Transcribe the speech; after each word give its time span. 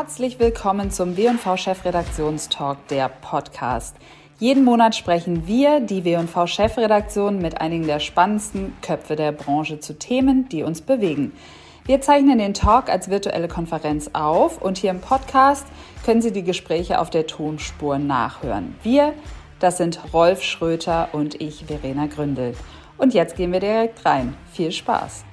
Herzlich 0.00 0.38
willkommen 0.38 0.92
zum 0.92 1.16
W&V 1.16 1.56
Chefredaktionstalk, 1.56 2.86
der 2.86 3.08
Podcast. 3.08 3.96
Jeden 4.38 4.62
Monat 4.62 4.94
sprechen 4.94 5.48
wir, 5.48 5.80
die 5.80 6.04
W&V 6.04 6.46
Chefredaktion, 6.46 7.38
mit 7.38 7.60
einigen 7.60 7.84
der 7.84 7.98
spannendsten 7.98 8.76
Köpfe 8.80 9.16
der 9.16 9.32
Branche 9.32 9.80
zu 9.80 9.98
Themen, 9.98 10.48
die 10.50 10.62
uns 10.62 10.82
bewegen. 10.82 11.32
Wir 11.84 12.00
zeichnen 12.00 12.38
den 12.38 12.54
Talk 12.54 12.88
als 12.88 13.10
virtuelle 13.10 13.48
Konferenz 13.48 14.10
auf 14.12 14.62
und 14.62 14.78
hier 14.78 14.90
im 14.90 15.00
Podcast 15.00 15.66
können 16.04 16.22
Sie 16.22 16.30
die 16.30 16.44
Gespräche 16.44 17.00
auf 17.00 17.10
der 17.10 17.26
Tonspur 17.26 17.98
nachhören. 17.98 18.76
Wir, 18.84 19.14
das 19.58 19.78
sind 19.78 19.98
Rolf 20.12 20.44
Schröter 20.44 21.08
und 21.10 21.40
ich, 21.40 21.64
Verena 21.64 22.06
Gründel. 22.06 22.54
Und 22.98 23.14
jetzt 23.14 23.34
gehen 23.34 23.52
wir 23.52 23.58
direkt 23.58 24.06
rein. 24.06 24.36
Viel 24.52 24.70
Spaß! 24.70 25.24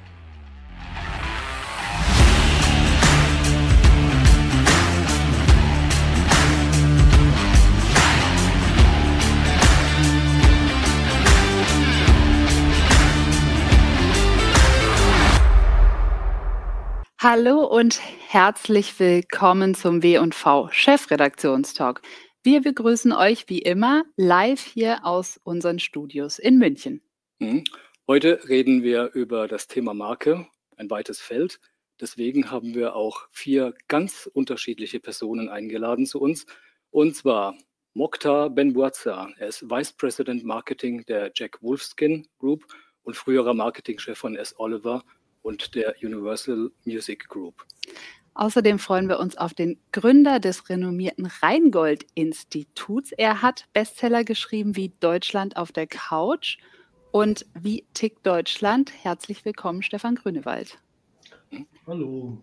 Hallo 17.27 17.65
und 17.65 17.99
herzlich 18.29 18.99
willkommen 18.99 19.73
zum 19.73 20.03
W&V 20.03 20.69
Chefredaktionstalk. 20.71 22.03
Wir 22.43 22.61
begrüßen 22.61 23.13
euch 23.13 23.49
wie 23.49 23.63
immer 23.63 24.03
live 24.15 24.61
hier 24.63 25.03
aus 25.03 25.39
unseren 25.43 25.79
Studios 25.79 26.37
in 26.37 26.59
München. 26.59 27.01
Mhm. 27.39 27.63
Heute 28.07 28.47
reden 28.47 28.83
wir 28.83 29.09
über 29.15 29.47
das 29.47 29.67
Thema 29.67 29.95
Marke, 29.95 30.45
ein 30.77 30.87
weites 30.91 31.19
Feld. 31.19 31.59
Deswegen 31.99 32.51
haben 32.51 32.75
wir 32.75 32.95
auch 32.95 33.27
vier 33.31 33.73
ganz 33.87 34.29
unterschiedliche 34.31 34.99
Personen 34.99 35.49
eingeladen 35.49 36.05
zu 36.05 36.21
uns. 36.21 36.45
Und 36.91 37.15
zwar 37.15 37.57
Mokhtar 37.95 38.51
Benbuaza. 38.51 39.31
Er 39.39 39.47
ist 39.47 39.67
Vice 39.67 39.93
President 39.93 40.43
Marketing 40.43 41.03
der 41.07 41.31
Jack 41.33 41.57
Wolfskin 41.63 42.27
Group 42.37 42.67
und 43.01 43.15
früherer 43.15 43.55
Marketingchef 43.55 44.15
von 44.15 44.35
S. 44.35 44.53
Oliver 44.59 45.03
und 45.45 45.75
der 45.75 45.95
Universal 46.01 46.71
Music 46.85 47.29
Group. 47.29 47.65
Außerdem 48.33 48.79
freuen 48.79 49.07
wir 49.07 49.19
uns 49.19 49.37
auf 49.37 49.53
den 49.53 49.79
Gründer 49.93 50.39
des 50.39 50.67
renommierten 50.69 51.27
Rheingold-Instituts. 51.41 53.13
Er 53.13 53.41
hat 53.41 53.65
Bestseller 53.71 54.25
geschrieben 54.25 54.75
wie 54.75 54.91
Deutschland 54.99 55.55
auf 55.55 55.71
der 55.71 55.87
Couch 55.87 56.57
und 57.11 57.45
Wie 57.53 57.85
tickt 57.93 58.25
Deutschland? 58.25 58.91
Herzlich 59.03 59.45
willkommen, 59.45 59.81
Stefan 59.83 60.15
Grünewald. 60.15 60.79
Hallo. 61.87 62.37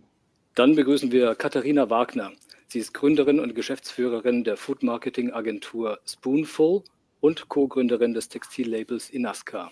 Dann 0.54 0.76
begrüßen 0.76 1.12
wir 1.12 1.34
Katharina 1.34 1.90
Wagner. 1.90 2.32
Sie 2.68 2.78
ist 2.78 2.94
Gründerin 2.94 3.38
und 3.38 3.54
Geschäftsführerin 3.54 4.44
der 4.44 4.56
Food 4.56 4.82
Marketing 4.82 5.30
Agentur 5.30 5.98
Spoonful 6.06 6.84
und 7.20 7.48
Co-Gründerin 7.50 8.14
des 8.14 8.30
Textillabels 8.30 9.10
Inaska. 9.10 9.70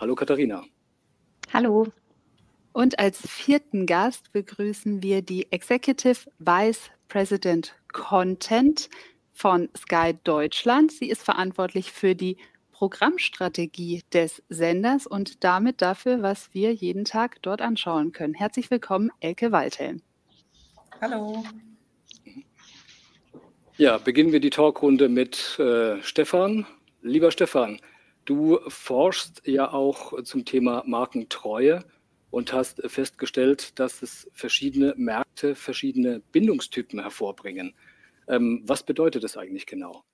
Hallo 0.00 0.14
Katharina. 0.14 0.64
Hallo. 1.52 1.92
Und 2.78 3.00
als 3.00 3.20
vierten 3.28 3.86
Gast 3.86 4.30
begrüßen 4.30 5.02
wir 5.02 5.20
die 5.20 5.50
Executive 5.50 6.30
Vice 6.38 6.90
President 7.08 7.74
Content 7.92 8.88
von 9.32 9.68
Sky 9.76 10.16
Deutschland. 10.22 10.92
Sie 10.92 11.10
ist 11.10 11.24
verantwortlich 11.24 11.90
für 11.90 12.14
die 12.14 12.36
Programmstrategie 12.70 14.02
des 14.12 14.44
Senders 14.48 15.08
und 15.08 15.42
damit 15.42 15.82
dafür, 15.82 16.22
was 16.22 16.54
wir 16.54 16.72
jeden 16.72 17.04
Tag 17.04 17.42
dort 17.42 17.62
anschauen 17.62 18.12
können. 18.12 18.34
Herzlich 18.34 18.70
willkommen, 18.70 19.10
Elke 19.18 19.50
Waldhelm. 19.50 20.00
Hallo. 21.00 21.42
Ja, 23.76 23.98
beginnen 23.98 24.30
wir 24.30 24.38
die 24.38 24.50
Talkrunde 24.50 25.08
mit 25.08 25.58
äh, 25.58 26.00
Stefan. 26.00 26.64
Lieber 27.02 27.32
Stefan, 27.32 27.80
du 28.24 28.60
forschst 28.68 29.42
ja 29.46 29.72
auch 29.72 30.22
zum 30.22 30.44
Thema 30.44 30.84
Markentreue 30.86 31.84
und 32.30 32.52
hast 32.52 32.82
festgestellt, 32.86 33.78
dass 33.78 34.02
es 34.02 34.28
verschiedene 34.32 34.94
Märkte, 34.96 35.54
verschiedene 35.54 36.20
Bindungstypen 36.32 37.00
hervorbringen. 37.00 37.74
Ähm, 38.28 38.62
was 38.66 38.82
bedeutet 38.82 39.24
das 39.24 39.36
eigentlich 39.36 39.66
genau? 39.66 40.04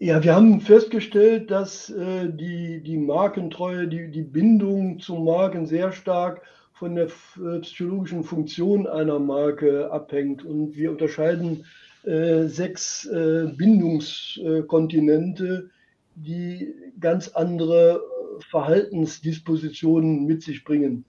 Ja, 0.00 0.22
wir 0.22 0.34
haben 0.34 0.60
festgestellt, 0.60 1.50
dass 1.50 1.88
äh, 1.88 2.28
die, 2.28 2.82
die 2.82 2.98
Markentreue, 2.98 3.86
die, 3.86 4.10
die 4.10 4.22
Bindung 4.22 4.98
zu 4.98 5.14
Marken 5.14 5.66
sehr 5.66 5.92
stark 5.92 6.42
von 6.74 6.96
der 6.96 7.06
äh, 7.06 7.60
psychologischen 7.60 8.24
Funktion 8.24 8.86
einer 8.86 9.20
Marke 9.20 9.90
abhängt. 9.92 10.44
Und 10.44 10.76
wir 10.76 10.90
unterscheiden 10.90 11.64
äh, 12.02 12.48
sechs 12.48 13.06
äh, 13.06 13.46
Bindungskontinente, 13.56 15.70
die 16.14 16.74
ganz 17.00 17.28
andere 17.28 18.02
Verhaltensdispositionen 18.50 20.24
mit 20.24 20.42
sich 20.42 20.64
bringen. 20.64 21.04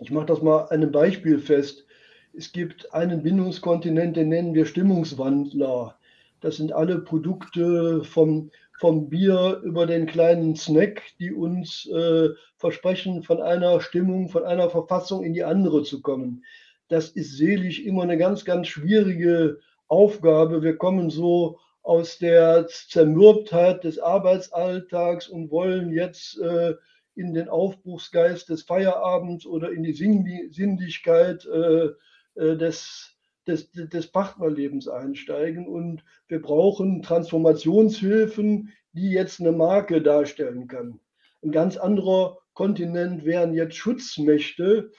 Ich 0.00 0.10
mache 0.10 0.26
das 0.26 0.42
mal 0.42 0.66
einem 0.68 0.92
Beispiel 0.92 1.38
fest. 1.38 1.86
Es 2.36 2.52
gibt 2.52 2.92
einen 2.92 3.22
Bindungskontinent, 3.22 4.16
den 4.16 4.28
nennen 4.28 4.54
wir 4.54 4.66
Stimmungswandler. 4.66 5.98
Das 6.40 6.56
sind 6.56 6.72
alle 6.72 6.98
Produkte 6.98 8.04
vom, 8.04 8.50
vom 8.78 9.08
Bier 9.08 9.62
über 9.64 9.86
den 9.86 10.06
kleinen 10.06 10.54
Snack, 10.54 11.02
die 11.18 11.32
uns 11.32 11.86
äh, 11.86 12.28
versprechen, 12.56 13.22
von 13.22 13.40
einer 13.40 13.80
Stimmung, 13.80 14.28
von 14.28 14.44
einer 14.44 14.68
Verfassung 14.68 15.24
in 15.24 15.32
die 15.32 15.44
andere 15.44 15.82
zu 15.82 16.02
kommen. 16.02 16.44
Das 16.88 17.08
ist 17.08 17.36
seelisch 17.36 17.80
immer 17.80 18.02
eine 18.02 18.18
ganz, 18.18 18.44
ganz 18.44 18.68
schwierige 18.68 19.58
Aufgabe. 19.88 20.62
Wir 20.62 20.76
kommen 20.76 21.08
so 21.08 21.58
aus 21.86 22.18
der 22.18 22.66
Zermürbtheit 22.66 23.84
des 23.84 24.00
Arbeitsalltags 24.00 25.28
und 25.28 25.52
wollen 25.52 25.92
jetzt 25.92 26.36
äh, 26.40 26.74
in 27.14 27.32
den 27.32 27.48
Aufbruchsgeist 27.48 28.48
des 28.48 28.64
Feierabends 28.64 29.46
oder 29.46 29.70
in 29.70 29.84
die 29.84 29.92
Sinnlichkeit 29.92 31.46
äh, 31.46 31.90
äh, 32.34 32.56
des, 32.56 33.16
des, 33.46 33.70
des 33.70 34.08
Partnerlebens 34.08 34.88
einsteigen. 34.88 35.68
Und 35.68 36.02
wir 36.26 36.42
brauchen 36.42 37.02
Transformationshilfen, 37.02 38.72
die 38.92 39.12
jetzt 39.12 39.38
eine 39.38 39.52
Marke 39.52 40.02
darstellen 40.02 40.66
kann. 40.66 40.98
Ein 41.44 41.52
ganz 41.52 41.76
anderer 41.76 42.38
Kontinent 42.54 43.24
wären 43.24 43.54
jetzt 43.54 43.76
Schutzmächte. 43.76 44.90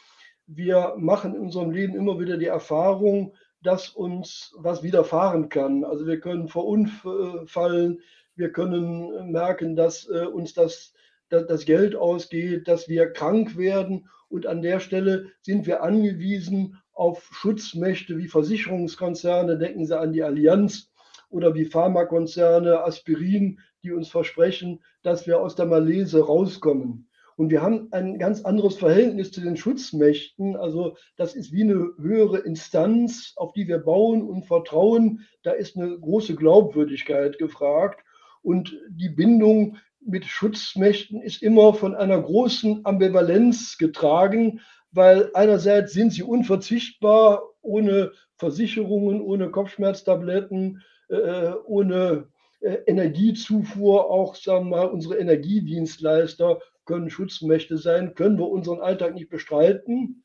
Wir 0.46 0.96
machen 0.98 1.36
in 1.36 1.42
unserem 1.42 1.72
Leben 1.72 1.96
immer 1.96 2.18
wieder 2.18 2.38
die 2.38 2.46
Erfahrung, 2.46 3.36
dass 3.62 3.90
uns 3.90 4.54
was 4.58 4.84
widerfahren 4.84 5.50
kann. 5.50 5.84
Also 5.84 6.06
wir 6.06 6.20
können 6.20 6.48
verunfallen, 6.48 8.02
wir 8.36 8.52
können 8.52 9.32
merken, 9.32 9.76
dass 9.76 10.08
äh, 10.08 10.26
uns 10.26 10.54
das, 10.54 10.94
das 11.30 11.66
Geld 11.66 11.96
ausgeht, 11.96 12.68
dass 12.68 12.88
wir 12.88 13.12
krank 13.12 13.58
werden. 13.58 14.10
Und 14.30 14.46
an 14.46 14.62
der 14.62 14.80
Stelle 14.80 15.32
sind 15.42 15.66
wir 15.66 15.82
angewiesen 15.82 16.78
auf 16.94 17.30
Schutzmächte 17.32 18.18
wie 18.18 18.28
Versicherungskonzerne, 18.28 19.58
denken 19.58 19.86
Sie 19.86 19.98
an 19.98 20.14
die 20.14 20.24
Allianz 20.24 20.92
oder 21.30 21.56
wie 21.56 21.66
Pharmakonzerne, 21.66 22.84
Aspirin, 22.84 23.60
die 23.84 23.92
uns 23.92 24.10
versprechen, 24.10 24.84
dass 25.04 25.28
wir 25.28 25.40
aus 25.40 25.56
der 25.56 25.66
Malese 25.66 26.26
rauskommen. 26.26 27.07
Und 27.38 27.52
wir 27.52 27.62
haben 27.62 27.90
ein 27.92 28.18
ganz 28.18 28.42
anderes 28.42 28.78
Verhältnis 28.78 29.32
zu 29.32 29.42
den 29.42 29.58
Schutzmächten. 29.58 30.56
Also 30.56 30.98
das 31.18 31.36
ist 31.36 31.52
wie 31.54 31.62
eine 31.62 31.92
höhere 32.00 32.40
Instanz, 32.40 33.34
auf 33.36 33.54
die 33.54 33.68
wir 33.68 33.78
bauen 33.78 34.24
und 34.28 34.48
vertrauen. 34.48 35.22
Da 35.44 35.52
ist 35.52 35.78
eine 35.78 35.98
große 36.00 36.36
Glaubwürdigkeit 36.36 37.38
gefragt. 37.38 38.04
Und 38.42 38.76
die 38.90 39.10
Bindung 39.10 39.78
mit 40.04 40.26
Schutzmächten 40.26 41.22
ist 41.22 41.44
immer 41.44 41.76
von 41.76 41.94
einer 41.94 42.20
großen 42.20 42.84
Ambivalenz 42.86 43.78
getragen, 43.78 44.62
weil 44.92 45.30
einerseits 45.36 45.94
sind 45.94 46.14
sie 46.14 46.24
unverzichtbar, 46.24 47.44
ohne 47.62 48.14
Versicherungen, 48.38 49.22
ohne 49.22 49.52
Kopfschmerztabletten, 49.52 50.82
äh, 51.10 51.52
ohne 51.66 52.30
äh, 52.62 52.78
Energiezufuhr, 52.88 54.10
auch 54.10 54.36
sagen 54.36 54.70
wir 54.70 54.78
mal, 54.78 54.86
unsere 54.88 55.18
Energiedienstleister 55.18 56.62
können 56.88 57.12
Schutzmächte 57.12 57.78
sein, 57.78 58.16
können 58.16 58.40
wir 58.40 58.50
unseren 58.50 58.82
Alltag 58.82 59.14
nicht 59.14 59.30
bestreiten. 59.30 60.24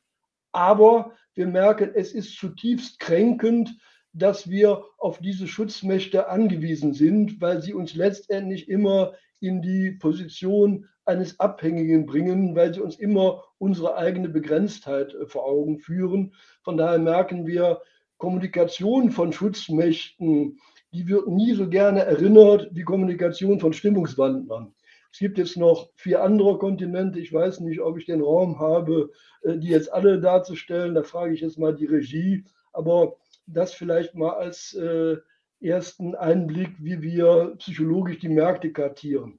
Aber 0.53 1.13
wir 1.35 1.47
merken, 1.47 1.91
es 1.95 2.13
ist 2.13 2.37
zutiefst 2.37 2.99
kränkend, 2.99 3.77
dass 4.15 4.49
wir 4.49 4.85
auf 4.99 5.19
diese 5.19 5.47
Schutzmächte 5.47 6.29
angewiesen 6.29 6.93
sind, 6.95 7.41
weil 7.41 7.63
sie 7.63 7.75
uns 7.75 7.95
letztendlich 7.95 8.69
immer 8.69 9.15
in 9.41 9.63
die 9.63 9.93
Position 9.93 10.89
eines 11.05 11.41
Abhängigen 11.41 12.07
bringen, 12.07 12.55
weil 12.55 12.73
sie 12.73 12.81
uns 12.81 12.97
immer 12.97 13.43
unsere 13.59 13.97
eigene 13.97 14.29
Begrenztheit 14.29 15.15
äh, 15.15 15.27
vor 15.27 15.45
Augen 15.47 15.79
führen. 15.79 16.35
Von 16.63 16.77
daher 16.77 16.99
merken 16.99 17.47
wir, 17.47 17.81
Kommunikation 18.19 19.11
von 19.11 19.33
Schutzmächten, 19.33 20.61
die 20.93 21.09
wird 21.09 21.27
nie 21.27 21.55
so 21.55 21.69
gerne 21.69 22.05
erinnert 22.05 22.69
wie 22.73 22.83
Kommunikation 22.83 23.59
von 23.59 23.73
Stimmungswandlern 23.73 24.73
Es 25.13 25.19
gibt 25.19 25.37
jetzt 25.37 25.59
noch 25.59 25.91
vier 25.95 26.23
andere 26.23 26.59
Kontinente. 26.59 27.21
Ich 27.21 27.33
weiß 27.33 27.61
nicht, 27.61 27.81
ob 27.81 27.99
ich 27.99 28.07
den 28.07 28.23
Raum 28.23 28.59
habe, 28.59 29.11
äh, 29.43 29.59
die 29.59 29.69
jetzt 29.69 29.93
alle 29.93 30.19
darzustellen. 30.19 30.95
Da 30.95 31.03
frage 31.03 31.35
ich 31.35 31.43
jetzt 31.43 31.59
mal 31.59 31.75
die 31.75 31.87
Regie. 31.87 32.45
Aber 32.73 33.17
das 33.47 33.75
vielleicht 33.75 34.15
mal 34.15 34.31
als 34.31 34.73
äh, 34.73 35.17
ersten 35.61 36.15
Einblick, 36.15 36.71
wie 36.79 37.03
wir 37.03 37.55
psychologisch 37.59 38.21
die 38.21 38.31
Märkte 38.31 38.73
kartieren. 38.73 39.39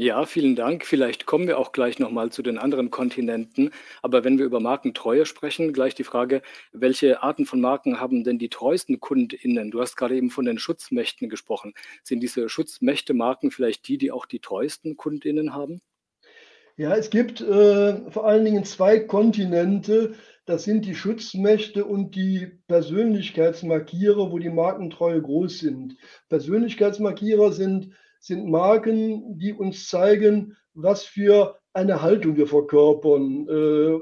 Ja, 0.00 0.26
vielen 0.26 0.54
Dank. 0.54 0.86
Vielleicht 0.86 1.26
kommen 1.26 1.48
wir 1.48 1.58
auch 1.58 1.72
gleich 1.72 1.98
nochmal 1.98 2.30
zu 2.30 2.40
den 2.40 2.56
anderen 2.56 2.92
Kontinenten. 2.92 3.72
Aber 4.00 4.22
wenn 4.22 4.38
wir 4.38 4.44
über 4.44 4.60
Markentreue 4.60 5.26
sprechen, 5.26 5.72
gleich 5.72 5.96
die 5.96 6.04
Frage, 6.04 6.40
welche 6.70 7.20
Arten 7.24 7.46
von 7.46 7.60
Marken 7.60 7.98
haben 7.98 8.22
denn 8.22 8.38
die 8.38 8.48
treuesten 8.48 9.00
KundInnen? 9.00 9.72
Du 9.72 9.80
hast 9.80 9.96
gerade 9.96 10.14
eben 10.14 10.30
von 10.30 10.44
den 10.44 10.60
Schutzmächten 10.60 11.28
gesprochen. 11.28 11.74
Sind 12.04 12.20
diese 12.20 12.48
Schutzmächte-Marken 12.48 13.50
vielleicht 13.50 13.88
die, 13.88 13.98
die 13.98 14.12
auch 14.12 14.26
die 14.26 14.38
treuesten 14.38 14.96
KundInnen 14.96 15.52
haben? 15.52 15.80
Ja, 16.76 16.94
es 16.94 17.10
gibt 17.10 17.40
äh, 17.40 18.08
vor 18.08 18.24
allen 18.24 18.44
Dingen 18.44 18.62
zwei 18.62 19.00
Kontinente. 19.00 20.14
Das 20.44 20.62
sind 20.62 20.84
die 20.84 20.94
Schutzmächte 20.94 21.84
und 21.84 22.14
die 22.14 22.46
Persönlichkeitsmarkierer, 22.68 24.30
wo 24.30 24.38
die 24.38 24.48
Markentreue 24.48 25.20
groß 25.20 25.58
sind. 25.58 25.96
Persönlichkeitsmarkierer 26.28 27.50
sind 27.50 27.96
sind 28.18 28.48
Marken, 28.50 29.38
die 29.38 29.52
uns 29.52 29.88
zeigen, 29.88 30.56
was 30.74 31.04
für 31.04 31.58
eine 31.72 32.02
Haltung 32.02 32.36
wir 32.36 32.46
verkörpern, 32.46 33.48
äh, 33.48 33.98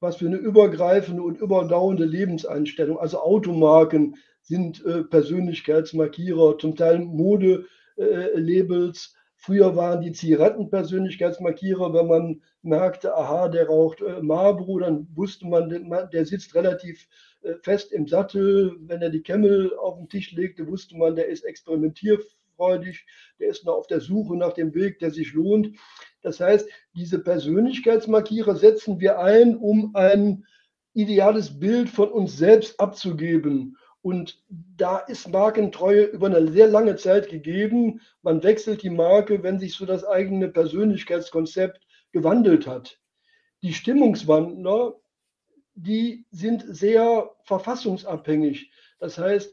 was 0.00 0.16
für 0.16 0.26
eine 0.26 0.36
übergreifende 0.36 1.22
und 1.22 1.38
überdauernde 1.38 2.04
Lebenseinstellung. 2.04 2.98
Also 2.98 3.20
Automarken 3.20 4.16
sind 4.42 4.84
äh, 4.84 5.02
Persönlichkeitsmarkierer, 5.04 6.58
zum 6.58 6.76
Teil 6.76 6.98
Modelabels. 7.00 7.66
Äh, 7.96 9.16
Früher 9.38 9.76
waren 9.76 10.00
die 10.00 10.12
Zigaretten 10.12 10.70
Persönlichkeitsmarkierer, 10.70 11.92
wenn 11.92 12.06
man 12.06 12.42
merkte, 12.62 13.14
aha, 13.14 13.48
der 13.48 13.66
raucht 13.66 14.00
äh, 14.00 14.22
Marlboro, 14.22 14.78
dann 14.78 15.06
wusste 15.14 15.46
man, 15.46 15.68
der 16.12 16.26
sitzt 16.26 16.54
relativ 16.54 17.06
äh, 17.42 17.54
fest 17.62 17.92
im 17.92 18.08
Sattel. 18.08 18.76
Wenn 18.80 19.02
er 19.02 19.10
die 19.10 19.22
Camel 19.22 19.76
auf 19.76 19.98
den 19.98 20.08
Tisch 20.08 20.32
legte, 20.32 20.66
wusste 20.66 20.96
man, 20.96 21.16
der 21.16 21.28
ist 21.28 21.44
experimentierfähig 21.44 22.36
freudig, 22.56 23.06
der 23.38 23.48
ist 23.48 23.64
noch 23.64 23.74
auf 23.74 23.86
der 23.86 24.00
Suche 24.00 24.36
nach 24.36 24.52
dem 24.52 24.74
Weg, 24.74 24.98
der 24.98 25.10
sich 25.10 25.32
lohnt. 25.32 25.76
Das 26.22 26.40
heißt, 26.40 26.68
diese 26.94 27.20
Persönlichkeitsmarkierer 27.20 28.56
setzen 28.56 28.98
wir 28.98 29.20
ein, 29.20 29.56
um 29.56 29.94
ein 29.94 30.44
ideales 30.94 31.58
Bild 31.60 31.88
von 31.88 32.10
uns 32.10 32.36
selbst 32.36 32.80
abzugeben. 32.80 33.76
Und 34.02 34.42
da 34.48 34.98
ist 34.98 35.28
Markentreue 35.28 36.04
über 36.04 36.26
eine 36.26 36.50
sehr 36.50 36.68
lange 36.68 36.96
Zeit 36.96 37.28
gegeben. 37.28 38.00
Man 38.22 38.42
wechselt 38.42 38.82
die 38.82 38.90
Marke, 38.90 39.42
wenn 39.42 39.58
sich 39.58 39.74
so 39.74 39.84
das 39.84 40.04
eigene 40.04 40.48
Persönlichkeitskonzept 40.48 41.80
gewandelt 42.12 42.66
hat. 42.66 43.00
Die 43.62 43.74
Stimmungswandler, 43.74 44.94
die 45.74 46.24
sind 46.30 46.64
sehr 46.68 47.30
verfassungsabhängig. 47.44 48.70
Das 48.98 49.18
heißt, 49.18 49.52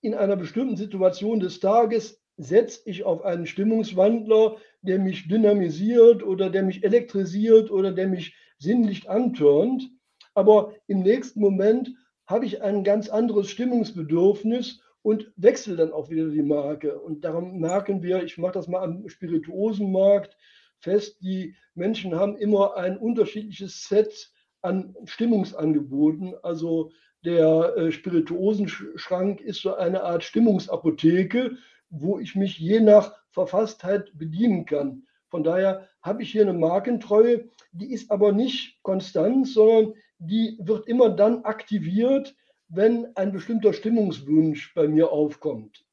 in 0.00 0.14
einer 0.14 0.36
bestimmten 0.36 0.76
Situation 0.76 1.40
des 1.40 1.60
Tages 1.60 2.20
setze 2.36 2.80
ich 2.84 3.04
auf 3.04 3.24
einen 3.24 3.46
Stimmungswandler, 3.46 4.56
der 4.82 4.98
mich 4.98 5.28
dynamisiert 5.28 6.22
oder 6.22 6.50
der 6.50 6.62
mich 6.62 6.84
elektrisiert 6.84 7.70
oder 7.70 7.92
der 7.92 8.08
mich 8.08 8.36
sinnlich 8.58 9.08
antörnt. 9.08 9.90
Aber 10.34 10.74
im 10.86 11.00
nächsten 11.00 11.40
Moment 11.40 11.94
habe 12.26 12.44
ich 12.44 12.62
ein 12.62 12.84
ganz 12.84 13.08
anderes 13.08 13.48
Stimmungsbedürfnis 13.50 14.80
und 15.02 15.32
wechsle 15.36 15.76
dann 15.76 15.92
auch 15.92 16.10
wieder 16.10 16.28
die 16.28 16.42
Marke. 16.42 16.98
Und 16.98 17.24
darum 17.24 17.58
merken 17.58 18.02
wir, 18.02 18.24
ich 18.24 18.38
mache 18.38 18.52
das 18.52 18.68
mal 18.68 18.82
am 18.82 19.08
Spirituosenmarkt 19.08 20.36
fest, 20.78 21.18
die 21.22 21.54
Menschen 21.74 22.14
haben 22.14 22.36
immer 22.36 22.76
ein 22.76 22.98
unterschiedliches 22.98 23.84
Set 23.88 24.32
an 24.62 24.94
Stimmungsangeboten. 25.04 26.34
Also 26.42 26.90
der 27.24 27.76
äh, 27.76 27.92
Spirituosenschrank 27.92 29.40
ist 29.40 29.62
so 29.62 29.74
eine 29.74 30.02
Art 30.02 30.24
Stimmungsapotheke 30.24 31.56
wo 31.90 32.18
ich 32.18 32.34
mich 32.34 32.58
je 32.58 32.80
nach 32.80 33.14
Verfasstheit 33.30 34.10
bedienen 34.14 34.66
kann. 34.66 35.06
Von 35.28 35.44
daher 35.44 35.88
habe 36.02 36.22
ich 36.22 36.32
hier 36.32 36.42
eine 36.42 36.52
Markentreue, 36.52 37.48
die 37.72 37.92
ist 37.92 38.10
aber 38.10 38.32
nicht 38.32 38.82
konstant, 38.82 39.48
sondern 39.48 39.94
die 40.18 40.56
wird 40.60 40.86
immer 40.88 41.10
dann 41.10 41.44
aktiviert, 41.44 42.34
wenn 42.68 43.14
ein 43.16 43.32
bestimmter 43.32 43.72
Stimmungswunsch 43.72 44.72
bei 44.74 44.88
mir 44.88 45.10
aufkommt. 45.10 45.84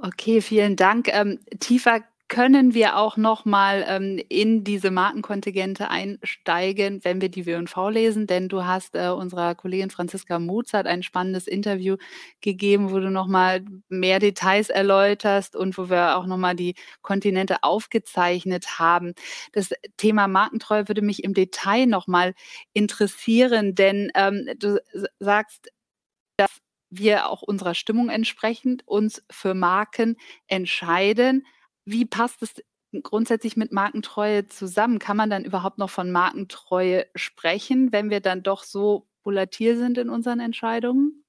Okay, 0.00 0.40
vielen 0.40 0.76
Dank. 0.76 1.08
Ähm, 1.08 1.40
tiefer 1.58 2.02
können 2.28 2.74
wir 2.74 2.96
auch 2.96 3.16
noch 3.16 3.44
mal 3.44 3.84
ähm, 3.86 4.20
in 4.28 4.64
diese 4.64 4.90
Markenkontingente 4.90 5.88
einsteigen, 5.90 7.00
wenn 7.04 7.20
wir 7.20 7.28
die 7.28 7.46
W&V 7.46 7.88
lesen, 7.90 8.26
denn 8.26 8.48
du 8.48 8.64
hast 8.64 8.96
äh, 8.96 9.08
unserer 9.08 9.54
Kollegin 9.54 9.90
Franziska 9.90 10.38
Mozart 10.38 10.86
ein 10.86 11.02
spannendes 11.04 11.46
Interview 11.46 11.96
gegeben, 12.40 12.90
wo 12.90 12.98
du 12.98 13.10
noch 13.10 13.28
mal 13.28 13.64
mehr 13.88 14.18
Details 14.18 14.70
erläuterst 14.70 15.54
und 15.54 15.78
wo 15.78 15.88
wir 15.88 16.16
auch 16.16 16.26
noch 16.26 16.36
mal 16.36 16.56
die 16.56 16.74
Kontinente 17.02 17.62
aufgezeichnet 17.62 18.78
haben. 18.80 19.14
Das 19.52 19.70
Thema 19.96 20.26
Markentreue 20.26 20.88
würde 20.88 21.02
mich 21.02 21.22
im 21.22 21.32
Detail 21.34 21.86
noch 21.86 22.08
mal 22.08 22.34
interessieren, 22.72 23.74
denn 23.74 24.10
ähm, 24.16 24.48
du 24.58 24.80
sagst, 25.20 25.68
dass 26.36 26.50
wir 26.90 27.28
auch 27.28 27.42
unserer 27.42 27.74
Stimmung 27.74 28.08
entsprechend 28.10 28.86
uns 28.86 29.22
für 29.30 29.54
Marken 29.54 30.16
entscheiden. 30.48 31.46
Wie 31.86 32.04
passt 32.04 32.42
es 32.42 32.54
grundsätzlich 33.02 33.56
mit 33.56 33.72
Markentreue 33.72 34.46
zusammen? 34.46 34.98
Kann 34.98 35.16
man 35.16 35.30
dann 35.30 35.44
überhaupt 35.44 35.78
noch 35.78 35.90
von 35.90 36.10
Markentreue 36.10 37.06
sprechen, 37.14 37.92
wenn 37.92 38.10
wir 38.10 38.20
dann 38.20 38.42
doch 38.42 38.64
so 38.64 39.06
volatil 39.22 39.76
sind 39.76 39.96
in 39.96 40.10
unseren 40.10 40.40
Entscheidungen? 40.40 41.24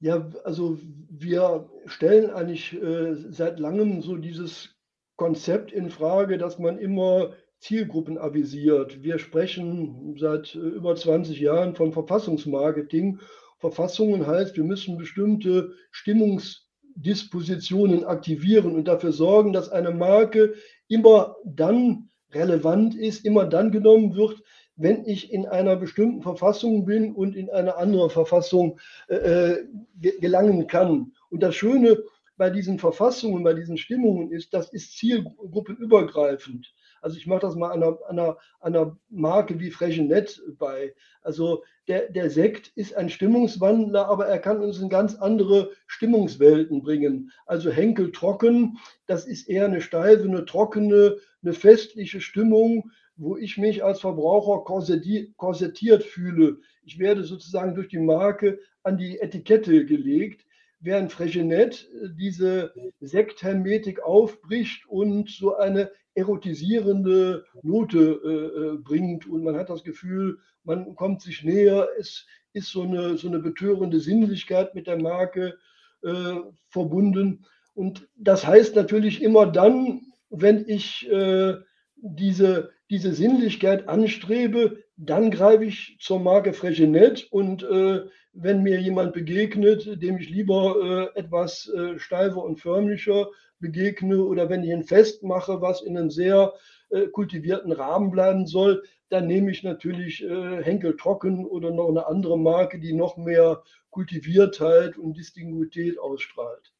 Ja, 0.00 0.28
also 0.42 0.80
wir 1.08 1.70
stellen 1.86 2.30
eigentlich 2.30 2.72
äh, 2.74 3.14
seit 3.30 3.60
langem 3.60 4.02
so 4.02 4.16
dieses 4.16 4.74
Konzept 5.14 5.70
in 5.70 5.90
Frage, 5.90 6.38
dass 6.38 6.58
man 6.58 6.78
immer 6.78 7.34
Zielgruppen 7.60 8.18
avisiert. 8.18 9.04
Wir 9.04 9.20
sprechen 9.20 10.16
seit 10.18 10.56
äh, 10.56 10.58
über 10.58 10.96
20 10.96 11.38
Jahren 11.38 11.76
von 11.76 11.92
Verfassungsmarketing. 11.92 13.20
Verfassungen 13.58 14.26
heißt, 14.26 14.56
wir 14.56 14.64
müssen 14.64 14.98
bestimmte 14.98 15.72
Stimmungs 15.92 16.71
Dispositionen 16.94 18.04
aktivieren 18.04 18.74
und 18.74 18.88
dafür 18.88 19.12
sorgen, 19.12 19.52
dass 19.52 19.68
eine 19.68 19.90
Marke 19.90 20.54
immer 20.88 21.36
dann 21.44 22.10
relevant 22.32 22.94
ist, 22.94 23.24
immer 23.24 23.44
dann 23.46 23.70
genommen 23.70 24.14
wird, 24.14 24.42
wenn 24.76 25.04
ich 25.04 25.32
in 25.32 25.46
einer 25.46 25.76
bestimmten 25.76 26.22
Verfassung 26.22 26.86
bin 26.86 27.12
und 27.12 27.36
in 27.36 27.50
eine 27.50 27.76
andere 27.76 28.10
Verfassung 28.10 28.78
äh, 29.08 29.16
äh 29.16 29.66
gelangen 30.00 30.66
kann. 30.66 31.12
Und 31.30 31.42
das 31.42 31.54
Schöne 31.54 32.02
bei 32.36 32.50
diesen 32.50 32.78
Verfassungen, 32.78 33.44
bei 33.44 33.54
diesen 33.54 33.76
Stimmungen 33.76 34.32
ist, 34.32 34.54
das 34.54 34.72
ist 34.72 34.96
zielgruppenübergreifend. 34.96 36.74
Also 37.02 37.18
ich 37.18 37.26
mache 37.26 37.40
das 37.40 37.56
mal 37.56 37.72
an 37.72 37.82
einer, 37.82 37.98
einer, 38.08 38.36
einer 38.60 38.96
Marke 39.10 39.60
wie 39.60 39.70
Freshenet 39.70 40.40
bei. 40.58 40.94
Also 41.20 41.64
der, 41.88 42.10
der 42.10 42.30
Sekt 42.30 42.68
ist 42.76 42.94
ein 42.94 43.10
Stimmungswandler, 43.10 44.08
aber 44.08 44.26
er 44.26 44.38
kann 44.38 44.62
uns 44.62 44.78
in 44.78 44.88
ganz 44.88 45.16
andere 45.16 45.72
Stimmungswelten 45.86 46.82
bringen. 46.82 47.32
Also 47.44 47.70
Henkel 47.70 48.12
trocken, 48.12 48.78
das 49.06 49.26
ist 49.26 49.48
eher 49.48 49.66
eine 49.66 49.80
steife, 49.80 50.22
eine 50.22 50.44
trockene, 50.44 51.18
eine 51.42 51.52
festliche 51.52 52.20
Stimmung, 52.20 52.90
wo 53.16 53.36
ich 53.36 53.58
mich 53.58 53.84
als 53.84 54.00
Verbraucher 54.00 54.64
korsettiert 54.64 56.04
fühle. 56.04 56.58
Ich 56.84 56.98
werde 56.98 57.24
sozusagen 57.24 57.74
durch 57.74 57.88
die 57.88 57.98
Marke 57.98 58.60
an 58.84 58.96
die 58.96 59.18
Etikette 59.18 59.84
gelegt 59.84 60.46
während 60.82 61.12
Fregenet 61.12 61.88
äh, 61.94 62.08
diese 62.18 62.74
Sekthermetik 63.00 64.02
aufbricht 64.02 64.86
und 64.88 65.30
so 65.30 65.56
eine 65.56 65.90
erotisierende 66.14 67.44
Note 67.62 67.98
äh, 67.98 68.74
äh, 68.74 68.76
bringt 68.78 69.26
und 69.26 69.42
man 69.42 69.56
hat 69.56 69.70
das 69.70 69.82
Gefühl, 69.84 70.38
man 70.64 70.94
kommt 70.94 71.22
sich 71.22 71.42
näher, 71.42 71.88
es 71.98 72.26
ist 72.52 72.68
so 72.68 72.82
eine, 72.82 73.16
so 73.16 73.28
eine 73.28 73.38
betörende 73.38 73.98
Sinnlichkeit 74.00 74.74
mit 74.74 74.86
der 74.86 75.00
Marke 75.00 75.58
äh, 76.02 76.34
verbunden. 76.68 77.46
Und 77.74 78.08
das 78.16 78.46
heißt 78.46 78.76
natürlich 78.76 79.22
immer 79.22 79.46
dann, 79.46 80.12
wenn 80.28 80.68
ich 80.68 81.10
äh, 81.10 81.54
diese, 81.96 82.70
diese 82.90 83.14
Sinnlichkeit 83.14 83.88
anstrebe, 83.88 84.82
dann 84.96 85.30
greife 85.30 85.64
ich 85.64 85.96
zur 86.00 86.20
Marke 86.20 86.52
Fregenet 86.52 87.28
und 87.30 87.62
äh, 87.62 88.02
wenn 88.32 88.62
mir 88.62 88.80
jemand 88.80 89.12
begegnet, 89.12 90.02
dem 90.02 90.18
ich 90.18 90.30
lieber 90.30 91.10
äh, 91.14 91.18
etwas 91.18 91.68
äh, 91.68 91.98
steifer 91.98 92.42
und 92.42 92.60
förmlicher 92.60 93.28
begegne 93.58 94.22
oder 94.22 94.48
wenn 94.48 94.64
ich 94.64 94.72
ein 94.72 94.84
Fest 94.84 95.22
mache, 95.22 95.60
was 95.60 95.82
in 95.82 95.96
einem 95.96 96.10
sehr 96.10 96.52
äh, 96.90 97.06
kultivierten 97.06 97.72
Rahmen 97.72 98.10
bleiben 98.10 98.46
soll, 98.46 98.82
dann 99.08 99.26
nehme 99.26 99.50
ich 99.50 99.62
natürlich 99.62 100.22
äh, 100.22 100.62
Henkel 100.62 100.96
Trocken 100.96 101.46
oder 101.46 101.70
noch 101.70 101.88
eine 101.88 102.06
andere 102.06 102.38
Marke, 102.38 102.78
die 102.78 102.92
noch 102.92 103.16
mehr 103.16 103.62
Kultiviertheit 103.90 104.96
und 104.96 105.16
Distinguität 105.16 105.98
ausstrahlt. 105.98 106.72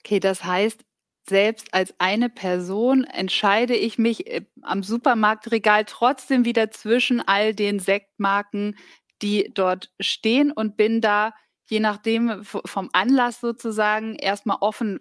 Okay, 0.00 0.20
das 0.20 0.44
heißt, 0.44 0.84
selbst 1.28 1.72
als 1.72 1.94
eine 1.98 2.28
Person 2.28 3.04
entscheide 3.04 3.74
ich 3.74 3.98
mich 3.98 4.26
äh, 4.26 4.42
am 4.62 4.82
Supermarktregal 4.82 5.84
trotzdem 5.84 6.44
wieder 6.44 6.70
zwischen 6.70 7.20
all 7.20 7.54
den 7.54 7.78
Sektmarken, 7.78 8.76
die 9.22 9.50
dort 9.54 9.90
stehen 10.00 10.52
und 10.52 10.76
bin 10.76 11.00
da 11.00 11.32
je 11.68 11.80
nachdem 11.80 12.44
vom 12.44 12.88
Anlass 12.92 13.40
sozusagen 13.40 14.16
erstmal 14.16 14.58
offen, 14.60 15.00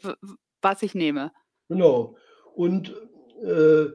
was 0.61 0.83
ich 0.83 0.93
nehme. 0.93 1.31
Genau. 1.69 2.17
Und 2.55 2.93
äh, 3.43 3.85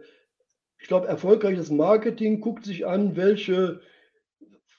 ich 0.78 0.88
glaube, 0.88 1.06
erfolgreiches 1.06 1.70
Marketing 1.70 2.40
guckt 2.40 2.64
sich 2.64 2.86
an, 2.86 3.16
welche 3.16 3.80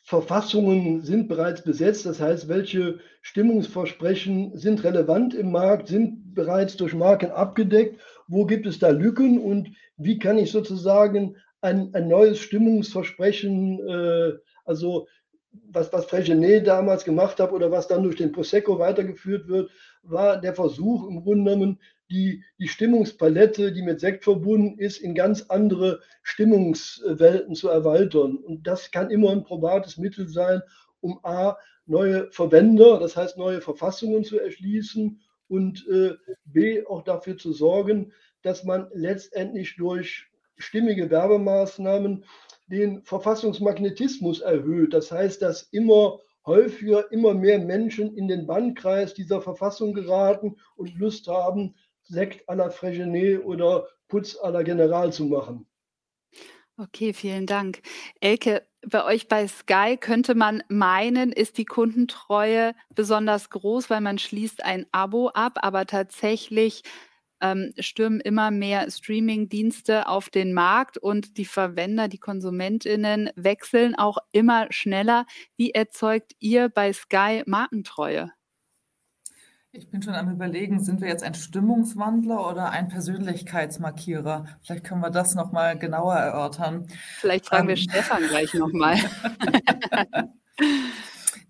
Verfassungen 0.04 1.02
sind 1.02 1.30
bereits 1.30 1.64
besetzt, 1.64 2.06
das 2.06 2.20
heißt, 2.20 2.50
welche 2.50 3.00
Stimmungsversprechen 3.22 4.58
sind 4.58 4.84
relevant 4.84 5.34
im 5.34 5.52
Markt, 5.52 5.88
sind 5.88 6.23
bereits 6.34 6.78
durch 6.78 6.94
Marken 6.94 7.32
abgedeckt, 7.32 8.00
wo 8.28 8.46
gibt 8.46 8.66
es 8.66 8.80
da 8.80 8.90
Lücken 8.90 9.40
und 9.40 9.70
wie 9.98 10.20
kann 10.20 10.38
ich 10.38 10.52
sozusagen 10.52 11.38
ein, 11.62 11.94
ein 11.94 12.08
neues 12.08 12.40
Stimmungsversprechen, 12.40 13.80
äh, 13.88 14.34
also 14.66 15.08
was, 15.70 15.94
was 15.94 16.06
Fregenet 16.06 16.68
damals 16.68 17.06
gemacht 17.06 17.40
hat 17.40 17.52
oder 17.52 17.72
was 17.72 17.88
dann 17.88 18.04
durch 18.04 18.16
den 18.16 18.32
Prosecco 18.32 18.80
weitergeführt 18.80 19.48
wird, 19.48 19.72
war 20.02 20.42
der 20.42 20.54
Versuch 20.54 21.08
im 21.08 21.24
Grunde 21.24 21.52
genommen, 21.52 21.80
die, 22.10 22.44
die 22.60 22.68
Stimmungspalette, 22.68 23.72
die 23.72 23.82
mit 23.82 24.00
Sekt 24.00 24.24
verbunden 24.24 24.78
ist, 24.78 24.98
in 24.98 25.16
ganz 25.16 25.44
andere 25.50 26.02
Stimmungswelten 26.22 27.56
zu 27.56 27.70
erweitern. 27.70 28.38
Und 28.38 28.68
das 28.68 28.92
kann 28.92 29.10
immer 29.10 29.32
ein 29.32 29.44
probates 29.44 29.98
Mittel 29.98 30.28
sein, 30.28 30.62
um 31.02 31.20
A, 31.24 31.58
neue 31.86 32.32
Verwender, 32.32 33.00
das 33.00 33.18
heißt 33.18 33.38
neue 33.38 33.62
Verfassungen 33.62 34.24
zu 34.24 34.40
erschließen 34.40 35.20
und 35.54 35.88
äh, 35.88 36.16
B, 36.46 36.84
auch 36.84 37.04
dafür 37.04 37.38
zu 37.38 37.54
sorgen, 37.54 38.12
dass 38.42 38.64
man 38.64 38.90
letztendlich 38.92 39.76
durch 39.76 40.26
stimmige 40.58 41.12
Werbemaßnahmen 41.12 42.26
den 42.66 43.04
Verfassungsmagnetismus 43.04 44.42
erhöht. 44.42 44.96
Das 44.96 45.12
heißt, 45.12 45.44
dass 45.44 45.62
immer 45.72 46.20
häufiger, 46.48 47.12
immer 47.12 47.36
mehr 47.36 47.60
Menschen 47.60 48.18
in 48.18 48.28
den 48.28 48.48
Bannkreis 48.48 49.14
dieser 49.14 49.44
Verfassung 49.44 49.94
geraten 49.94 50.58
und 50.76 50.98
Lust 50.98 51.28
haben, 51.28 51.76
Sekt 52.02 52.50
à 52.50 52.56
la 52.56 52.70
Frégenet 52.70 53.44
oder 53.44 53.88
Putz 54.08 54.36
à 54.42 54.50
la 54.50 54.64
General 54.64 55.14
zu 55.14 55.26
machen. 55.26 55.68
Okay, 56.78 57.14
vielen 57.14 57.46
Dank. 57.46 57.84
Elke, 58.20 58.66
bei 58.90 59.06
euch 59.06 59.28
bei 59.28 59.48
Sky 59.48 59.98
könnte 60.00 60.36
man 60.36 60.64
meinen, 60.70 61.32
ist 61.32 61.58
die 61.58 61.66
Kundentreue 61.66 62.74
besonders 62.96 63.50
groß, 63.50 63.90
weil 63.90 64.02
man 64.02 64.18
schließt 64.18 64.64
ein 64.64 64.86
Abo 64.92 65.30
ab, 65.30 65.60
aber 65.62 65.86
tatsächlich 65.86 66.84
ähm, 67.42 67.74
stürmen 67.80 68.20
immer 68.20 68.52
mehr 68.52 68.90
Streaming-Dienste 68.90 70.08
auf 70.08 70.30
den 70.30 70.54
Markt 70.54 70.98
und 70.98 71.38
die 71.38 71.46
Verwender, 71.46 72.08
die 72.08 72.20
KonsumentInnen 72.20 73.30
wechseln 73.36 73.96
auch 73.96 74.18
immer 74.32 74.68
schneller. 74.72 75.26
Wie 75.58 75.72
erzeugt 75.72 76.34
ihr 76.40 76.70
bei 76.70 76.94
Sky 76.94 77.44
Markentreue? 77.46 78.32
Ich 79.76 79.90
bin 79.90 80.04
schon 80.04 80.14
am 80.14 80.32
Überlegen, 80.32 80.84
sind 80.84 81.02
wir 81.02 81.08
jetzt 81.08 81.24
ein 81.24 81.34
Stimmungswandler 81.34 82.48
oder 82.48 82.70
ein 82.70 82.90
Persönlichkeitsmarkierer? 82.90 84.46
Vielleicht 84.62 84.84
können 84.84 85.02
wir 85.02 85.10
das 85.10 85.34
nochmal 85.34 85.80
genauer 85.80 86.14
erörtern. 86.14 86.86
Vielleicht 87.18 87.48
fragen 87.48 87.64
ähm, 87.64 87.70
wir 87.70 87.78
Stefan 87.78 88.22
gleich 88.28 88.54
nochmal. 88.54 88.98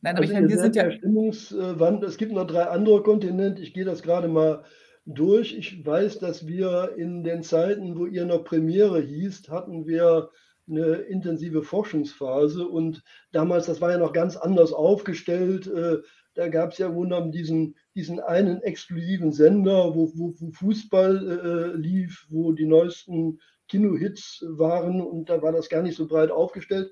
Nein, 0.02 0.16
aber 0.16 0.20
also 0.20 0.24
ich 0.24 0.32
meine, 0.32 0.48
wir 0.48 0.58
sind 0.58 0.78
ja. 0.78 0.90
Stimmungswandel. 0.90 2.08
Es 2.08 2.16
gibt 2.16 2.32
noch 2.32 2.48
drei 2.48 2.64
andere 2.64 3.04
Kontinente. 3.04 3.62
Ich 3.62 3.74
gehe 3.74 3.84
das 3.84 4.02
gerade 4.02 4.30
mal 4.30 4.64
durch. 5.06 5.54
Ich 5.58 5.86
weiß, 5.86 6.20
dass 6.20 6.48
wir 6.48 6.94
in 6.96 7.26
den 7.26 7.44
Zeiten, 7.44 7.98
wo 7.98 8.06
ihr 8.06 8.24
noch 8.24 8.46
Premiere 8.46 9.02
hieß, 9.02 9.50
hatten 9.50 9.86
wir 9.86 10.30
eine 10.70 10.94
intensive 10.94 11.62
Forschungsphase 11.62 12.66
und 12.66 13.04
damals, 13.34 13.66
das 13.66 13.82
war 13.82 13.92
ja 13.92 13.98
noch 13.98 14.14
ganz 14.14 14.38
anders 14.38 14.72
aufgestellt. 14.72 15.68
Äh, 15.68 15.98
da 16.36 16.48
gab 16.48 16.72
es 16.72 16.78
ja 16.78 16.96
wunderbar 16.96 17.30
diesen, 17.30 17.76
diesen 17.96 18.20
einen 18.20 18.62
exklusiven 18.62 19.32
Sender, 19.32 19.96
wo, 19.96 20.12
wo, 20.16 20.34
wo 20.38 20.52
Fußball 20.52 21.74
äh, 21.76 21.78
lief, 21.78 22.26
wo 22.30 22.52
die 22.52 22.66
neuesten 22.66 23.40
Kinohits 23.68 24.44
waren 24.48 25.02
und 25.02 25.30
da 25.30 25.42
war 25.42 25.52
das 25.52 25.70
gar 25.70 25.82
nicht 25.82 25.96
so 25.96 26.08
breit 26.08 26.32
aufgestellt. 26.32 26.92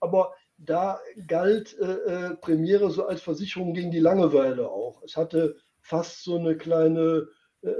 Aber 0.00 0.32
da 0.56 1.00
galt 1.26 1.76
äh, 1.78 1.84
äh 1.84 2.36
Premiere 2.36 2.90
so 2.90 3.06
als 3.06 3.22
Versicherung 3.22 3.74
gegen 3.74 3.90
die 3.90 4.00
Langeweile 4.00 4.68
auch. 4.68 5.02
Es 5.02 5.16
hatte 5.16 5.56
fast 5.80 6.22
so 6.24 6.38
eine 6.38 6.56
kleine 6.56 7.28
äh, 7.62 7.72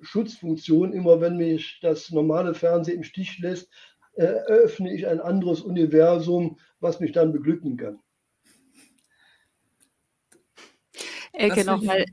Schutzfunktion. 0.00 0.92
Immer 0.92 1.20
wenn 1.20 1.36
mich 1.36 1.80
das 1.82 2.10
normale 2.10 2.54
Fernsehen 2.54 2.98
im 2.98 3.04
Stich 3.04 3.38
lässt, 3.38 3.70
äh, 4.14 4.24
eröffne 4.24 4.92
ich 4.94 5.06
ein 5.06 5.20
anderes 5.20 5.62
Universum, 5.62 6.58
was 6.80 7.00
mich 7.00 7.12
dann 7.12 7.32
beglücken 7.32 7.76
kann. 7.76 8.00
Elke, 11.32 11.64
nochmal 11.64 12.04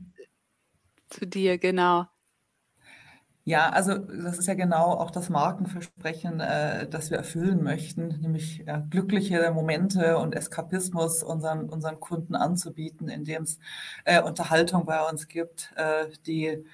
zu 1.10 1.26
dir, 1.26 1.58
genau. 1.58 2.06
Ja, 3.44 3.70
also 3.70 3.94
das 3.96 4.38
ist 4.38 4.46
ja 4.46 4.54
genau 4.54 4.92
auch 4.92 5.10
das 5.10 5.30
Markenversprechen, 5.30 6.40
äh, 6.40 6.86
das 6.88 7.10
wir 7.10 7.16
erfüllen 7.18 7.62
möchten, 7.62 8.08
nämlich 8.20 8.58
ja, 8.66 8.78
glückliche 8.90 9.50
Momente 9.52 10.18
und 10.18 10.34
Eskapismus 10.34 11.22
unseren, 11.22 11.68
unseren 11.70 11.98
Kunden 12.00 12.34
anzubieten, 12.34 13.08
indem 13.08 13.42
es 13.44 13.58
äh, 14.04 14.22
Unterhaltung 14.22 14.84
bei 14.84 15.00
uns 15.08 15.26
gibt, 15.26 15.72
äh, 15.76 16.06
die 16.26 16.64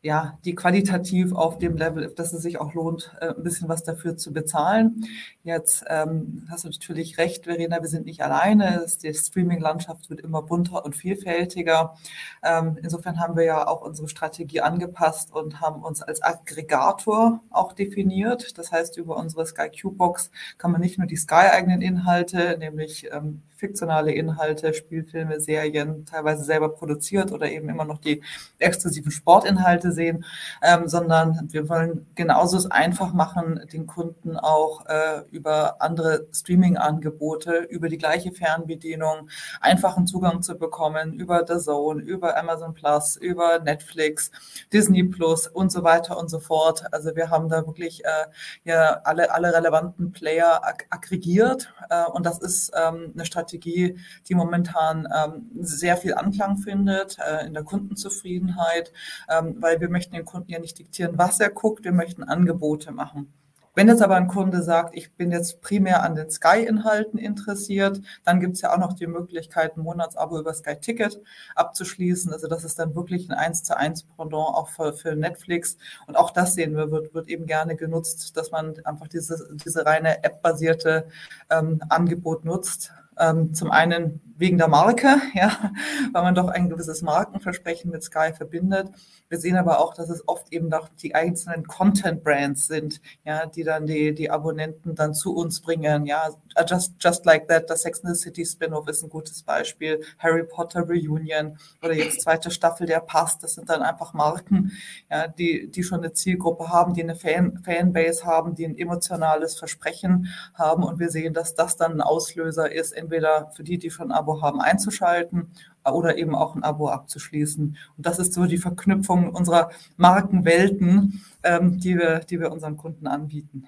ja, 0.00 0.38
die 0.44 0.54
qualitativ 0.54 1.32
auf 1.34 1.58
dem 1.58 1.76
Level, 1.76 2.12
dass 2.14 2.32
es 2.32 2.42
sich 2.42 2.60
auch 2.60 2.72
lohnt, 2.72 3.16
äh, 3.20 3.30
ein 3.30 3.42
bisschen 3.42 3.68
was 3.68 3.82
dafür 3.82 4.16
zu 4.16 4.32
bezahlen. 4.32 5.04
Jetzt 5.42 5.84
ähm, 5.88 6.46
hast 6.48 6.64
du 6.64 6.68
natürlich 6.68 7.18
recht, 7.18 7.44
Verena, 7.44 7.80
wir 7.80 7.88
sind 7.88 8.06
nicht 8.06 8.22
alleine. 8.22 8.86
Die 9.02 9.12
Streaming-Landschaft 9.12 10.08
wird 10.08 10.20
immer 10.20 10.42
bunter 10.42 10.84
und 10.84 10.94
vielfältiger. 10.94 11.96
Ähm, 12.44 12.78
insofern 12.80 13.18
haben 13.18 13.36
wir 13.36 13.44
ja 13.44 13.66
auch 13.66 13.80
unsere 13.80 14.08
Strategie 14.08 14.60
angepasst 14.60 15.32
und 15.32 15.60
haben 15.60 15.82
uns 15.82 16.00
als 16.00 16.22
Aggregator 16.22 17.40
auch 17.50 17.72
definiert. 17.72 18.56
Das 18.56 18.70
heißt, 18.70 18.98
über 18.98 19.16
unsere 19.16 19.46
Sky 19.46 19.68
Q-Box 19.68 20.30
kann 20.58 20.70
man 20.70 20.80
nicht 20.80 20.98
nur 20.98 21.08
die 21.08 21.16
Sky-eigenen 21.16 21.82
Inhalte, 21.82 22.56
nämlich 22.58 23.08
ähm, 23.10 23.42
fiktionale 23.58 24.12
Inhalte, 24.12 24.72
Spielfilme, 24.72 25.40
Serien 25.40 26.06
teilweise 26.06 26.44
selber 26.44 26.68
produziert 26.68 27.32
oder 27.32 27.50
eben 27.50 27.68
immer 27.68 27.84
noch 27.84 27.98
die 27.98 28.22
exklusiven 28.58 29.10
Sportinhalte 29.10 29.87
sehen, 29.92 30.24
ähm, 30.62 30.88
sondern 30.88 31.48
wir 31.50 31.68
wollen 31.68 32.06
genauso 32.14 32.56
es 32.56 32.70
einfach 32.70 33.12
machen, 33.12 33.60
den 33.72 33.86
Kunden 33.86 34.36
auch 34.36 34.86
äh, 34.86 35.22
über 35.30 35.80
andere 35.80 36.26
Streaming-Angebote, 36.32 37.66
über 37.70 37.88
die 37.88 37.98
gleiche 37.98 38.32
Fernbedienung 38.32 39.28
einfachen 39.60 40.06
Zugang 40.06 40.42
zu 40.42 40.58
bekommen, 40.58 41.14
über 41.14 41.44
The 41.46 41.58
Zone, 41.58 42.02
über 42.02 42.36
Amazon 42.36 42.74
Plus, 42.74 43.16
über 43.16 43.58
Netflix, 43.60 44.30
Disney 44.72 45.04
Plus 45.04 45.46
und 45.46 45.70
so 45.72 45.82
weiter 45.82 46.18
und 46.18 46.28
so 46.28 46.40
fort. 46.40 46.84
Also 46.92 47.14
wir 47.16 47.30
haben 47.30 47.48
da 47.48 47.66
wirklich 47.66 48.04
äh, 48.04 48.26
ja 48.64 49.00
alle, 49.04 49.32
alle 49.32 49.52
relevanten 49.52 50.12
Player 50.12 50.60
ag 50.64 50.86
aggregiert 50.90 51.72
äh, 51.90 52.04
und 52.04 52.24
das 52.26 52.38
ist 52.38 52.72
ähm, 52.74 53.12
eine 53.14 53.24
Strategie, 53.24 53.98
die 54.28 54.34
momentan 54.34 55.08
ähm, 55.14 55.50
sehr 55.60 55.96
viel 55.96 56.14
Anklang 56.14 56.58
findet 56.58 57.18
äh, 57.18 57.46
in 57.46 57.54
der 57.54 57.64
Kundenzufriedenheit, 57.64 58.92
ähm, 59.28 59.56
weil 59.78 59.82
wir 59.82 59.90
möchten 59.90 60.14
den 60.14 60.24
Kunden 60.24 60.50
ja 60.50 60.58
nicht 60.58 60.78
diktieren, 60.78 61.18
was 61.18 61.38
er 61.38 61.50
guckt, 61.50 61.84
wir 61.84 61.92
möchten 61.92 62.24
Angebote 62.24 62.90
machen. 62.90 63.32
Wenn 63.74 63.86
jetzt 63.86 64.02
aber 64.02 64.16
ein 64.16 64.26
Kunde 64.26 64.60
sagt, 64.64 64.96
ich 64.96 65.12
bin 65.14 65.30
jetzt 65.30 65.60
primär 65.60 66.02
an 66.02 66.16
den 66.16 66.28
Sky-Inhalten 66.28 67.16
interessiert, 67.16 68.00
dann 68.24 68.40
gibt 68.40 68.56
es 68.56 68.62
ja 68.62 68.74
auch 68.74 68.78
noch 68.78 68.94
die 68.94 69.06
Möglichkeit, 69.06 69.76
ein 69.76 69.82
Monatsabo 69.82 70.40
über 70.40 70.52
Sky 70.52 70.74
Ticket 70.80 71.20
abzuschließen. 71.54 72.32
Also 72.32 72.48
das 72.48 72.64
ist 72.64 72.80
dann 72.80 72.96
wirklich 72.96 73.30
ein 73.30 73.34
1 73.34 73.62
zu 73.62 73.76
1 73.76 74.02
Pendant 74.16 74.48
auch 74.48 74.68
für, 74.68 74.94
für 74.94 75.14
Netflix. 75.14 75.76
Und 76.08 76.16
auch 76.16 76.32
das 76.32 76.54
sehen 76.54 76.74
wir, 76.74 76.90
wird, 76.90 77.14
wird 77.14 77.28
eben 77.28 77.46
gerne 77.46 77.76
genutzt, 77.76 78.36
dass 78.36 78.50
man 78.50 78.84
einfach 78.84 79.06
diese, 79.06 79.48
diese 79.64 79.86
reine 79.86 80.24
App-basierte 80.24 81.06
ähm, 81.48 81.80
Angebot 81.88 82.44
nutzt. 82.44 82.92
Ähm, 83.16 83.54
zum 83.54 83.70
einen 83.70 84.27
wegen 84.38 84.56
der 84.56 84.68
Marke, 84.68 85.20
ja, 85.34 85.72
weil 86.12 86.22
man 86.22 86.34
doch 86.34 86.48
ein 86.48 86.68
gewisses 86.68 87.02
Markenversprechen 87.02 87.90
mit 87.90 88.02
Sky 88.02 88.32
verbindet. 88.32 88.88
Wir 89.28 89.38
sehen 89.38 89.56
aber 89.56 89.80
auch, 89.80 89.94
dass 89.94 90.08
es 90.08 90.26
oft 90.26 90.52
eben 90.52 90.70
doch 90.70 90.88
die 90.88 91.14
einzelnen 91.14 91.66
Content-Brands 91.66 92.66
sind, 92.66 93.00
ja, 93.24 93.46
die 93.46 93.64
dann 93.64 93.86
die, 93.86 94.14
die 94.14 94.30
Abonnenten 94.30 94.94
dann 94.94 95.12
zu 95.12 95.34
uns 95.34 95.60
bringen. 95.60 96.06
Ja, 96.06 96.30
just, 96.68 96.94
just 97.00 97.26
like 97.26 97.48
that, 97.48 97.68
das 97.68 97.82
Sex 97.82 98.02
and 98.04 98.16
the 98.16 98.22
City 98.22 98.46
Spin-off 98.46 98.88
ist 98.88 99.02
ein 99.02 99.10
gutes 99.10 99.42
Beispiel. 99.42 100.02
Harry 100.18 100.44
Potter 100.44 100.82
Reunion 100.88 101.58
oder 101.82 101.92
jetzt 101.92 102.22
zweite 102.22 102.50
Staffel 102.50 102.86
der 102.86 103.00
Pass, 103.00 103.38
das 103.38 103.54
sind 103.54 103.68
dann 103.68 103.82
einfach 103.82 104.14
Marken, 104.14 104.72
ja, 105.10 105.26
die, 105.26 105.70
die 105.70 105.82
schon 105.82 105.98
eine 105.98 106.12
Zielgruppe 106.12 106.68
haben, 106.68 106.94
die 106.94 107.02
eine 107.02 107.16
Fan, 107.16 107.58
Fanbase 107.64 108.24
haben, 108.24 108.54
die 108.54 108.64
ein 108.64 108.78
emotionales 108.78 109.58
Versprechen 109.58 110.28
haben 110.54 110.84
und 110.84 110.98
wir 110.98 111.10
sehen, 111.10 111.34
dass 111.34 111.54
das 111.54 111.76
dann 111.76 111.92
ein 111.92 112.00
Auslöser 112.00 112.70
ist, 112.70 112.92
entweder 112.92 113.50
für 113.54 113.64
die, 113.64 113.78
die 113.78 113.90
schon 113.90 114.12
abonnieren, 114.12 114.27
Abo 114.28 114.42
haben, 114.42 114.60
einzuschalten 114.60 115.48
oder 115.90 116.18
eben 116.18 116.34
auch 116.34 116.54
ein 116.54 116.62
Abo 116.62 116.88
abzuschließen. 116.88 117.76
Und 117.96 118.06
das 118.06 118.18
ist 118.18 118.34
so 118.34 118.44
die 118.44 118.58
Verknüpfung 118.58 119.30
unserer 119.30 119.70
Markenwelten, 119.96 121.22
ähm, 121.42 121.78
die, 121.78 121.96
wir, 121.96 122.20
die 122.20 122.40
wir 122.40 122.52
unseren 122.52 122.76
Kunden 122.76 123.06
anbieten. 123.06 123.66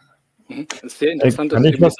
Das 0.48 0.82
ist 0.82 0.98
sehr 0.98 1.12
interessant, 1.12 1.52
dass 1.52 1.62
du 1.62 1.80
was, 1.80 1.94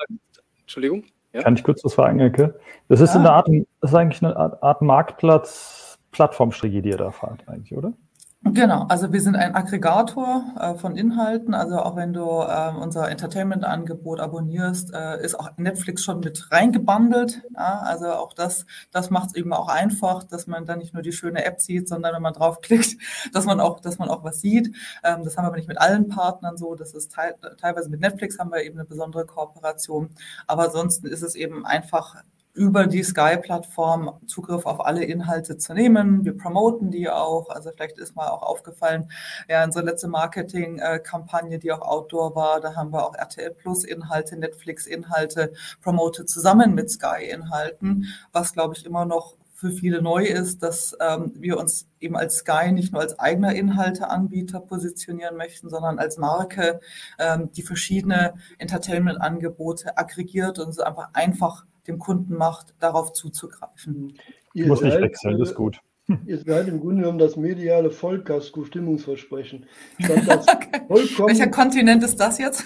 Entschuldigung. 0.61 1.05
Ja? 1.33 1.43
Kann 1.43 1.55
ich 1.55 1.63
kurz 1.63 1.83
was 1.85 1.95
fragen, 1.95 2.21
Elke? 2.21 2.59
Das 2.89 3.01
ist 3.01 3.15
ja. 3.15 3.21
eine 3.21 3.31
Art, 3.31 3.49
das 3.81 3.91
ist 3.93 3.97
eigentlich 3.97 4.23
eine 4.23 4.37
Art, 4.37 4.63
Art 4.63 4.83
Marktplatz, 4.83 5.99
Plattformstrategie, 6.11 6.83
die 6.83 6.91
ihr 6.91 6.97
da 6.97 7.13
fahrt, 7.13 7.49
eigentlich, 7.49 7.77
oder? 7.77 7.93
Genau, 8.43 8.87
also 8.89 9.13
wir 9.13 9.21
sind 9.21 9.37
ein 9.37 9.55
Aggregator 9.55 10.55
äh, 10.59 10.75
von 10.75 10.97
Inhalten. 10.97 11.53
Also 11.53 11.79
auch 11.79 11.95
wenn 11.95 12.15
du 12.15 12.23
äh, 12.23 12.73
unser 12.75 13.11
Entertainment-Angebot 13.11 14.19
abonnierst, 14.19 14.95
äh, 14.95 15.23
ist 15.23 15.39
auch 15.39 15.51
Netflix 15.59 16.03
schon 16.03 16.21
mit 16.21 16.51
reingebundelt. 16.51 17.43
Ja? 17.55 17.81
Also 17.81 18.07
auch 18.13 18.33
das, 18.33 18.65
das 18.93 19.11
macht 19.11 19.31
es 19.31 19.35
eben 19.37 19.53
auch 19.53 19.69
einfach, 19.69 20.25
dass 20.25 20.47
man 20.47 20.65
dann 20.65 20.79
nicht 20.79 20.95
nur 20.95 21.03
die 21.03 21.13
schöne 21.13 21.45
App 21.45 21.61
sieht, 21.61 21.87
sondern 21.87 22.15
wenn 22.15 22.23
man 22.23 22.33
draufklickt, 22.33 22.97
dass 23.35 23.45
man 23.45 23.61
auch, 23.61 23.79
dass 23.81 23.99
man 23.99 24.09
auch 24.09 24.25
was 24.25 24.41
sieht. 24.41 24.75
Ähm, 25.05 25.23
das 25.23 25.37
haben 25.37 25.45
wir 25.45 25.49
aber 25.49 25.57
nicht 25.57 25.69
mit 25.69 25.79
allen 25.79 26.09
Partnern 26.09 26.57
so. 26.57 26.75
Das 26.75 26.95
ist 26.95 27.13
te 27.15 27.35
teilweise 27.61 27.91
mit 27.91 28.01
Netflix 28.01 28.39
haben 28.39 28.51
wir 28.51 28.63
eben 28.63 28.79
eine 28.79 28.89
besondere 28.89 29.27
Kooperation. 29.27 30.11
Aber 30.47 30.65
ansonsten 30.65 31.09
ist 31.09 31.23
es 31.23 31.35
eben 31.35 31.67
einfach 31.67 32.17
über 32.53 32.87
die 32.87 33.03
Sky-Plattform 33.03 34.19
Zugriff 34.27 34.67
auf 34.67 34.85
alle 34.85 35.05
Inhalte 35.05 35.57
zu 35.57 35.73
nehmen. 35.73 36.25
Wir 36.25 36.37
promoten 36.37 36.91
die 36.91 37.09
auch. 37.09 37.49
Also 37.49 37.71
vielleicht 37.71 37.99
ist 37.99 38.17
mal 38.17 38.29
auch 38.29 38.43
aufgefallen, 38.43 39.11
ja, 39.49 39.65
unsere 39.65 39.85
letzte 39.85 40.09
Marketing-Kampagne, 40.09 41.59
die 41.59 41.73
auch 41.73 41.83
Outdoor 41.83 42.35
war, 42.35 42.61
da 42.61 42.75
haben 42.75 42.93
wir 42.93 43.07
auch 43.07 43.15
RTL 43.15 43.51
Plus 43.53 43.85
Inhalte, 43.85 44.37
Netflix 44.37 44.87
Inhalte 44.87 45.53
promotet 45.81 46.29
zusammen 46.29 46.75
mit 46.75 46.91
Sky 46.91 47.25
Inhalten, 47.31 48.07
was 48.33 48.53
glaube 48.53 48.75
ich 48.77 48.85
immer 48.85 49.05
noch 49.05 49.37
für 49.61 49.71
viele 49.71 50.01
neu 50.01 50.25
ist, 50.25 50.63
dass 50.63 50.97
ähm, 51.01 51.33
wir 51.37 51.59
uns 51.59 51.87
eben 52.01 52.17
als 52.17 52.37
Sky 52.37 52.73
nicht 52.73 52.95
nur 52.95 53.03
als 53.03 53.19
eigener 53.19 53.55
Inhalteanbieter 53.55 54.59
positionieren 54.59 55.37
möchten, 55.37 55.69
sondern 55.69 55.99
als 55.99 56.17
Marke, 56.17 56.81
ähm, 57.19 57.53
die 57.53 57.63
verschiedene 57.63 58.33
Entertainment-Angebote 58.57 59.99
aggregiert 59.99 60.59
und 60.59 60.71
es 60.71 60.79
einfach 60.79 61.11
einfach 61.13 61.67
dem 61.91 61.99
Kunden 61.99 62.35
macht, 62.35 62.75
darauf 62.81 63.13
zuzugreifen. 63.13 64.15
Ich 64.55 64.67
muss 64.67 64.81
nicht 64.81 64.99
wechseln, 65.01 65.39
das 65.39 65.51
ist 65.51 65.55
gut. 65.55 65.79
Ihr 66.27 66.39
seid 66.39 66.67
im 66.69 66.81
Grunde 66.81 67.03
genommen 67.03 67.19
das 67.19 67.37
mediale 67.37 67.91
Vollkasko 67.91 68.65
Stimmungsversprechen. 68.65 69.67
okay. 70.03 70.81
Welcher 70.89 71.49
Kontinent 71.49 72.03
ist 72.03 72.19
das 72.19 72.39
jetzt? 72.39 72.65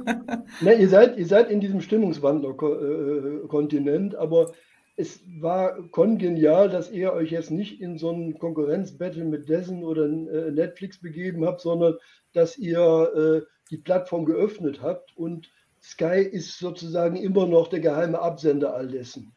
ne, 0.60 0.74
ihr, 0.74 0.88
seid, 0.88 1.18
ihr 1.18 1.26
seid 1.26 1.50
in 1.50 1.58
diesem 1.60 1.80
Stimmungswandler-Kontinent, 1.80 4.14
aber 4.14 4.52
es 4.96 5.20
war 5.40 5.82
kongenial, 5.90 6.70
dass 6.70 6.90
ihr 6.90 7.12
euch 7.12 7.30
jetzt 7.30 7.50
nicht 7.50 7.80
in 7.80 7.98
so 7.98 8.10
ein 8.10 8.38
Konkurrenzbattle 8.38 9.24
mit 9.24 9.48
Dessen 9.48 9.82
oder 9.84 10.04
äh, 10.04 10.52
Netflix 10.52 11.00
begeben 11.00 11.44
habt, 11.44 11.60
sondern 11.60 11.94
dass 12.32 12.56
ihr 12.56 13.10
äh, 13.14 13.42
die 13.70 13.78
Plattform 13.78 14.24
geöffnet 14.24 14.80
habt 14.80 15.16
und 15.16 15.50
Sky 15.86 16.20
ist 16.20 16.58
sozusagen 16.58 17.16
immer 17.16 17.46
noch 17.46 17.68
der 17.68 17.80
geheime 17.80 18.18
Absender 18.18 18.74
all 18.74 18.88
dessen. 18.88 19.32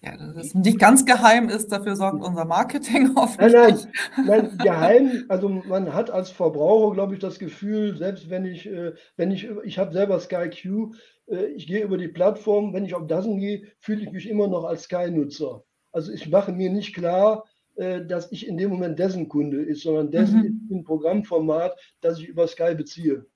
Ja, 0.00 0.16
das 0.16 0.46
ist 0.46 0.54
nicht 0.56 0.80
ganz 0.80 1.04
geheim 1.04 1.48
ist, 1.48 1.70
dafür 1.70 1.94
sorgt 1.94 2.24
unser 2.24 2.44
Marketing 2.44 3.16
oft. 3.16 3.38
Nein, 3.40 3.52
nein, 3.52 3.86
nein, 4.26 4.58
geheim, 4.58 5.24
also 5.28 5.48
man 5.48 5.94
hat 5.94 6.10
als 6.10 6.30
Verbraucher, 6.30 6.94
glaube 6.94 7.14
ich, 7.14 7.20
das 7.20 7.38
Gefühl, 7.38 7.96
selbst 7.96 8.28
wenn 8.28 8.44
ich, 8.44 8.66
äh, 8.66 8.94
wenn 9.16 9.30
ich, 9.30 9.48
ich 9.62 9.78
habe 9.78 9.92
selber 9.92 10.18
Sky 10.18 10.50
Q, 10.50 10.94
äh, 11.28 11.44
ich 11.54 11.68
gehe 11.68 11.84
über 11.84 11.96
die 11.96 12.08
Plattform, 12.08 12.74
wenn 12.74 12.84
ich 12.84 12.94
auf 12.94 13.06
Dassen 13.06 13.38
gehe, 13.38 13.62
fühle 13.78 14.02
ich 14.02 14.10
mich 14.10 14.28
immer 14.28 14.48
noch 14.48 14.64
als 14.64 14.82
Sky-Nutzer. 14.82 15.62
Also 15.92 16.10
ich 16.10 16.28
mache 16.28 16.50
mir 16.50 16.70
nicht 16.70 16.92
klar, 16.92 17.44
äh, 17.76 18.04
dass 18.04 18.32
ich 18.32 18.48
in 18.48 18.56
dem 18.56 18.70
Moment 18.70 18.98
dessen 18.98 19.28
Kunde 19.28 19.62
ist, 19.62 19.82
sondern 19.82 20.10
dessen 20.10 20.40
mhm. 20.40 20.46
ist 20.46 20.70
ein 20.72 20.84
Programmformat, 20.84 21.78
das 22.00 22.18
ich 22.18 22.26
über 22.26 22.48
Sky 22.48 22.74
beziehe. 22.74 23.26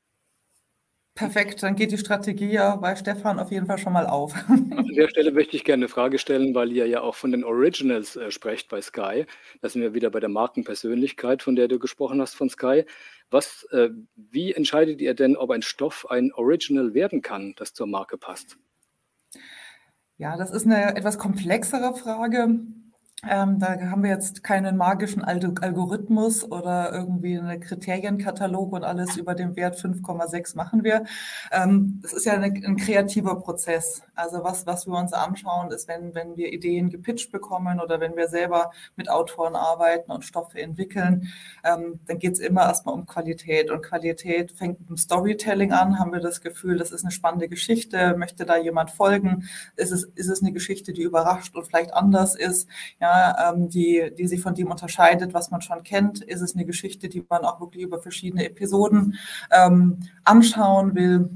Perfekt, 1.16 1.62
dann 1.62 1.76
geht 1.76 1.92
die 1.92 1.98
Strategie 1.98 2.52
ja 2.52 2.76
bei 2.76 2.94
Stefan 2.94 3.38
auf 3.38 3.50
jeden 3.50 3.64
Fall 3.64 3.78
schon 3.78 3.94
mal 3.94 4.06
auf. 4.06 4.34
An 4.48 4.68
der 4.94 5.08
Stelle 5.08 5.32
möchte 5.32 5.56
ich 5.56 5.64
gerne 5.64 5.84
eine 5.84 5.88
Frage 5.88 6.18
stellen, 6.18 6.54
weil 6.54 6.70
ihr 6.70 6.86
ja 6.86 7.00
auch 7.00 7.14
von 7.14 7.32
den 7.32 7.42
Originals 7.42 8.16
äh, 8.16 8.30
sprecht 8.30 8.68
bei 8.68 8.82
Sky. 8.82 9.24
Da 9.62 9.70
sind 9.70 9.80
wir 9.80 9.94
wieder 9.94 10.10
bei 10.10 10.20
der 10.20 10.28
Markenpersönlichkeit, 10.28 11.42
von 11.42 11.56
der 11.56 11.68
du 11.68 11.78
gesprochen 11.78 12.20
hast 12.20 12.34
von 12.34 12.50
Sky. 12.50 12.84
Was, 13.30 13.66
äh, 13.72 13.88
wie 14.14 14.52
entscheidet 14.52 15.00
ihr 15.00 15.14
denn, 15.14 15.38
ob 15.38 15.50
ein 15.52 15.62
Stoff 15.62 16.06
ein 16.10 16.34
Original 16.34 16.92
werden 16.92 17.22
kann, 17.22 17.54
das 17.56 17.72
zur 17.72 17.86
Marke 17.86 18.18
passt? 18.18 18.58
Ja, 20.18 20.36
das 20.36 20.50
ist 20.50 20.66
eine 20.66 20.96
etwas 20.96 21.16
komplexere 21.16 21.94
Frage. 21.94 22.58
Ähm, 23.24 23.58
da 23.58 23.80
haben 23.90 24.02
wir 24.02 24.10
jetzt 24.10 24.44
keinen 24.44 24.76
magischen 24.76 25.24
Algorithmus 25.24 26.44
oder 26.44 26.92
irgendwie 26.92 27.38
einen 27.38 27.60
Kriterienkatalog 27.60 28.72
und 28.72 28.84
alles 28.84 29.16
über 29.16 29.34
den 29.34 29.56
Wert 29.56 29.76
5,6 29.76 30.54
machen 30.54 30.84
wir. 30.84 31.04
Ähm, 31.50 31.98
das 32.02 32.12
ist 32.12 32.26
ja 32.26 32.34
eine, 32.34 32.46
ein 32.46 32.76
kreativer 32.76 33.40
Prozess. 33.40 34.02
Also 34.14 34.44
was, 34.44 34.66
was 34.66 34.86
wir 34.86 34.98
uns 34.98 35.14
anschauen, 35.14 35.70
ist, 35.70 35.88
wenn, 35.88 36.14
wenn 36.14 36.36
wir 36.36 36.52
Ideen 36.52 36.90
gepitcht 36.90 37.32
bekommen 37.32 37.80
oder 37.80 38.00
wenn 38.00 38.16
wir 38.16 38.28
selber 38.28 38.70
mit 38.96 39.08
Autoren 39.08 39.56
arbeiten 39.56 40.12
und 40.12 40.24
Stoffe 40.24 40.60
entwickeln, 40.60 41.32
ähm, 41.64 42.00
dann 42.06 42.18
geht 42.18 42.34
es 42.34 42.38
immer 42.38 42.64
erstmal 42.64 42.94
um 42.94 43.06
Qualität. 43.06 43.70
Und 43.70 43.82
Qualität 43.82 44.52
fängt 44.52 44.80
mit 44.80 44.90
dem 44.90 44.98
Storytelling 44.98 45.72
an. 45.72 45.98
Haben 45.98 46.12
wir 46.12 46.20
das 46.20 46.42
Gefühl, 46.42 46.76
das 46.76 46.92
ist 46.92 47.02
eine 47.02 47.12
spannende 47.12 47.48
Geschichte, 47.48 48.14
möchte 48.18 48.44
da 48.44 48.58
jemand 48.58 48.90
folgen? 48.90 49.48
Ist 49.74 49.90
es, 49.90 50.04
ist 50.04 50.28
es 50.28 50.42
eine 50.42 50.52
Geschichte, 50.52 50.92
die 50.92 51.02
überrascht 51.02 51.56
und 51.56 51.66
vielleicht 51.66 51.94
anders 51.94 52.34
ist? 52.34 52.68
Ja, 53.00 53.05
ja, 53.06 53.52
ähm, 53.52 53.68
die, 53.68 54.12
die 54.16 54.26
sich 54.26 54.40
von 54.40 54.54
dem 54.54 54.70
unterscheidet, 54.70 55.34
was 55.34 55.50
man 55.50 55.60
schon 55.60 55.82
kennt? 55.82 56.22
Ist 56.22 56.40
es 56.40 56.54
eine 56.54 56.64
Geschichte, 56.64 57.08
die 57.08 57.24
man 57.28 57.44
auch 57.44 57.60
wirklich 57.60 57.82
über 57.84 58.00
verschiedene 58.00 58.44
Episoden 58.44 59.18
ähm, 59.50 60.00
anschauen 60.24 60.94
will? 60.94 61.30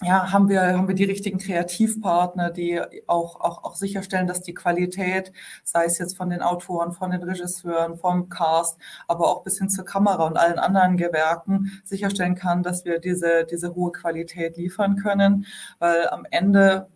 ja, 0.00 0.30
haben 0.30 0.48
wir, 0.48 0.60
haben 0.78 0.86
wir 0.86 0.94
die 0.94 1.04
richtigen 1.04 1.38
Kreativpartner, 1.38 2.50
die 2.52 2.80
auch, 3.08 3.40
auch, 3.40 3.64
auch 3.64 3.74
sicherstellen, 3.74 4.28
dass 4.28 4.42
die 4.42 4.54
Qualität, 4.54 5.32
sei 5.64 5.86
es 5.86 5.98
jetzt 5.98 6.16
von 6.16 6.30
den 6.30 6.40
Autoren, 6.40 6.92
von 6.92 7.10
den 7.10 7.24
Regisseuren, 7.24 7.96
vom 7.96 8.28
Cast, 8.28 8.78
aber 9.08 9.26
auch 9.26 9.42
bis 9.42 9.58
hin 9.58 9.68
zur 9.70 9.84
Kamera 9.84 10.24
und 10.24 10.36
allen 10.36 10.60
anderen 10.60 10.96
Gewerken 10.96 11.82
sicherstellen 11.82 12.36
kann, 12.36 12.62
dass 12.62 12.84
wir 12.84 13.00
diese, 13.00 13.44
diese 13.50 13.74
hohe 13.74 13.90
Qualität 13.90 14.56
liefern 14.56 14.94
können. 14.94 15.46
Weil 15.80 16.08
am 16.10 16.24
Ende, 16.30 16.86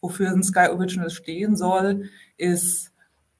wofür 0.00 0.30
ein 0.30 0.42
Sky 0.42 0.68
Original 0.70 1.10
stehen 1.10 1.54
soll, 1.54 2.08
ist 2.38 2.92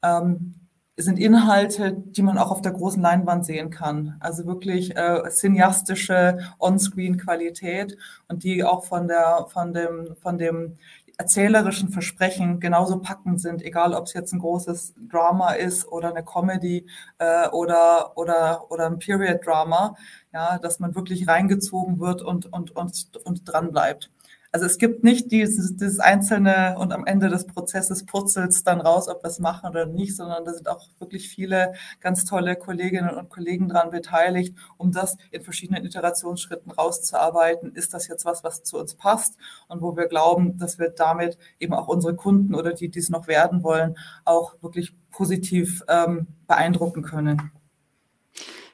ähm, 0.03 0.55
sind 0.97 1.19
Inhalte, 1.19 1.93
die 1.93 2.23
man 2.23 2.39
auch 2.39 2.51
auf 2.51 2.61
der 2.61 2.73
großen 2.73 3.01
Leinwand 3.01 3.47
sehen 3.47 3.71
kann. 3.71 4.17
Also 4.19 4.47
wirklich 4.47 4.97
äh, 4.97 5.23
cineastische 5.31 6.39
On-Screen-Qualität 6.59 7.97
und 8.27 8.43
die 8.43 8.65
auch 8.65 8.85
von 8.85 9.07
der, 9.07 9.47
von 9.49 9.73
dem, 9.73 10.17
von 10.21 10.39
dem 10.39 10.77
erzählerischen 11.17 11.89
Versprechen 11.91 12.61
genauso 12.61 13.01
packend 13.01 13.41
sind, 13.41 13.63
egal 13.63 13.93
ob 13.93 14.07
es 14.07 14.13
jetzt 14.13 14.33
ein 14.33 14.39
großes 14.39 14.95
Drama 15.09 15.53
ist 15.53 15.87
oder 15.87 16.11
eine 16.11 16.25
Comedy 16.25 16.87
äh, 17.19 17.49
oder, 17.49 18.17
oder, 18.17 18.71
oder 18.71 18.87
ein 18.87 19.01
Period-Drama, 19.01 19.97
ja, 20.33 20.59
dass 20.59 20.79
man 20.79 20.95
wirklich 20.95 21.27
reingezogen 21.27 21.99
wird 21.99 22.23
und, 22.23 22.53
und, 22.53 22.75
und, 22.75 23.21
und 23.25 23.43
dran 23.45 23.73
bleibt. 23.73 24.11
Also 24.51 24.65
es 24.65 24.79
gibt 24.79 25.05
nicht 25.05 25.31
dieses, 25.31 25.77
dieses 25.77 26.01
einzelne 26.01 26.77
und 26.79 26.93
am 26.93 27.05
Ende 27.05 27.29
des 27.29 27.47
Prozesses 27.47 28.07
purzelt 28.07 28.51
es 28.51 28.65
dann 28.65 28.81
raus, 28.81 29.07
ob 29.07 29.23
wir 29.23 29.29
es 29.29 29.41
machen 29.41 29.69
oder 29.69 29.85
nicht, 29.85 30.17
sondern 30.17 30.45
da 30.47 30.55
sind 30.55 30.69
auch 30.69 30.89
wirklich 30.99 31.29
viele 31.29 31.75
ganz 32.01 32.25
tolle 32.25 32.57
Kolleginnen 32.57 33.11
und 33.11 33.29
Kollegen 33.29 33.69
dran 33.69 33.91
beteiligt, 33.91 34.57
um 34.79 34.91
das 34.91 35.19
in 35.33 35.43
verschiedenen 35.43 35.85
Iterationsschritten 35.85 36.73
rauszuarbeiten. 36.73 37.75
Ist 37.75 37.93
das 37.93 38.09
jetzt 38.09 38.25
was, 38.25 38.43
was 38.43 38.63
zu 38.63 38.79
uns 38.79 38.95
passt 38.95 39.37
und 39.69 39.83
wo 39.83 39.97
wir 39.97 40.07
glauben, 40.07 40.57
dass 40.57 40.79
wir 40.79 40.89
damit 40.89 41.37
eben 41.61 41.75
auch 41.75 41.89
unsere 41.89 42.17
Kunden 42.17 42.55
oder 42.55 42.73
die, 42.73 42.89
die 42.89 43.01
es 43.01 43.11
noch 43.11 43.29
werden 43.29 43.63
wollen, 43.63 43.99
auch 44.25 44.55
wirklich 44.63 44.97
positiv 45.11 45.83
ähm, 45.89 46.27
beeindrucken 46.47 47.03
können. 47.03 47.53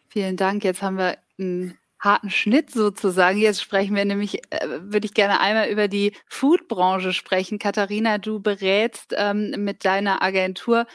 Vielen 0.09 0.37
Dank. 0.37 0.63
Jetzt 0.63 0.83
haben 0.83 0.99
wir 0.99 1.19
ein 1.37 1.77
harten 2.05 2.31
Schnitt 2.31 2.71
sozusagen. 2.71 3.39
Jetzt 3.39 3.63
sprechen 3.63 3.97
wir 3.97 4.05
nämlich, 4.05 4.43
äh, 4.53 4.69
würde 4.81 5.07
ich 5.07 5.15
gerne 5.15 5.41
einmal 5.41 5.69
über 5.69 5.89
die 5.89 6.13
Foodbranche 6.29 7.13
sprechen. 7.13 7.59
Katharina, 7.59 8.19
du 8.19 8.41
berätst 8.41 9.15
ähm, 9.17 9.55
mit 9.59 9.85
deiner 9.85 10.23
Agentur 10.23 10.87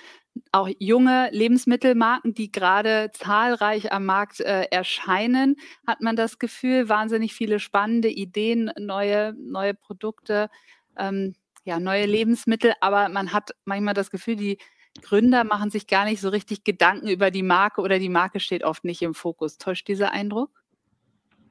auch 0.52 0.69
junge 0.80 1.30
Lebensmittelmarken, 1.32 2.34
die 2.34 2.52
gerade 2.52 3.12
zahlreich 3.13 3.91
am 3.91 4.06
Markt 4.06 4.39
äh, 4.39 4.63
erscheinen, 4.72 5.56
hat 5.86 6.02
man 6.02 6.15
das 6.15 6.39
Gefühl, 6.39 6.89
wahnsinnig 6.89 7.34
viele 7.34 7.60
spannende 7.60 8.10
Ideen, 8.10 8.72
neue, 8.80 9.34
neue 9.34 9.74
Produkte, 9.74 10.50
ähm, 10.98 11.36
ja, 11.65 11.80
neue 11.80 12.06
Lebensmittel, 12.06 12.74
aber 12.82 13.10
man 13.10 13.34
hat 13.34 13.52
manchmal 13.65 13.93
das 13.93 14.12
Gefühl, 14.12 14.36
die 14.36 14.58
Gründer 15.02 15.43
machen 15.43 15.72
sich 15.72 15.88
gar 15.88 16.06
nicht 16.06 16.22
so 16.22 16.30
richtig 16.30 16.63
Gedanken 16.63 17.08
über 17.08 17.32
die 17.32 17.43
Marke 17.43 17.82
oder 17.82 18.00
die 18.00 18.10
Marke 18.10 18.39
steht 18.39 18.63
oft 18.63 18.84
nicht 18.84 19.02
im 19.02 19.13
Fokus. 19.13 19.58
Täuscht 19.58 19.88
dieser 19.88 20.12
Eindruck? 20.12 20.59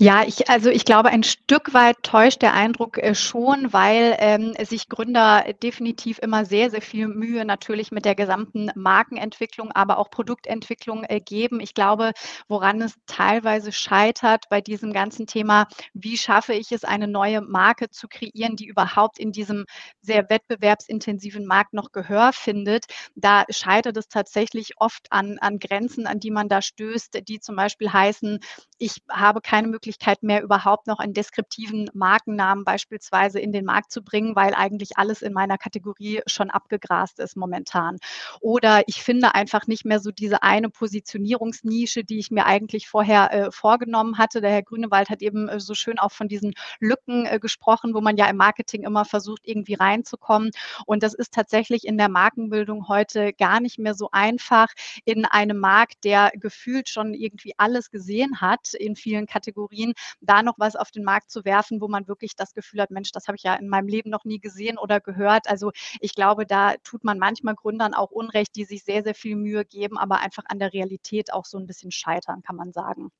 Ja, 0.00 0.22
ich, 0.24 0.48
also 0.48 0.70
ich 0.70 0.84
glaube, 0.84 1.08
ein 1.08 1.24
Stück 1.24 1.74
weit 1.74 1.96
täuscht 2.04 2.42
der 2.42 2.54
Eindruck 2.54 2.98
äh, 2.98 3.16
schon, 3.16 3.72
weil 3.72 4.14
ähm, 4.20 4.54
sich 4.64 4.88
Gründer 4.88 5.44
definitiv 5.60 6.20
immer 6.20 6.44
sehr, 6.44 6.70
sehr 6.70 6.82
viel 6.82 7.08
Mühe 7.08 7.44
natürlich 7.44 7.90
mit 7.90 8.04
der 8.04 8.14
gesamten 8.14 8.70
Markenentwicklung, 8.76 9.72
aber 9.72 9.98
auch 9.98 10.08
Produktentwicklung 10.10 11.02
äh, 11.08 11.18
geben. 11.20 11.58
Ich 11.58 11.74
glaube, 11.74 12.12
woran 12.46 12.80
es 12.80 12.94
teilweise 13.06 13.72
scheitert 13.72 14.44
bei 14.50 14.60
diesem 14.60 14.92
ganzen 14.92 15.26
Thema, 15.26 15.66
wie 15.94 16.16
schaffe 16.16 16.52
ich 16.54 16.70
es, 16.70 16.84
eine 16.84 17.08
neue 17.08 17.40
Marke 17.40 17.90
zu 17.90 18.06
kreieren, 18.06 18.54
die 18.54 18.66
überhaupt 18.66 19.18
in 19.18 19.32
diesem 19.32 19.64
sehr 20.00 20.30
wettbewerbsintensiven 20.30 21.44
Markt 21.44 21.72
noch 21.74 21.90
Gehör 21.90 22.32
findet. 22.32 22.84
Da 23.16 23.44
scheitert 23.50 23.96
es 23.96 24.06
tatsächlich 24.08 24.74
oft 24.76 25.08
an, 25.10 25.38
an 25.40 25.58
Grenzen, 25.58 26.06
an 26.06 26.20
die 26.20 26.30
man 26.30 26.48
da 26.48 26.62
stößt, 26.62 27.18
die 27.26 27.40
zum 27.40 27.56
Beispiel 27.56 27.92
heißen, 27.92 28.38
ich 28.78 29.02
habe 29.10 29.40
keine 29.40 29.66
Möglichkeit, 29.66 29.87
Möglichkeit 29.88 30.22
mehr, 30.22 30.42
überhaupt 30.42 30.86
noch 30.86 30.98
einen 30.98 31.14
deskriptiven 31.14 31.88
Markennamen 31.94 32.62
beispielsweise 32.62 33.40
in 33.40 33.52
den 33.52 33.64
Markt 33.64 33.90
zu 33.90 34.02
bringen, 34.02 34.36
weil 34.36 34.52
eigentlich 34.54 34.98
alles 34.98 35.22
in 35.22 35.32
meiner 35.32 35.56
Kategorie 35.56 36.20
schon 36.26 36.50
abgegrast 36.50 37.18
ist 37.20 37.38
momentan. 37.38 37.96
Oder 38.40 38.82
ich 38.86 39.02
finde 39.02 39.34
einfach 39.34 39.66
nicht 39.66 39.86
mehr 39.86 39.98
so 39.98 40.10
diese 40.10 40.42
eine 40.42 40.68
Positionierungsnische, 40.68 42.04
die 42.04 42.18
ich 42.18 42.30
mir 42.30 42.44
eigentlich 42.44 42.86
vorher 42.86 43.32
äh, 43.32 43.50
vorgenommen 43.50 44.18
hatte. 44.18 44.42
Der 44.42 44.50
Herr 44.50 44.62
Grünewald 44.62 45.08
hat 45.08 45.22
eben 45.22 45.48
äh, 45.48 45.58
so 45.58 45.72
schön 45.72 45.98
auch 45.98 46.12
von 46.12 46.28
diesen 46.28 46.52
Lücken 46.80 47.24
äh, 47.24 47.38
gesprochen, 47.40 47.94
wo 47.94 48.02
man 48.02 48.18
ja 48.18 48.28
im 48.28 48.36
Marketing 48.36 48.82
immer 48.82 49.06
versucht, 49.06 49.40
irgendwie 49.44 49.74
reinzukommen. 49.74 50.50
Und 50.84 51.02
das 51.02 51.14
ist 51.14 51.32
tatsächlich 51.32 51.86
in 51.86 51.96
der 51.96 52.10
Markenbildung 52.10 52.88
heute 52.88 53.32
gar 53.32 53.60
nicht 53.60 53.78
mehr 53.78 53.94
so 53.94 54.10
einfach 54.12 54.68
in 55.06 55.24
einem 55.24 55.56
Markt, 55.56 56.04
der 56.04 56.30
gefühlt 56.34 56.90
schon 56.90 57.14
irgendwie 57.14 57.54
alles 57.56 57.90
gesehen 57.90 58.42
hat 58.42 58.74
in 58.74 58.94
vielen 58.94 59.26
Kategorien 59.26 59.77
Kategorien, 59.78 59.94
da 60.20 60.42
noch 60.42 60.58
was 60.58 60.76
auf 60.76 60.90
den 60.90 61.04
Markt 61.04 61.30
zu 61.30 61.44
werfen, 61.44 61.80
wo 61.80 61.88
man 61.88 62.08
wirklich 62.08 62.36
das 62.36 62.54
Gefühl 62.54 62.80
hat, 62.80 62.90
Mensch, 62.90 63.12
das 63.12 63.28
habe 63.28 63.36
ich 63.36 63.42
ja 63.42 63.54
in 63.54 63.68
meinem 63.68 63.88
Leben 63.88 64.10
noch 64.10 64.24
nie 64.24 64.38
gesehen 64.40 64.78
oder 64.78 65.00
gehört. 65.00 65.48
Also 65.48 65.72
ich 66.00 66.14
glaube, 66.14 66.46
da 66.46 66.74
tut 66.84 67.04
man 67.04 67.18
manchmal 67.18 67.54
Gründern 67.54 67.94
auch 67.94 68.10
Unrecht, 68.10 68.56
die 68.56 68.64
sich 68.64 68.84
sehr, 68.84 69.02
sehr 69.02 69.14
viel 69.14 69.36
Mühe 69.36 69.64
geben, 69.64 69.98
aber 69.98 70.18
einfach 70.20 70.44
an 70.48 70.58
der 70.58 70.72
Realität 70.72 71.32
auch 71.32 71.44
so 71.44 71.58
ein 71.58 71.66
bisschen 71.66 71.90
scheitern, 71.90 72.42
kann 72.42 72.56
man 72.56 72.72
sagen. 72.72 73.10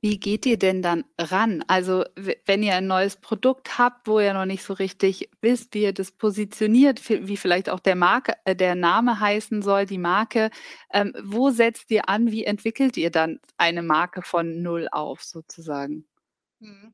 Wie 0.00 0.20
geht 0.20 0.46
ihr 0.46 0.58
denn 0.58 0.80
dann 0.80 1.04
ran? 1.18 1.64
Also, 1.66 2.04
wenn 2.46 2.62
ihr 2.62 2.76
ein 2.76 2.86
neues 2.86 3.16
Produkt 3.16 3.78
habt, 3.78 4.06
wo 4.06 4.20
ihr 4.20 4.32
noch 4.32 4.44
nicht 4.44 4.62
so 4.62 4.74
richtig 4.74 5.28
wisst, 5.40 5.74
wie 5.74 5.82
ihr 5.82 5.92
das 5.92 6.12
positioniert, 6.12 7.08
wie 7.08 7.36
vielleicht 7.36 7.68
auch 7.68 7.80
der 7.80 7.96
Marke, 7.96 8.34
äh, 8.44 8.54
der 8.54 8.76
Name 8.76 9.18
heißen 9.18 9.60
soll, 9.60 9.86
die 9.86 9.98
Marke, 9.98 10.50
ähm, 10.92 11.12
wo 11.20 11.50
setzt 11.50 11.90
ihr 11.90 12.08
an? 12.08 12.30
Wie 12.30 12.44
entwickelt 12.44 12.96
ihr 12.96 13.10
dann 13.10 13.40
eine 13.56 13.82
Marke 13.82 14.22
von 14.22 14.62
null 14.62 14.88
auf 14.92 15.22
sozusagen? 15.22 16.04
Mhm. 16.60 16.92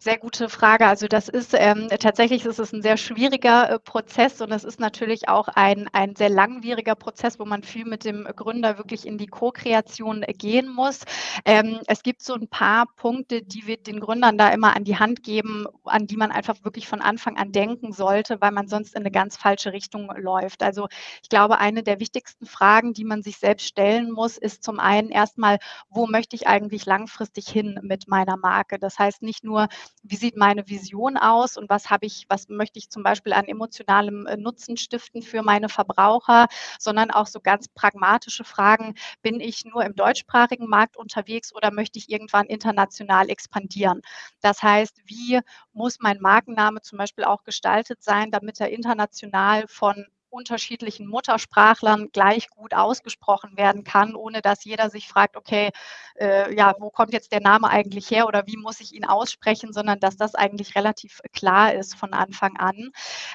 Sehr 0.00 0.18
gute 0.18 0.48
Frage. 0.48 0.86
Also 0.86 1.06
das 1.06 1.28
ist 1.28 1.54
ähm, 1.56 1.88
tatsächlich 2.00 2.44
ist 2.44 2.58
es 2.58 2.72
ein 2.72 2.82
sehr 2.82 2.96
schwieriger 2.96 3.70
äh, 3.70 3.78
Prozess 3.78 4.40
und 4.40 4.50
es 4.50 4.64
ist 4.64 4.80
natürlich 4.80 5.28
auch 5.28 5.46
ein, 5.46 5.88
ein 5.92 6.16
sehr 6.16 6.28
langwieriger 6.28 6.96
Prozess, 6.96 7.38
wo 7.38 7.44
man 7.44 7.62
viel 7.62 7.84
mit 7.84 8.04
dem 8.04 8.24
Gründer 8.24 8.78
wirklich 8.78 9.06
in 9.06 9.16
die 9.16 9.28
Co-Kreation 9.28 10.24
äh, 10.24 10.32
gehen 10.32 10.68
muss. 10.74 11.02
Ähm, 11.44 11.78
es 11.86 12.02
gibt 12.02 12.20
so 12.22 12.34
ein 12.34 12.48
paar 12.48 12.86
Punkte, 12.96 13.42
die 13.42 13.68
wir 13.68 13.76
den 13.76 14.00
Gründern 14.00 14.38
da 14.38 14.48
immer 14.48 14.74
an 14.74 14.82
die 14.82 14.98
Hand 14.98 15.22
geben, 15.22 15.66
an 15.84 16.08
die 16.08 16.16
man 16.16 16.32
einfach 16.32 16.56
wirklich 16.64 16.88
von 16.88 17.00
Anfang 17.00 17.36
an 17.36 17.52
denken 17.52 17.92
sollte, 17.92 18.40
weil 18.40 18.50
man 18.50 18.66
sonst 18.66 18.94
in 18.96 19.02
eine 19.02 19.12
ganz 19.12 19.36
falsche 19.36 19.72
Richtung 19.72 20.10
läuft. 20.16 20.64
Also 20.64 20.88
ich 21.22 21.28
glaube, 21.28 21.58
eine 21.58 21.82
der 21.84 22.00
wichtigsten 22.00 22.46
Fragen, 22.46 22.92
die 22.92 23.04
man 23.04 23.22
sich 23.22 23.38
selbst 23.38 23.66
stellen 23.68 24.10
muss, 24.10 24.36
ist 24.36 24.64
zum 24.64 24.80
einen 24.80 25.10
erstmal, 25.10 25.58
wo 25.90 26.06
möchte 26.06 26.34
ich 26.36 26.46
eigentlich 26.48 26.86
langfristig 26.86 27.48
hin 27.48 27.78
mit 27.82 28.08
meiner 28.08 28.36
Marke? 28.36 28.78
Das 28.78 28.95
das 28.96 29.04
heißt 29.04 29.22
nicht 29.22 29.44
nur, 29.44 29.68
wie 30.02 30.16
sieht 30.16 30.36
meine 30.36 30.68
Vision 30.68 31.16
aus 31.16 31.56
und 31.56 31.68
was 31.68 31.90
habe 31.90 32.06
ich, 32.06 32.24
was 32.28 32.48
möchte 32.48 32.78
ich 32.78 32.90
zum 32.90 33.02
Beispiel 33.02 33.32
an 33.32 33.44
emotionalem 33.44 34.26
äh, 34.26 34.36
Nutzen 34.36 34.76
stiften 34.76 35.22
für 35.22 35.42
meine 35.42 35.68
Verbraucher, 35.68 36.46
sondern 36.78 37.10
auch 37.10 37.26
so 37.26 37.40
ganz 37.40 37.68
pragmatische 37.68 38.44
Fragen, 38.44 38.94
bin 39.22 39.40
ich 39.40 39.64
nur 39.64 39.84
im 39.84 39.94
deutschsprachigen 39.94 40.68
Markt 40.68 40.96
unterwegs 40.96 41.54
oder 41.54 41.70
möchte 41.70 41.98
ich 41.98 42.10
irgendwann 42.10 42.46
international 42.46 43.28
expandieren? 43.28 44.00
Das 44.40 44.62
heißt, 44.62 45.02
wie 45.04 45.40
muss 45.72 45.98
mein 46.00 46.18
Markenname 46.20 46.80
zum 46.80 46.98
Beispiel 46.98 47.24
auch 47.24 47.44
gestaltet 47.44 48.02
sein, 48.02 48.30
damit 48.30 48.60
er 48.60 48.70
international 48.70 49.66
von 49.68 50.06
unterschiedlichen 50.36 51.06
Muttersprachlern 51.08 52.10
gleich 52.12 52.48
gut 52.50 52.74
ausgesprochen 52.74 53.56
werden 53.56 53.84
kann, 53.84 54.14
ohne 54.14 54.42
dass 54.42 54.64
jeder 54.64 54.90
sich 54.90 55.08
fragt, 55.08 55.36
okay, 55.36 55.70
äh, 56.18 56.54
ja, 56.54 56.74
wo 56.78 56.90
kommt 56.90 57.12
jetzt 57.12 57.32
der 57.32 57.40
Name 57.40 57.68
eigentlich 57.68 58.10
her 58.10 58.26
oder 58.26 58.46
wie 58.46 58.56
muss 58.56 58.80
ich 58.80 58.92
ihn 58.92 59.04
aussprechen, 59.04 59.72
sondern 59.72 59.98
dass 59.98 60.16
das 60.16 60.34
eigentlich 60.34 60.74
relativ 60.74 61.20
klar 61.32 61.72
ist 61.74 61.96
von 61.96 62.12
Anfang 62.12 62.56
an. 62.58 62.90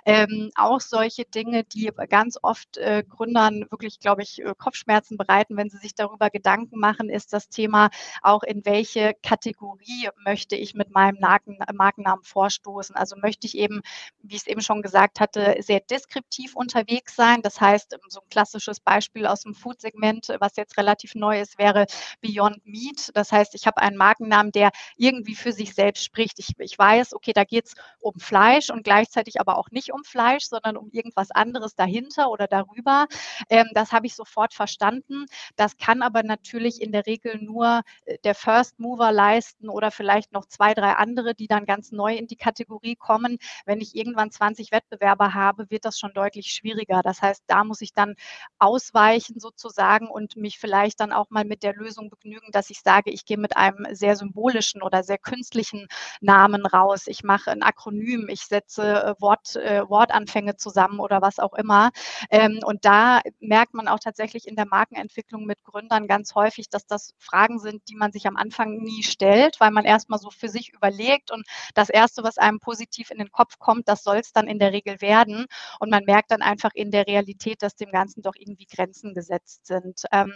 Ähm, 0.06 0.52
auch 0.56 0.80
solche 0.80 1.26
Dinge, 1.26 1.64
die 1.64 1.90
ganz 2.10 2.38
oft 2.42 2.78
äh, 2.78 3.04
Gründern 3.08 3.66
wirklich, 3.72 4.00
glaube 4.00 4.22
ich, 4.22 4.40
äh, 4.40 4.54
Kopfschmerzen 4.58 5.18
bereiten, 5.18 5.58
wenn 5.58 5.70
sie 5.70 5.78
sich 5.78 5.96
darüber 5.96 6.30
Gedanken 6.30 6.80
machen, 6.80 7.10
ist 7.10 7.34
das 7.34 7.50
Thema 7.50 7.90
auch 8.22 8.44
in 8.44 8.64
welche 8.66 9.14
Kategorie 9.24 10.10
möchte 10.24 10.56
ich 10.56 10.76
mit 10.76 10.92
meinem 10.92 11.20
Marken, 11.20 11.58
Markennamen 11.74 12.24
vorstoßen. 12.24 12.96
Also 12.96 13.16
möchte 13.18 13.48
ich 13.48 13.58
eben, 13.58 13.82
wie 14.22 14.36
ich 14.36 14.42
es 14.42 14.48
eben 14.48 14.62
schon 14.62 14.82
gesagt 14.82 15.20
hatte, 15.20 15.56
sehr 15.60 15.80
deskriptiv 15.80 16.56
unterwegs 16.56 16.91
unterwegs 16.92 17.16
sein. 17.16 17.42
Das 17.42 17.60
heißt, 17.62 17.98
so 18.10 18.20
ein 18.20 18.30
klassisches 18.30 18.80
Beispiel 18.80 19.26
aus 19.26 19.42
dem 19.42 19.56
Food-Segment, 19.56 20.28
was 20.40 20.56
jetzt 20.58 20.78
relativ 20.78 21.16
neu 21.16 21.40
ist, 21.40 21.58
wäre 21.58 21.86
Beyond 22.22 22.66
Meat. 22.66 23.12
Das 23.14 23.32
heißt, 23.32 23.56
ich 23.56 23.66
habe 23.66 23.82
einen 23.82 23.98
Markennamen, 23.98 24.52
der 24.52 24.72
irgendwie 24.98 25.36
für 25.36 25.54
sich 25.54 25.74
selbst 25.74 26.04
spricht. 26.04 26.40
Ich, 26.40 26.54
ich 26.60 26.78
weiß, 26.78 27.14
okay, 27.14 27.34
da 27.34 27.44
geht 27.44 27.68
es 27.68 27.74
um 28.00 28.14
Fleisch 28.20 28.70
und 28.70 28.84
gleichzeitig 28.84 29.40
aber 29.40 29.58
auch 29.58 29.72
nicht 29.72 29.94
um 29.94 30.04
Fleisch, 30.04 30.46
sondern 30.46 30.78
um 30.78 30.90
irgendwas 30.92 31.32
anderes 31.32 31.76
dahinter 31.76 32.30
oder 32.30 32.48
darüber. 32.48 33.08
Ähm, 33.50 33.68
das 33.74 33.92
habe 33.92 34.08
ich 34.08 34.16
sofort 34.16 34.54
verstanden. 34.54 35.26
Das 35.56 35.78
kann 35.78 36.02
aber 36.02 36.24
natürlich 36.24 36.82
in 36.82 36.92
der 36.92 37.06
Regel 37.06 37.40
nur 37.42 37.82
äh, 38.06 38.18
der 38.24 38.36
First 38.36 38.80
Mover 38.80 39.12
leisten 39.12 39.70
oder 39.70 39.92
vielleicht 39.92 40.32
noch 40.34 40.46
zwei, 40.46 40.74
drei 40.74 40.94
andere, 40.94 41.36
die 41.36 41.48
dann 41.48 41.66
ganz 41.66 41.92
neu 41.92 42.16
in 42.16 42.28
die 42.28 42.36
Kategorie 42.36 42.96
kommen. 42.96 43.38
Wenn 43.66 43.82
ich 43.82 43.96
irgendwann 43.96 44.32
20 44.32 44.72
Wettbewerber 44.72 45.34
habe, 45.34 45.70
wird 45.70 45.86
das 45.86 45.98
schon 46.00 46.14
deutlich 46.14 46.48
schwieriger 46.48 46.71
schwieriger. 46.72 47.02
Das 47.04 47.22
heißt, 47.22 47.44
da 47.48 47.64
muss 47.64 47.82
ich 47.82 47.94
dann 47.94 48.16
ausweichen 48.60 49.40
sozusagen 49.40 50.08
und 50.08 50.36
mich 50.36 50.60
vielleicht 50.60 51.00
dann 51.00 51.12
auch 51.12 51.30
mal 51.30 51.46
mit 51.46 51.64
der 51.64 51.74
Lösung 51.74 52.10
begnügen, 52.10 52.52
dass 52.52 52.70
ich 52.70 52.82
sage, 52.82 53.12
ich 53.12 53.26
gehe 53.26 53.38
mit 53.38 53.58
einem 53.58 53.86
sehr 53.92 54.16
symbolischen 54.16 54.82
oder 54.82 55.04
sehr 55.04 55.18
künstlichen 55.18 55.88
Namen 56.22 56.66
raus. 56.66 57.04
Ich 57.08 57.24
mache 57.24 57.52
ein 57.52 57.64
Akronym, 57.64 58.28
ich 58.30 58.42
setze 58.42 58.84
äh, 58.84 59.22
Wort, 59.22 59.56
äh, 59.56 59.88
Wortanfänge 59.88 60.56
zusammen 60.58 61.00
oder 61.00 61.22
was 61.22 61.40
auch 61.40 61.54
immer. 61.54 61.92
Ähm, 62.30 62.60
und 62.64 62.86
da 62.86 63.22
merkt 63.40 63.74
man 63.74 63.88
auch 63.88 64.00
tatsächlich 64.00 64.48
in 64.48 64.56
der 64.56 64.66
Markenentwicklung 64.68 65.46
mit 65.46 65.64
Gründern 65.64 66.08
ganz 66.08 66.36
häufig, 66.36 66.70
dass 66.70 66.86
das 66.86 67.14
Fragen 67.18 67.60
sind, 67.60 67.88
die 67.90 67.96
man 67.96 68.12
sich 68.12 68.28
am 68.28 68.38
Anfang 68.38 68.78
nie 68.78 69.04
stellt, 69.04 69.60
weil 69.60 69.72
man 69.72 69.86
erstmal 69.86 70.20
so 70.20 70.30
für 70.30 70.50
sich 70.50 70.74
überlegt 70.74 71.32
und 71.32 71.46
das 71.74 71.90
Erste, 71.90 72.24
was 72.24 72.38
einem 72.38 72.60
positiv 72.60 73.12
in 73.12 73.18
den 73.18 73.32
Kopf 73.32 73.60
kommt, 73.60 73.88
das 73.88 74.04
soll 74.04 74.18
es 74.18 74.34
dann 74.34 74.48
in 74.48 74.60
der 74.60 74.72
Regel 74.72 75.02
werden. 75.02 75.46
Und 75.80 75.90
man 75.90 76.04
merkt 76.06 76.32
dann 76.32 76.42
einfach, 76.42 76.61
einfach 76.62 76.76
in 76.76 76.92
der 76.92 77.08
Realität, 77.08 77.62
dass 77.62 77.76
dem 77.76 77.92
Ganzen 77.92 78.22
doch 78.22 78.36
irgendwie 78.38 78.66
Grenzen 78.66 79.14
gesetzt 79.14 79.66
sind. 79.66 80.04
Ähm, 80.12 80.34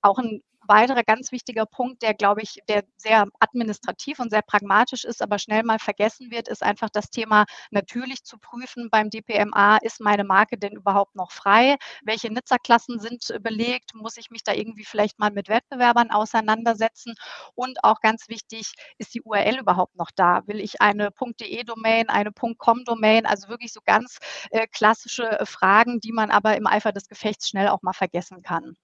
auch 0.00 0.18
ein 0.18 0.42
weiterer 0.66 1.02
ganz 1.02 1.32
wichtiger 1.32 1.66
Punkt, 1.66 2.02
der, 2.02 2.14
glaube 2.14 2.42
ich, 2.42 2.58
der 2.68 2.84
sehr 2.96 3.26
administrativ 3.40 4.18
und 4.18 4.30
sehr 4.30 4.42
pragmatisch 4.42 5.04
ist, 5.04 5.22
aber 5.22 5.38
schnell 5.38 5.62
mal 5.62 5.78
vergessen 5.78 6.30
wird, 6.30 6.48
ist 6.48 6.62
einfach 6.62 6.90
das 6.90 7.10
Thema 7.10 7.44
natürlich 7.70 8.24
zu 8.24 8.38
prüfen 8.38 8.88
beim 8.90 9.10
DPMA, 9.10 9.78
ist 9.78 10.00
meine 10.00 10.24
Marke 10.24 10.58
denn 10.58 10.72
überhaupt 10.72 11.14
noch 11.14 11.30
frei? 11.32 11.76
Welche 12.02 12.32
Nutzerklassen 12.32 13.00
sind 13.00 13.32
belegt? 13.42 13.94
Muss 13.94 14.16
ich 14.16 14.30
mich 14.30 14.42
da 14.44 14.52
irgendwie 14.52 14.84
vielleicht 14.84 15.18
mal 15.18 15.30
mit 15.30 15.48
Wettbewerbern 15.48 16.10
auseinandersetzen? 16.10 17.14
Und 17.54 17.82
auch 17.84 18.00
ganz 18.00 18.28
wichtig, 18.28 18.72
ist 18.98 19.14
die 19.14 19.22
URL 19.22 19.58
überhaupt 19.58 19.96
noch 19.96 20.10
da? 20.14 20.42
Will 20.46 20.60
ich 20.60 20.80
eine 20.80 21.10
.de-Domain, 21.40 22.08
eine 22.08 22.32
.com-Domain? 22.32 23.26
Also 23.26 23.48
wirklich 23.48 23.72
so 23.72 23.80
ganz 23.84 24.18
äh, 24.50 24.66
klassische 24.68 25.40
äh, 25.40 25.46
Fragen, 25.46 26.00
die 26.00 26.12
man 26.12 26.30
aber 26.30 26.56
im 26.56 26.66
Eifer 26.66 26.92
des 26.92 27.08
Gefechts 27.08 27.48
schnell 27.48 27.68
auch 27.68 27.82
mal 27.82 27.92
vergessen 27.92 28.42
kann. 28.42 28.76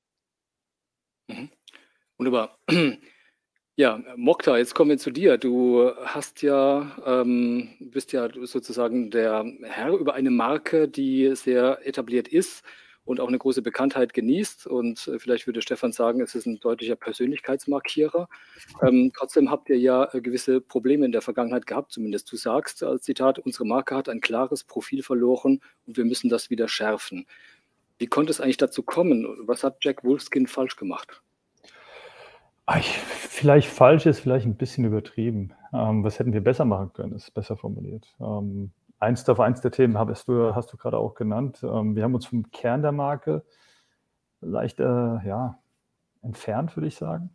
Mhm. 1.28 1.50
Wunderbar. 2.20 2.58
Ja, 3.76 3.98
Mokta, 4.14 4.58
jetzt 4.58 4.74
kommen 4.74 4.90
wir 4.90 4.98
zu 4.98 5.10
dir. 5.10 5.38
Du 5.38 5.90
hast 6.04 6.42
ja, 6.42 6.98
ähm, 7.06 7.70
bist 7.80 8.12
ja 8.12 8.28
sozusagen 8.42 9.10
der 9.10 9.46
Herr 9.62 9.92
über 9.94 10.12
eine 10.12 10.30
Marke, 10.30 10.86
die 10.86 11.34
sehr 11.34 11.78
etabliert 11.86 12.28
ist 12.28 12.62
und 13.04 13.20
auch 13.20 13.28
eine 13.28 13.38
große 13.38 13.62
Bekanntheit 13.62 14.12
genießt. 14.12 14.66
Und 14.66 15.08
äh, 15.08 15.18
vielleicht 15.18 15.46
würde 15.46 15.62
Stefan 15.62 15.92
sagen, 15.92 16.20
es 16.20 16.34
ist 16.34 16.44
ein 16.44 16.60
deutlicher 16.60 16.96
Persönlichkeitsmarkierer. 16.96 18.28
Ähm, 18.82 19.12
trotzdem 19.16 19.50
habt 19.50 19.70
ihr 19.70 19.78
ja 19.78 20.12
äh, 20.12 20.20
gewisse 20.20 20.60
Probleme 20.60 21.06
in 21.06 21.12
der 21.12 21.22
Vergangenheit 21.22 21.66
gehabt, 21.66 21.90
zumindest 21.92 22.30
du 22.30 22.36
sagst 22.36 22.82
als 22.82 23.04
Zitat, 23.04 23.38
unsere 23.38 23.64
Marke 23.64 23.96
hat 23.96 24.10
ein 24.10 24.20
klares 24.20 24.62
Profil 24.62 25.02
verloren 25.02 25.60
und 25.86 25.96
wir 25.96 26.04
müssen 26.04 26.28
das 26.28 26.50
wieder 26.50 26.68
schärfen. 26.68 27.24
Wie 27.96 28.08
konnte 28.08 28.30
es 28.30 28.42
eigentlich 28.42 28.58
dazu 28.58 28.82
kommen? 28.82 29.26
Was 29.46 29.64
hat 29.64 29.78
Jack 29.82 30.04
Wolfskin 30.04 30.46
falsch 30.46 30.76
gemacht? 30.76 31.22
Ah, 32.72 32.78
vielleicht 32.78 33.68
falsch 33.68 34.06
ist 34.06 34.20
vielleicht 34.20 34.46
ein 34.46 34.54
bisschen 34.54 34.84
übertrieben. 34.84 35.52
Ähm, 35.72 36.04
was 36.04 36.20
hätten 36.20 36.32
wir 36.32 36.40
besser 36.40 36.64
machen 36.64 36.92
können, 36.92 37.14
ist 37.14 37.34
besser 37.34 37.56
formuliert. 37.56 38.14
Ähm, 38.20 38.70
eins, 39.00 39.28
auf 39.28 39.40
eins 39.40 39.60
der 39.60 39.72
Themen 39.72 39.98
hast 39.98 40.28
du, 40.28 40.54
hast 40.54 40.72
du 40.72 40.76
gerade 40.76 40.96
auch 40.96 41.14
genannt. 41.16 41.64
Ähm, 41.64 41.96
wir 41.96 42.04
haben 42.04 42.14
uns 42.14 42.26
vom 42.26 42.48
Kern 42.52 42.82
der 42.82 42.92
Marke 42.92 43.44
leicht 44.40 44.78
äh, 44.78 44.84
ja, 44.84 45.58
entfernt, 46.22 46.76
würde 46.76 46.86
ich 46.86 46.94
sagen. 46.94 47.30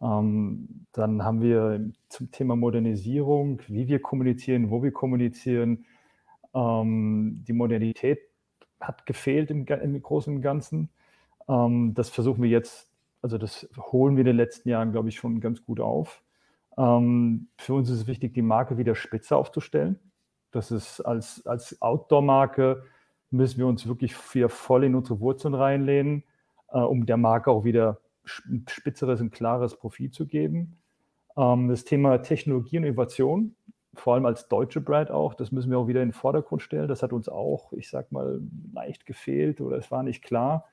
Ähm, 0.00 0.86
dann 0.92 1.24
haben 1.24 1.40
wir 1.42 1.90
zum 2.08 2.30
Thema 2.30 2.54
Modernisierung, 2.54 3.60
wie 3.66 3.88
wir 3.88 4.00
kommunizieren, 4.00 4.70
wo 4.70 4.84
wir 4.84 4.92
kommunizieren. 4.92 5.86
Ähm, 6.54 7.42
die 7.48 7.52
Modernität 7.52 8.20
hat 8.80 9.06
gefehlt 9.06 9.50
im, 9.50 9.66
im 9.66 10.00
Großen 10.00 10.36
und 10.36 10.40
Ganzen. 10.40 10.90
Ähm, 11.48 11.94
das 11.94 12.10
versuchen 12.10 12.44
wir 12.44 12.50
jetzt, 12.50 12.87
also 13.22 13.38
das 13.38 13.68
holen 13.76 14.16
wir 14.16 14.22
in 14.22 14.26
den 14.26 14.36
letzten 14.36 14.68
Jahren, 14.68 14.92
glaube 14.92 15.08
ich, 15.08 15.16
schon 15.16 15.40
ganz 15.40 15.64
gut 15.64 15.80
auf. 15.80 16.22
Ähm, 16.76 17.48
für 17.56 17.74
uns 17.74 17.90
ist 17.90 18.00
es 18.00 18.06
wichtig, 18.06 18.34
die 18.34 18.42
Marke 18.42 18.78
wieder 18.78 18.94
spitze 18.94 19.36
aufzustellen. 19.36 19.98
Das 20.50 20.70
ist 20.70 21.00
als, 21.00 21.44
als 21.46 21.80
Outdoor-Marke 21.82 22.84
müssen 23.30 23.58
wir 23.58 23.66
uns 23.66 23.86
wirklich 23.86 24.14
wieder 24.34 24.48
voll 24.48 24.84
in 24.84 24.94
unsere 24.94 25.20
Wurzeln 25.20 25.54
reinlehnen, 25.54 26.24
äh, 26.70 26.78
um 26.78 27.04
der 27.06 27.16
Marke 27.16 27.50
auch 27.50 27.64
wieder 27.64 28.00
spitzeres 28.24 29.20
und 29.20 29.30
klares 29.30 29.76
Profil 29.76 30.10
zu 30.10 30.26
geben. 30.26 30.78
Ähm, 31.36 31.68
das 31.68 31.84
Thema 31.84 32.18
Technologie 32.18 32.78
und 32.78 32.84
Innovation, 32.84 33.54
vor 33.94 34.14
allem 34.14 34.26
als 34.26 34.48
deutsche 34.48 34.80
Brand 34.80 35.10
auch, 35.10 35.34
das 35.34 35.50
müssen 35.50 35.70
wir 35.70 35.78
auch 35.78 35.88
wieder 35.88 36.02
in 36.02 36.10
den 36.10 36.14
Vordergrund 36.14 36.62
stellen. 36.62 36.88
Das 36.88 37.02
hat 37.02 37.12
uns 37.12 37.28
auch, 37.28 37.72
ich 37.72 37.90
sag 37.90 38.12
mal, 38.12 38.40
leicht 38.72 39.06
gefehlt 39.06 39.60
oder 39.60 39.76
es 39.76 39.90
war 39.90 40.02
nicht 40.02 40.22
klar. 40.22 40.66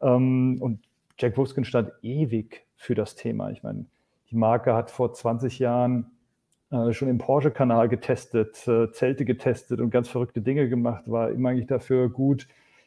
Ähm, 0.00 0.58
und 0.60 0.87
Jack 1.18 1.36
Wolfskin 1.36 1.64
stand 1.64 1.92
ewig 2.02 2.66
für 2.76 2.94
das 2.94 3.16
Thema. 3.16 3.50
Ich 3.50 3.62
meine, 3.62 3.86
die 4.30 4.36
Marke 4.36 4.74
hat 4.74 4.90
vor 4.90 5.12
20 5.12 5.58
Jahren 5.58 6.12
äh, 6.70 6.92
schon 6.92 7.08
im 7.08 7.18
Porsche-Kanal 7.18 7.88
getestet, 7.88 8.66
äh, 8.68 8.92
Zelte 8.92 9.24
getestet 9.24 9.80
und 9.80 9.90
ganz 9.90 10.08
verrückte 10.08 10.40
Dinge 10.40 10.68
gemacht, 10.68 11.04
war 11.06 11.30
immer 11.30 11.50
eigentlich 11.50 11.66
dafür 11.66 12.08
gut, 12.08 12.46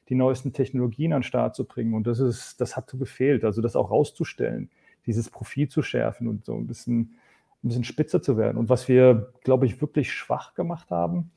die 0.10 0.16
neuesten 0.16 0.54
Technologien 0.54 1.14
an 1.14 1.20
den 1.22 1.24
Start 1.24 1.56
zu 1.56 1.66
bringen. 1.66 1.94
Und 1.94 2.08
das 2.08 2.20
ist, 2.20 2.62
das 2.62 2.78
hat 2.78 2.90
so 2.90 2.98
gefehlt, 2.98 3.44
also 3.44 3.62
das 3.62 3.76
auch 3.76 3.92
rauszustellen, 3.92 4.70
dieses 5.06 5.30
Profil 5.30 5.68
zu 5.68 5.82
schärfen 5.82 6.28
und 6.28 6.46
so 6.46 6.56
ein 6.56 6.68
bisschen, 6.68 7.18
ein 7.64 7.68
bisschen 7.68 7.84
spitzer 7.84 8.22
zu 8.22 8.38
werden. 8.38 8.58
Und 8.58 8.70
was 8.70 8.88
wir, 8.88 9.34
glaube 9.44 9.66
ich, 9.66 9.82
wirklich 9.82 10.14
schwach 10.14 10.54
gemacht 10.54 10.90
haben, 10.92 11.32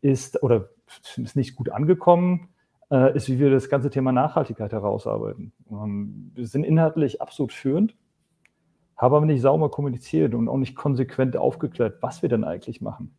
ist, 0.00 0.42
oder 0.42 0.70
ist 1.16 1.36
nicht 1.36 1.56
gut 1.56 1.70
angekommen, 1.70 2.48
äh, 2.90 3.14
ist, 3.16 3.28
wie 3.28 3.38
wir 3.38 3.50
das 3.50 3.68
ganze 3.68 3.90
Thema 3.90 4.12
Nachhaltigkeit 4.12 4.72
herausarbeiten. 4.72 5.52
Ähm, 5.70 6.32
wir 6.34 6.46
sind 6.46 6.64
inhaltlich 6.64 7.20
absolut 7.20 7.52
führend, 7.52 7.96
haben 8.96 9.14
aber 9.14 9.26
nicht 9.26 9.42
sauber 9.42 9.70
kommuniziert 9.70 10.34
und 10.34 10.48
auch 10.48 10.56
nicht 10.56 10.74
konsequent 10.74 11.36
aufgeklärt, 11.36 11.98
was 12.00 12.22
wir 12.22 12.28
denn 12.28 12.44
eigentlich 12.44 12.80
machen. 12.80 13.16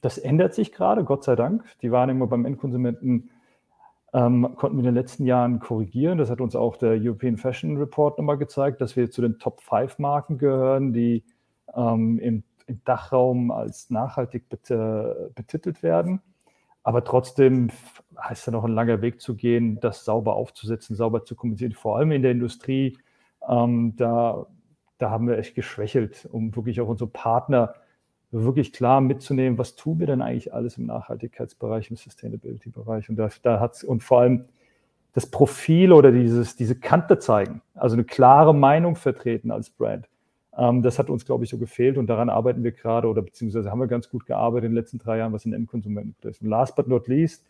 Das 0.00 0.18
ändert 0.18 0.54
sich 0.54 0.72
gerade, 0.72 1.04
Gott 1.04 1.22
sei 1.24 1.36
Dank. 1.36 1.64
Die 1.80 1.92
Wahrnehmung 1.92 2.28
beim 2.28 2.44
Endkonsumenten 2.44 3.30
ähm, 4.12 4.56
konnten 4.56 4.76
wir 4.76 4.80
in 4.80 4.86
den 4.86 4.94
letzten 4.94 5.24
Jahren 5.24 5.60
korrigieren. 5.60 6.18
Das 6.18 6.28
hat 6.28 6.40
uns 6.40 6.56
auch 6.56 6.76
der 6.76 6.98
European 7.00 7.36
Fashion 7.36 7.76
Report 7.76 8.18
nochmal 8.18 8.36
gezeigt, 8.36 8.80
dass 8.80 8.96
wir 8.96 9.10
zu 9.10 9.22
den 9.22 9.38
Top 9.38 9.62
5 9.62 9.98
Marken 9.98 10.38
gehören, 10.38 10.92
die 10.92 11.24
ähm, 11.74 12.18
im, 12.18 12.42
im, 12.66 12.84
Dachraum 12.84 13.50
als 13.50 13.90
nachhaltig 13.90 14.48
bet 14.48 14.66
betitelt 15.34 15.82
werden. 15.82 16.20
Aber 16.82 17.04
trotzdem 17.04 17.70
heißt 18.18 18.46
ja 18.46 18.52
noch 18.52 18.64
ein 18.64 18.74
langer 18.74 19.02
Weg 19.02 19.20
zu 19.20 19.34
gehen, 19.34 19.80
das 19.80 20.04
sauber 20.04 20.34
aufzusetzen, 20.34 20.96
sauber 20.96 21.24
zu 21.24 21.34
kommunizieren, 21.34 21.72
vor 21.72 21.96
allem 21.96 22.12
in 22.12 22.22
der 22.22 22.32
Industrie. 22.32 22.98
Ähm, 23.48 23.94
da, 23.96 24.46
da 24.98 25.10
haben 25.10 25.28
wir 25.28 25.38
echt 25.38 25.54
geschwächelt, 25.54 26.28
um 26.30 26.54
wirklich 26.54 26.80
auch 26.80 26.88
unsere 26.88 27.10
Partner 27.10 27.74
wirklich 28.30 28.72
klar 28.72 29.00
mitzunehmen, 29.00 29.58
was 29.58 29.76
tun 29.76 29.98
wir 29.98 30.06
denn 30.06 30.22
eigentlich 30.22 30.54
alles 30.54 30.78
im 30.78 30.86
Nachhaltigkeitsbereich, 30.86 31.90
im 31.90 31.96
Sustainability-Bereich. 31.96 33.10
Und 33.10 33.16
da, 33.16 33.28
da 33.42 33.60
hat 33.60 33.84
und 33.84 34.02
vor 34.02 34.20
allem 34.20 34.46
das 35.12 35.26
Profil 35.26 35.92
oder 35.92 36.10
dieses, 36.10 36.56
diese 36.56 36.74
Kante 36.74 37.18
zeigen, 37.18 37.60
also 37.74 37.94
eine 37.94 38.04
klare 38.04 38.54
Meinung 38.54 38.96
vertreten 38.96 39.50
als 39.50 39.68
Brand. 39.68 40.08
Ähm, 40.56 40.82
das 40.82 40.98
hat 40.98 41.10
uns, 41.10 41.24
glaube 41.24 41.44
ich, 41.44 41.50
so 41.50 41.58
gefehlt 41.58 41.98
und 41.98 42.06
daran 42.08 42.28
arbeiten 42.28 42.62
wir 42.62 42.72
gerade 42.72 43.08
oder 43.08 43.22
beziehungsweise 43.22 43.70
haben 43.70 43.80
wir 43.80 43.86
ganz 43.86 44.10
gut 44.10 44.26
gearbeitet 44.26 44.66
in 44.66 44.72
den 44.72 44.76
letzten 44.76 44.98
drei 44.98 45.18
Jahren, 45.18 45.32
was 45.32 45.44
den 45.44 45.52
Endkonsumenten 45.52 46.14
betrifft. 46.14 46.42
Und 46.42 46.48
last 46.48 46.76
but 46.76 46.88
not 46.88 47.08
least, 47.08 47.44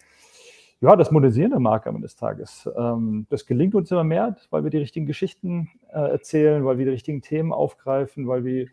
ja, 0.80 0.96
das 0.96 1.12
Modernisieren 1.12 1.50
der 1.50 1.60
Marke 1.60 1.88
am 1.88 1.96
Ende 1.96 2.06
des 2.06 2.16
Tages. 2.16 2.68
Ähm, 2.76 3.26
das 3.30 3.46
gelingt 3.46 3.74
uns 3.74 3.90
immer 3.90 4.04
mehr, 4.04 4.36
weil 4.50 4.64
wir 4.64 4.70
die 4.70 4.78
richtigen 4.78 5.06
Geschichten 5.06 5.70
äh, 5.92 6.10
erzählen, 6.10 6.64
weil 6.64 6.78
wir 6.78 6.86
die 6.86 6.90
richtigen 6.90 7.22
Themen 7.22 7.52
aufgreifen, 7.52 8.26
weil 8.26 8.44
wir 8.44 8.66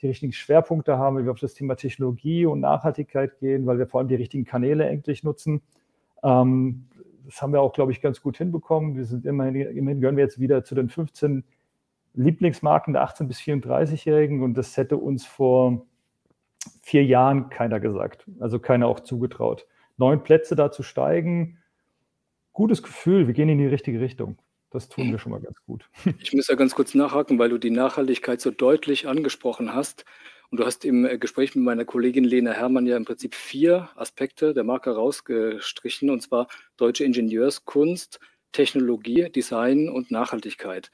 die 0.00 0.06
richtigen 0.06 0.32
Schwerpunkte 0.32 0.96
haben, 0.96 1.18
wie 1.18 1.24
wir 1.24 1.32
auf 1.32 1.40
das 1.40 1.52
Thema 1.52 1.74
Technologie 1.74 2.46
und 2.46 2.60
Nachhaltigkeit 2.60 3.38
gehen, 3.38 3.66
weil 3.66 3.78
wir 3.78 3.86
vor 3.86 4.00
allem 4.00 4.08
die 4.08 4.14
richtigen 4.14 4.46
Kanäle 4.46 4.88
endlich 4.88 5.22
nutzen. 5.22 5.60
Ähm, 6.22 6.86
das 7.26 7.42
haben 7.42 7.52
wir 7.52 7.60
auch, 7.60 7.72
glaube 7.72 7.92
ich, 7.92 8.00
ganz 8.00 8.22
gut 8.22 8.38
hinbekommen. 8.38 8.96
Wir 8.96 9.04
sind 9.04 9.26
immerhin, 9.26 9.54
immerhin 9.54 10.00
gehören 10.00 10.16
wir 10.16 10.24
jetzt 10.24 10.40
wieder 10.40 10.64
zu 10.64 10.74
den 10.74 10.88
15 10.88 11.44
Lieblingsmarken 12.14 12.92
der 12.92 13.04
18- 13.04 13.26
bis 13.26 13.38
34-Jährigen 13.40 14.42
und 14.42 14.54
das 14.54 14.76
hätte 14.76 14.96
uns 14.96 15.26
vor 15.26 15.86
vier 16.82 17.04
Jahren 17.04 17.48
keiner 17.50 17.80
gesagt, 17.80 18.26
also 18.40 18.58
keiner 18.58 18.86
auch 18.86 19.00
zugetraut. 19.00 19.66
Neun 19.96 20.22
Plätze 20.22 20.56
da 20.56 20.70
zu 20.70 20.82
steigen, 20.82 21.58
gutes 22.52 22.82
Gefühl, 22.82 23.26
wir 23.26 23.34
gehen 23.34 23.48
in 23.48 23.58
die 23.58 23.66
richtige 23.66 24.00
Richtung. 24.00 24.38
Das 24.70 24.88
tun 24.88 25.10
wir 25.10 25.18
schon 25.18 25.32
mal 25.32 25.40
ganz 25.40 25.60
gut. 25.64 25.88
Ich 26.20 26.32
muss 26.32 26.48
ja 26.48 26.54
ganz 26.54 26.74
kurz 26.74 26.94
nachhaken, 26.94 27.38
weil 27.38 27.48
du 27.48 27.58
die 27.58 27.70
Nachhaltigkeit 27.70 28.40
so 28.40 28.50
deutlich 28.50 29.08
angesprochen 29.08 29.74
hast. 29.74 30.04
Und 30.50 30.60
du 30.60 30.66
hast 30.66 30.84
im 30.84 31.04
äh, 31.04 31.18
Gespräch 31.18 31.54
mit 31.54 31.64
meiner 31.64 31.84
Kollegin 31.84 32.24
Lena 32.24 32.52
Herrmann 32.52 32.86
ja 32.86 32.96
im 32.96 33.04
Prinzip 33.04 33.34
vier 33.34 33.88
Aspekte 33.96 34.54
der 34.54 34.64
Marke 34.64 34.94
rausgestrichen, 34.94 36.10
und 36.10 36.22
zwar 36.22 36.48
deutsche 36.76 37.04
Ingenieurskunst, 37.04 38.20
Technologie, 38.52 39.30
Design 39.30 39.88
und 39.88 40.10
Nachhaltigkeit. 40.10 40.90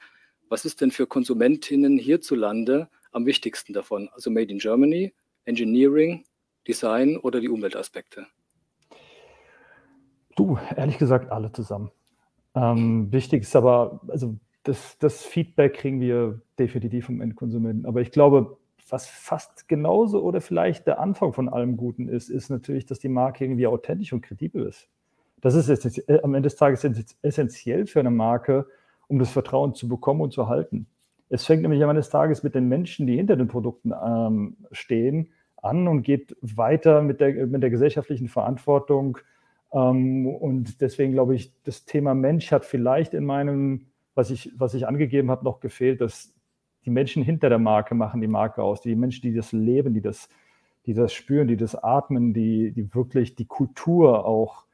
Was 0.49 0.65
ist 0.65 0.81
denn 0.81 0.91
für 0.91 1.07
Konsumentinnen 1.07 1.97
hierzulande 1.97 2.87
am 3.11 3.25
wichtigsten 3.25 3.73
davon? 3.73 4.09
Also 4.13 4.29
Made 4.29 4.51
in 4.51 4.59
Germany, 4.59 5.13
Engineering, 5.45 6.23
Design 6.67 7.17
oder 7.17 7.41
die 7.41 7.49
Umweltaspekte? 7.49 8.27
Du, 10.35 10.57
ehrlich 10.75 10.97
gesagt, 10.97 11.31
alle 11.31 11.51
zusammen. 11.51 11.91
Ähm, 12.55 13.11
wichtig 13.11 13.41
ist 13.41 13.55
aber, 13.55 14.01
also 14.07 14.35
das, 14.63 14.97
das, 14.99 15.23
Feedback 15.23 15.75
kriegen 15.75 15.99
wir 15.99 16.41
definitiv 16.59 17.05
vom 17.05 17.21
Endkonsumenten. 17.21 17.85
Aber 17.85 18.01
ich 18.01 18.11
glaube, 18.11 18.57
was 18.89 19.07
fast 19.07 19.67
genauso 19.67 20.21
oder 20.21 20.41
vielleicht 20.41 20.87
der 20.87 20.99
Anfang 20.99 21.33
von 21.33 21.49
allem 21.49 21.77
Guten 21.77 22.07
ist, 22.07 22.29
ist 22.29 22.49
natürlich, 22.49 22.85
dass 22.85 22.99
die 22.99 23.09
Marke 23.09 23.43
irgendwie 23.43 23.67
authentisch 23.67 24.13
und 24.13 24.21
kredibel 24.21 24.65
ist. 24.65 24.87
Das 25.41 25.55
ist 25.55 25.69
äh, 26.09 26.19
am 26.23 26.33
Ende 26.35 26.47
des 26.47 26.55
Tages 26.55 26.85
essentiell 27.21 27.85
für 27.85 27.99
eine 27.99 28.11
Marke, 28.11 28.67
um 29.07 29.19
das 29.19 29.31
Vertrauen 29.31 29.73
zu 29.73 29.87
bekommen 29.87 30.21
und 30.21 30.33
zu 30.33 30.47
halten. 30.47 30.87
Es 31.29 31.45
fängt 31.45 31.61
nämlich 31.61 31.83
am 31.83 31.89
Ende 31.89 32.01
des 32.01 32.09
Tages 32.09 32.43
mit 32.43 32.55
den 32.55 32.67
Menschen, 32.67 33.07
die 33.07 33.17
hinter 33.17 33.35
den 33.35 33.47
Produkten 33.47 33.91
ähm, 33.91 34.57
stehen, 34.71 35.29
an 35.61 35.87
und 35.87 36.03
geht 36.03 36.37
weiter 36.41 37.01
mit 37.01 37.19
der, 37.19 37.47
mit 37.47 37.63
der 37.63 37.69
gesellschaftlichen 37.69 38.27
Verantwortung, 38.27 39.17
ähm, 39.71 40.27
und 40.27 40.81
deswegen 40.81 41.11
glaube 41.11 41.35
ich, 41.35 41.53
das 41.63 41.85
Thema 41.85 42.13
Mensch 42.13 42.51
hat 42.51 42.65
vielleicht 42.65 43.13
in 43.13 43.25
meinem, 43.25 43.87
was 44.15 44.31
ich, 44.31 44.51
was 44.57 44.73
ich 44.73 44.87
angegeben 44.87 45.29
habe, 45.31 45.43
noch 45.43 45.59
gefehlt, 45.59 46.01
dass 46.01 46.33
die 46.85 46.89
Menschen 46.89 47.23
hinter 47.23 47.49
der 47.49 47.59
Marke 47.59 47.95
machen 47.95 48.21
die 48.21 48.27
Marke 48.27 48.63
aus, 48.63 48.81
die 48.81 48.95
Menschen, 48.95 49.21
die 49.23 49.33
das 49.33 49.51
leben, 49.51 49.93
die 49.93 50.01
das, 50.01 50.29
die 50.85 50.93
das 50.93 51.13
spüren, 51.13 51.47
die 51.47 51.57
das 51.57 51.75
atmen, 51.75 52.33
die, 52.33 52.71
die 52.71 52.93
wirklich 52.95 53.35
die 53.35 53.45
Kultur 53.45 54.25
auch 54.25 54.65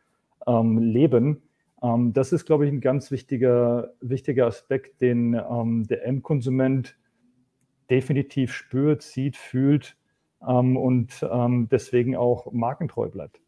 ähm, 0.46 0.78
leben. 0.78 1.42
Ähm, 1.84 2.14
das 2.14 2.32
ist, 2.32 2.46
glaube 2.46 2.66
ich, 2.66 2.72
ein 2.72 2.82
ganz 2.82 3.12
wichtiger, 3.12 3.94
wichtiger 4.02 4.48
Aspekt, 4.48 5.02
den 5.02 5.34
ähm, 5.34 5.86
der 5.88 6.06
Endkonsument 6.06 6.96
definitiv 7.90 8.54
spürt, 8.54 9.02
sieht, 9.04 9.38
fühlt 9.38 9.98
ähm, 10.48 10.78
und 10.78 11.26
ähm, 11.30 11.68
deswegen 11.70 12.16
auch 12.16 12.52
markentreu 12.52 13.10
bleibt. 13.10 13.40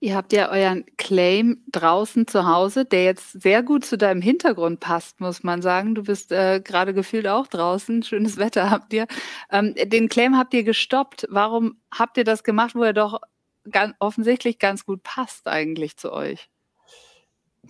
Ihr 0.00 0.16
habt 0.16 0.32
ja 0.32 0.50
euren 0.50 0.84
Claim 0.96 1.62
draußen 1.70 2.26
zu 2.26 2.44
Hause, 2.44 2.84
der 2.84 3.04
jetzt 3.04 3.40
sehr 3.40 3.62
gut 3.62 3.84
zu 3.84 3.96
deinem 3.96 4.20
Hintergrund 4.20 4.80
passt, 4.80 5.20
muss 5.20 5.44
man 5.44 5.62
sagen. 5.62 5.94
Du 5.94 6.02
bist 6.02 6.32
äh, 6.32 6.60
gerade 6.60 6.92
gefühlt 6.92 7.28
auch 7.28 7.46
draußen. 7.46 8.02
Schönes 8.02 8.36
Wetter 8.36 8.68
habt 8.68 8.92
ihr. 8.92 9.06
Ähm, 9.48 9.76
den 9.76 10.08
Claim 10.08 10.36
habt 10.36 10.54
ihr 10.54 10.64
gestoppt. 10.64 11.28
Warum 11.30 11.76
habt 11.94 12.16
ihr 12.16 12.24
das 12.24 12.42
gemacht, 12.42 12.74
wo 12.74 12.82
er 12.82 12.94
doch 12.94 13.20
ganz, 13.70 13.94
offensichtlich 14.00 14.58
ganz 14.58 14.84
gut 14.84 15.04
passt 15.04 15.46
eigentlich 15.46 15.96
zu 15.96 16.12
euch? 16.12 16.50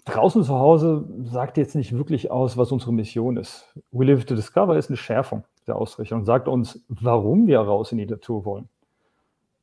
Draußen 0.04 0.42
zu 0.42 0.54
Hause 0.54 1.06
sagt 1.24 1.58
jetzt 1.58 1.76
nicht 1.76 1.96
wirklich 1.96 2.30
aus, 2.30 2.56
was 2.56 2.72
unsere 2.72 2.92
Mission 2.92 3.36
ist. 3.36 3.72
We 3.90 4.04
Live 4.04 4.24
to 4.24 4.34
Discover 4.34 4.76
ist 4.76 4.88
eine 4.90 4.96
Schärfung 4.96 5.44
der 5.66 5.76
Ausrichtung 5.76 6.20
und 6.20 6.24
sagt 6.24 6.48
uns, 6.48 6.84
warum 6.88 7.46
wir 7.46 7.60
raus 7.60 7.92
in 7.92 7.98
die 7.98 8.06
Natur 8.06 8.44
wollen 8.44 8.68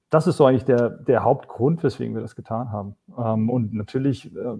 das 0.09 0.27
ist 0.27 0.37
so 0.37 0.45
eigentlich 0.45 0.65
der, 0.65 0.89
der 0.89 1.23
Hauptgrund, 1.23 1.83
weswegen 1.83 2.15
wir 2.15 2.21
das 2.21 2.35
getan 2.35 2.71
haben. 2.71 2.95
Ähm, 3.17 3.49
und 3.49 3.73
natürlich, 3.73 4.35
äh, 4.35 4.57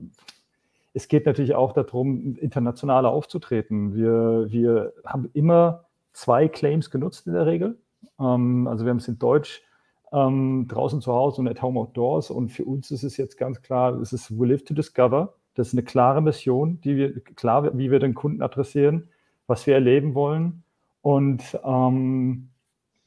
es 0.94 1.08
geht 1.08 1.26
natürlich 1.26 1.56
auch 1.56 1.74
darum, 1.74 2.36
internationaler 2.36 3.10
aufzutreten. 3.10 3.96
Wir, 3.96 4.48
wir 4.50 4.94
haben 5.06 5.30
immer 5.34 5.86
zwei 6.14 6.48
Claims 6.48 6.92
genutzt 6.92 7.28
in 7.28 7.34
der 7.34 7.46
Regel. 7.46 7.80
Ähm, 8.20 8.68
also 8.68 8.86
wir 8.86 8.92
haben 8.92 8.98
es 8.98 9.08
in 9.08 9.18
Deutsch 9.18 9.64
ähm, 10.12 10.68
draußen 10.68 11.02
zu 11.02 11.14
Hause 11.14 11.42
und 11.42 11.48
at 11.48 11.62
home 11.62 11.80
outdoors. 11.80 12.30
Und 12.30 12.50
für 12.50 12.66
uns 12.66 12.92
ist 12.92 13.04
es 13.04 13.18
jetzt 13.18 13.38
ganz 13.38 13.62
klar, 13.62 14.00
es 14.00 14.14
ist 14.14 14.38
We 14.38 14.48
Live 14.48 14.64
to 14.66 14.74
Discover. 14.74 15.34
Das 15.60 15.68
ist 15.68 15.74
eine 15.74 15.84
klare 15.84 16.22
Mission, 16.22 16.80
die 16.80 16.96
wir, 16.96 17.20
klar, 17.20 17.78
wie 17.78 17.92
wir 17.92 18.00
den 18.00 18.16
Kunden 18.16 18.42
adressieren, 18.42 19.10
was 19.46 19.68
wir 19.68 19.74
erleben 19.74 20.16
wollen. 20.16 20.64
Und, 21.02 21.60
ähm, 21.66 22.48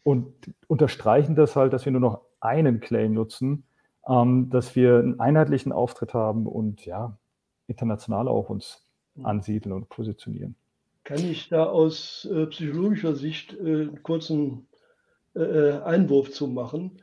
und 0.02 0.34
unterstreichen 0.66 1.34
das 1.34 1.56
halt, 1.56 1.72
dass 1.72 1.86
wir 1.86 1.92
nur 1.92 2.02
noch 2.02 2.20
einen 2.40 2.80
Claim 2.80 3.14
nutzen, 3.14 3.64
ähm, 4.06 4.50
dass 4.50 4.76
wir 4.76 4.98
einen 4.98 5.18
einheitlichen 5.18 5.72
Auftritt 5.72 6.12
haben 6.12 6.46
und 6.46 6.84
ja, 6.84 7.16
international 7.68 8.28
auch 8.28 8.50
uns 8.50 8.84
hm. 9.14 9.24
ansiedeln 9.24 9.72
und 9.72 9.88
positionieren. 9.88 10.54
Kann 11.04 11.24
ich 11.24 11.48
da 11.48 11.64
aus 11.64 12.28
äh, 12.30 12.44
psychologischer 12.48 13.14
Sicht 13.14 13.54
äh, 13.54 13.64
einen 13.64 14.02
kurzen 14.02 14.66
äh, 15.34 15.40
äh 15.40 15.82
Einwurf 15.84 16.30
zu 16.30 16.48
machen? 16.48 17.00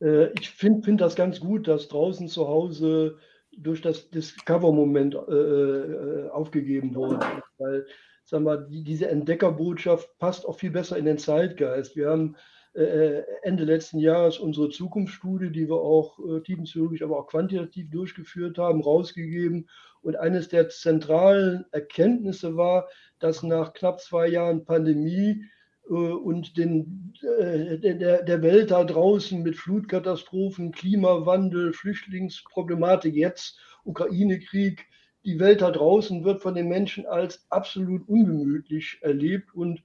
Äh, 0.00 0.26
ich 0.34 0.50
finde 0.50 0.84
find 0.84 1.00
das 1.00 1.16
ganz 1.16 1.40
gut, 1.40 1.66
dass 1.66 1.88
draußen 1.88 2.28
zu 2.28 2.46
Hause 2.46 3.18
durch 3.56 3.80
das 3.80 4.10
Discover-Moment 4.10 5.14
äh, 5.14 6.28
aufgegeben 6.30 6.94
wurde. 6.94 7.20
Weil, 7.58 7.86
sag 8.24 8.42
mal, 8.42 8.66
die, 8.68 8.82
diese 8.82 9.08
Entdeckerbotschaft 9.08 10.08
passt 10.18 10.46
auch 10.46 10.58
viel 10.58 10.70
besser 10.70 10.96
in 10.96 11.04
den 11.04 11.18
Zeitgeist. 11.18 11.96
Wir 11.96 12.10
haben 12.10 12.36
Ende 12.74 13.64
letzten 13.64 13.98
Jahres 13.98 14.38
unsere 14.38 14.70
Zukunftsstudie, 14.70 15.50
die 15.50 15.68
wir 15.68 15.76
auch 15.76 16.18
tiefenpsychologisch, 16.42 17.02
aber 17.02 17.18
auch 17.18 17.26
quantitativ 17.26 17.90
durchgeführt 17.90 18.56
haben, 18.56 18.80
rausgegeben. 18.80 19.68
Und 20.00 20.16
eines 20.16 20.48
der 20.48 20.70
zentralen 20.70 21.66
Erkenntnisse 21.70 22.56
war, 22.56 22.88
dass 23.18 23.42
nach 23.42 23.74
knapp 23.74 24.00
zwei 24.00 24.26
Jahren 24.26 24.64
Pandemie 24.64 25.42
äh, 25.42 25.61
und 25.88 26.56
den, 26.56 27.12
äh, 27.38 27.78
der, 27.78 28.22
der 28.22 28.42
Welt 28.42 28.70
da 28.70 28.84
draußen 28.84 29.42
mit 29.42 29.56
Flutkatastrophen, 29.56 30.72
Klimawandel, 30.72 31.72
Flüchtlingsproblematik, 31.72 33.14
jetzt 33.14 33.58
Ukraine-Krieg, 33.84 34.86
die 35.24 35.38
Welt 35.38 35.60
da 35.60 35.70
draußen 35.70 36.24
wird 36.24 36.42
von 36.42 36.54
den 36.54 36.68
Menschen 36.68 37.06
als 37.06 37.46
absolut 37.50 38.08
ungemütlich 38.08 38.98
erlebt 39.02 39.54
und 39.54 39.82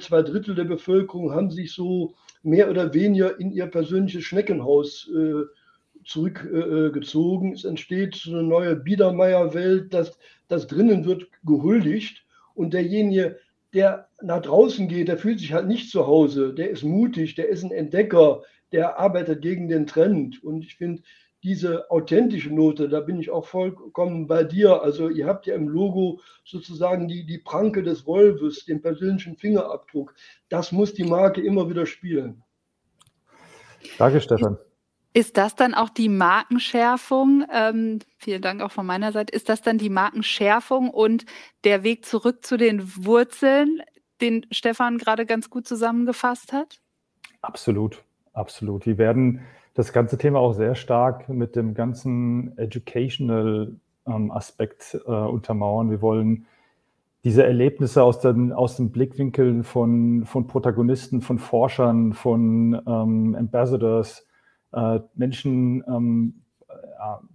zwei 0.00 0.22
Drittel 0.22 0.54
der 0.54 0.64
Bevölkerung 0.64 1.32
haben 1.32 1.50
sich 1.50 1.72
so 1.72 2.14
mehr 2.42 2.70
oder 2.70 2.94
weniger 2.94 3.38
in 3.38 3.50
ihr 3.52 3.66
persönliches 3.66 4.24
Schneckenhaus 4.24 5.10
äh, 5.14 5.42
zurückgezogen. 6.04 7.50
Äh, 7.50 7.54
es 7.54 7.64
entsteht 7.64 8.14
so 8.14 8.30
eine 8.30 8.42
neue 8.42 8.76
Biedermeier-Welt, 8.76 9.92
das, 9.92 10.18
das 10.48 10.66
drinnen 10.66 11.04
wird 11.04 11.26
gehuldigt 11.44 12.24
und 12.54 12.72
derjenige, 12.72 13.38
der 13.76 14.08
nach 14.22 14.40
draußen 14.40 14.88
geht, 14.88 15.08
der 15.08 15.18
fühlt 15.18 15.38
sich 15.38 15.52
halt 15.52 15.68
nicht 15.68 15.90
zu 15.90 16.06
Hause, 16.06 16.54
der 16.54 16.70
ist 16.70 16.82
mutig, 16.82 17.34
der 17.34 17.50
ist 17.50 17.62
ein 17.62 17.70
Entdecker, 17.70 18.42
der 18.72 18.98
arbeitet 18.98 19.42
gegen 19.42 19.68
den 19.68 19.86
Trend. 19.86 20.42
Und 20.42 20.64
ich 20.64 20.76
finde, 20.76 21.02
diese 21.42 21.90
authentische 21.90 22.52
Note, 22.52 22.88
da 22.88 23.00
bin 23.00 23.20
ich 23.20 23.30
auch 23.30 23.44
vollkommen 23.44 24.26
bei 24.26 24.44
dir. 24.44 24.82
Also 24.82 25.10
ihr 25.10 25.26
habt 25.26 25.46
ja 25.46 25.54
im 25.54 25.68
Logo 25.68 26.20
sozusagen 26.42 27.06
die, 27.06 27.26
die 27.26 27.38
Pranke 27.38 27.82
des 27.82 28.06
Wolfes, 28.06 28.64
den 28.64 28.80
persönlichen 28.80 29.36
Fingerabdruck. 29.36 30.14
Das 30.48 30.72
muss 30.72 30.94
die 30.94 31.04
Marke 31.04 31.42
immer 31.42 31.68
wieder 31.68 31.84
spielen. 31.84 32.42
Danke, 33.98 34.22
Stefan. 34.22 34.56
Ist 35.16 35.38
das 35.38 35.54
dann 35.54 35.72
auch 35.72 35.88
die 35.88 36.10
Markenschärfung? 36.10 37.46
Ähm, 37.50 38.00
vielen 38.18 38.42
Dank 38.42 38.60
auch 38.60 38.70
von 38.70 38.84
meiner 38.84 39.12
Seite. 39.12 39.34
Ist 39.34 39.48
das 39.48 39.62
dann 39.62 39.78
die 39.78 39.88
Markenschärfung 39.88 40.90
und 40.90 41.24
der 41.64 41.82
Weg 41.84 42.04
zurück 42.04 42.44
zu 42.44 42.58
den 42.58 42.82
Wurzeln, 43.02 43.80
den 44.20 44.44
Stefan 44.50 44.98
gerade 44.98 45.24
ganz 45.24 45.48
gut 45.48 45.66
zusammengefasst 45.66 46.52
hat? 46.52 46.82
Absolut, 47.40 48.04
absolut. 48.34 48.84
Wir 48.84 48.98
werden 48.98 49.40
das 49.72 49.94
ganze 49.94 50.18
Thema 50.18 50.38
auch 50.38 50.52
sehr 50.52 50.74
stark 50.74 51.30
mit 51.30 51.56
dem 51.56 51.72
ganzen 51.72 52.52
Educational 52.58 53.74
ähm, 54.06 54.30
Aspekt 54.30 55.00
äh, 55.06 55.10
untermauern. 55.10 55.90
Wir 55.90 56.02
wollen 56.02 56.44
diese 57.24 57.42
Erlebnisse 57.42 58.02
aus 58.02 58.20
den, 58.20 58.52
aus 58.52 58.76
den 58.76 58.92
Blickwinkeln 58.92 59.64
von, 59.64 60.26
von 60.26 60.46
Protagonisten, 60.46 61.22
von 61.22 61.38
Forschern, 61.38 62.12
von 62.12 62.74
ähm, 62.86 63.34
Ambassadors, 63.34 64.26
äh, 64.72 65.00
Menschen 65.14 65.84
ähm, 65.88 66.42
äh, 66.68 66.74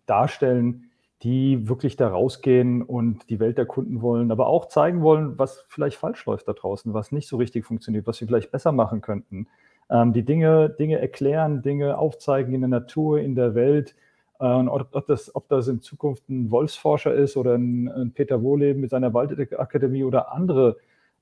darstellen, 0.05 0.91
die 1.23 1.69
wirklich 1.69 1.97
da 1.97 2.07
rausgehen 2.07 2.81
und 2.81 3.29
die 3.29 3.39
Welt 3.39 3.59
erkunden 3.59 4.01
wollen, 4.01 4.31
aber 4.31 4.47
auch 4.47 4.67
zeigen 4.67 5.01
wollen, 5.01 5.37
was 5.37 5.65
vielleicht 5.67 5.97
falsch 5.97 6.25
läuft 6.25 6.47
da 6.47 6.53
draußen, 6.53 6.93
was 6.93 7.11
nicht 7.11 7.27
so 7.27 7.37
richtig 7.37 7.65
funktioniert, 7.65 8.07
was 8.07 8.19
wir 8.21 8.27
vielleicht 8.27 8.51
besser 8.51 8.71
machen 8.71 9.01
könnten. 9.01 9.47
Ähm, 9.89 10.13
die 10.13 10.23
Dinge, 10.23 10.69
Dinge 10.69 10.99
erklären, 10.99 11.61
Dinge 11.61 11.97
aufzeigen 11.97 12.53
in 12.53 12.61
der 12.61 12.69
Natur, 12.69 13.19
in 13.19 13.35
der 13.35 13.53
Welt. 13.53 13.95
Äh, 14.39 14.45
ob, 14.45 15.05
das, 15.05 15.35
ob 15.35 15.47
das 15.47 15.67
in 15.67 15.81
Zukunft 15.81 16.27
ein 16.29 16.49
Wolfsforscher 16.49 17.13
ist 17.13 17.37
oder 17.37 17.55
ein, 17.55 17.87
ein 17.89 18.11
Peter 18.13 18.41
Wohleben 18.41 18.81
mit 18.81 18.89
seiner 18.89 19.13
Waldakademie 19.13 20.03
oder 20.03 20.31
andere 20.31 20.77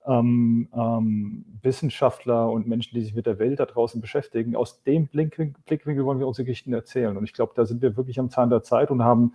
ähm, 0.06 0.70
ähm, 0.74 1.46
Wissenschaftler 1.62 2.50
und 2.50 2.68
Menschen, 2.68 2.96
die 2.96 3.02
sich 3.02 3.14
mit 3.14 3.26
der 3.26 3.40
Welt 3.40 3.60
da 3.60 3.66
draußen 3.66 4.02
beschäftigen. 4.02 4.56
Aus 4.56 4.82
dem 4.84 5.08
Blickwinkel 5.08 6.06
wollen 6.06 6.20
wir 6.20 6.28
unsere 6.28 6.46
Geschichten 6.46 6.74
erzählen. 6.74 7.18
Und 7.18 7.24
ich 7.24 7.34
glaube, 7.34 7.54
da 7.56 7.66
sind 7.66 7.82
wir 7.82 7.98
wirklich 7.98 8.20
am 8.20 8.30
Zahn 8.30 8.50
der 8.50 8.64
Zeit 8.64 8.92
und 8.92 9.04
haben 9.04 9.34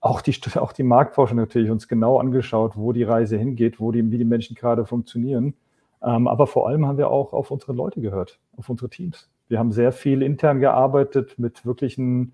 auch 0.00 0.22
die, 0.22 0.34
auch 0.56 0.72
die 0.72 0.82
Marktforschung 0.82 1.36
natürlich 1.36 1.70
uns 1.70 1.86
genau 1.86 2.18
angeschaut, 2.18 2.76
wo 2.76 2.92
die 2.92 3.02
Reise 3.02 3.36
hingeht, 3.36 3.80
wo 3.80 3.92
die, 3.92 4.10
wie 4.10 4.18
die 4.18 4.24
Menschen 4.24 4.56
gerade 4.56 4.86
funktionieren. 4.86 5.54
Ähm, 6.02 6.26
aber 6.26 6.46
vor 6.46 6.68
allem 6.68 6.86
haben 6.86 6.98
wir 6.98 7.10
auch 7.10 7.32
auf 7.32 7.50
unsere 7.50 7.72
Leute 7.72 8.00
gehört, 8.00 8.38
auf 8.56 8.68
unsere 8.70 8.88
Teams. 8.88 9.28
Wir 9.48 9.58
haben 9.58 9.72
sehr 9.72 9.92
viel 9.92 10.22
intern 10.22 10.60
gearbeitet 10.60 11.38
mit 11.38 11.66
wirklichen 11.66 12.32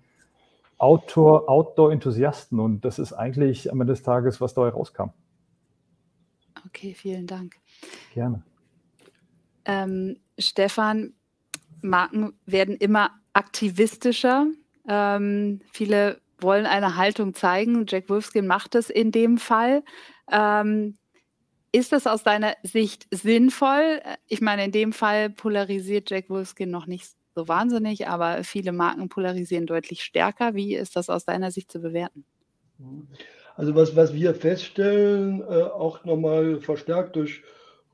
Outdoor-Enthusiasten 0.77 2.59
und 2.59 2.85
das 2.85 2.99
ist 2.99 3.11
eigentlich 3.11 3.71
am 3.71 3.81
Ende 3.81 3.93
des 3.93 4.03
Tages, 4.03 4.39
was 4.39 4.53
dabei 4.53 4.69
rauskam. 4.69 5.09
Okay, 6.65 6.93
vielen 6.93 7.27
Dank. 7.27 7.55
Gerne. 8.13 8.43
Ähm, 9.65 10.17
Stefan, 10.37 11.13
Marken 11.81 12.33
werden 12.45 12.75
immer 12.75 13.11
aktivistischer. 13.33 14.47
Ähm, 14.87 15.61
viele 15.71 16.21
wollen 16.39 16.65
eine 16.65 16.95
Haltung 16.95 17.33
zeigen. 17.33 17.85
Jack 17.87 18.09
Wolfskin 18.09 18.47
macht 18.47 18.75
es 18.75 18.89
in 18.89 19.11
dem 19.11 19.37
Fall. 19.37 19.83
Ähm, 20.31 20.97
ist 21.71 21.91
das 21.91 22.07
aus 22.07 22.23
deiner 22.23 22.55
Sicht 22.63 23.07
sinnvoll? 23.11 24.01
Ich 24.27 24.41
meine, 24.41 24.65
in 24.65 24.71
dem 24.71 24.93
Fall 24.93 25.29
polarisiert 25.29 26.09
Jack 26.09 26.29
Wolfskin 26.29 26.71
noch 26.71 26.87
nicht 26.87 27.11
so 27.35 27.47
wahnsinnig, 27.47 28.07
aber 28.07 28.43
viele 28.43 28.71
Marken 28.71 29.09
polarisieren 29.09 29.67
deutlich 29.67 30.03
stärker. 30.03 30.55
Wie 30.55 30.75
ist 30.75 30.95
das 30.95 31.09
aus 31.09 31.25
deiner 31.25 31.51
Sicht 31.51 31.71
zu 31.71 31.79
bewerten? 31.79 32.25
Also 33.57 33.73
was, 33.73 33.95
was 33.95 34.13
wir 34.13 34.35
feststellen, 34.35 35.41
äh, 35.41 35.63
auch 35.63 36.05
nochmal 36.05 36.61
verstärkt 36.61 37.15
durch 37.15 37.41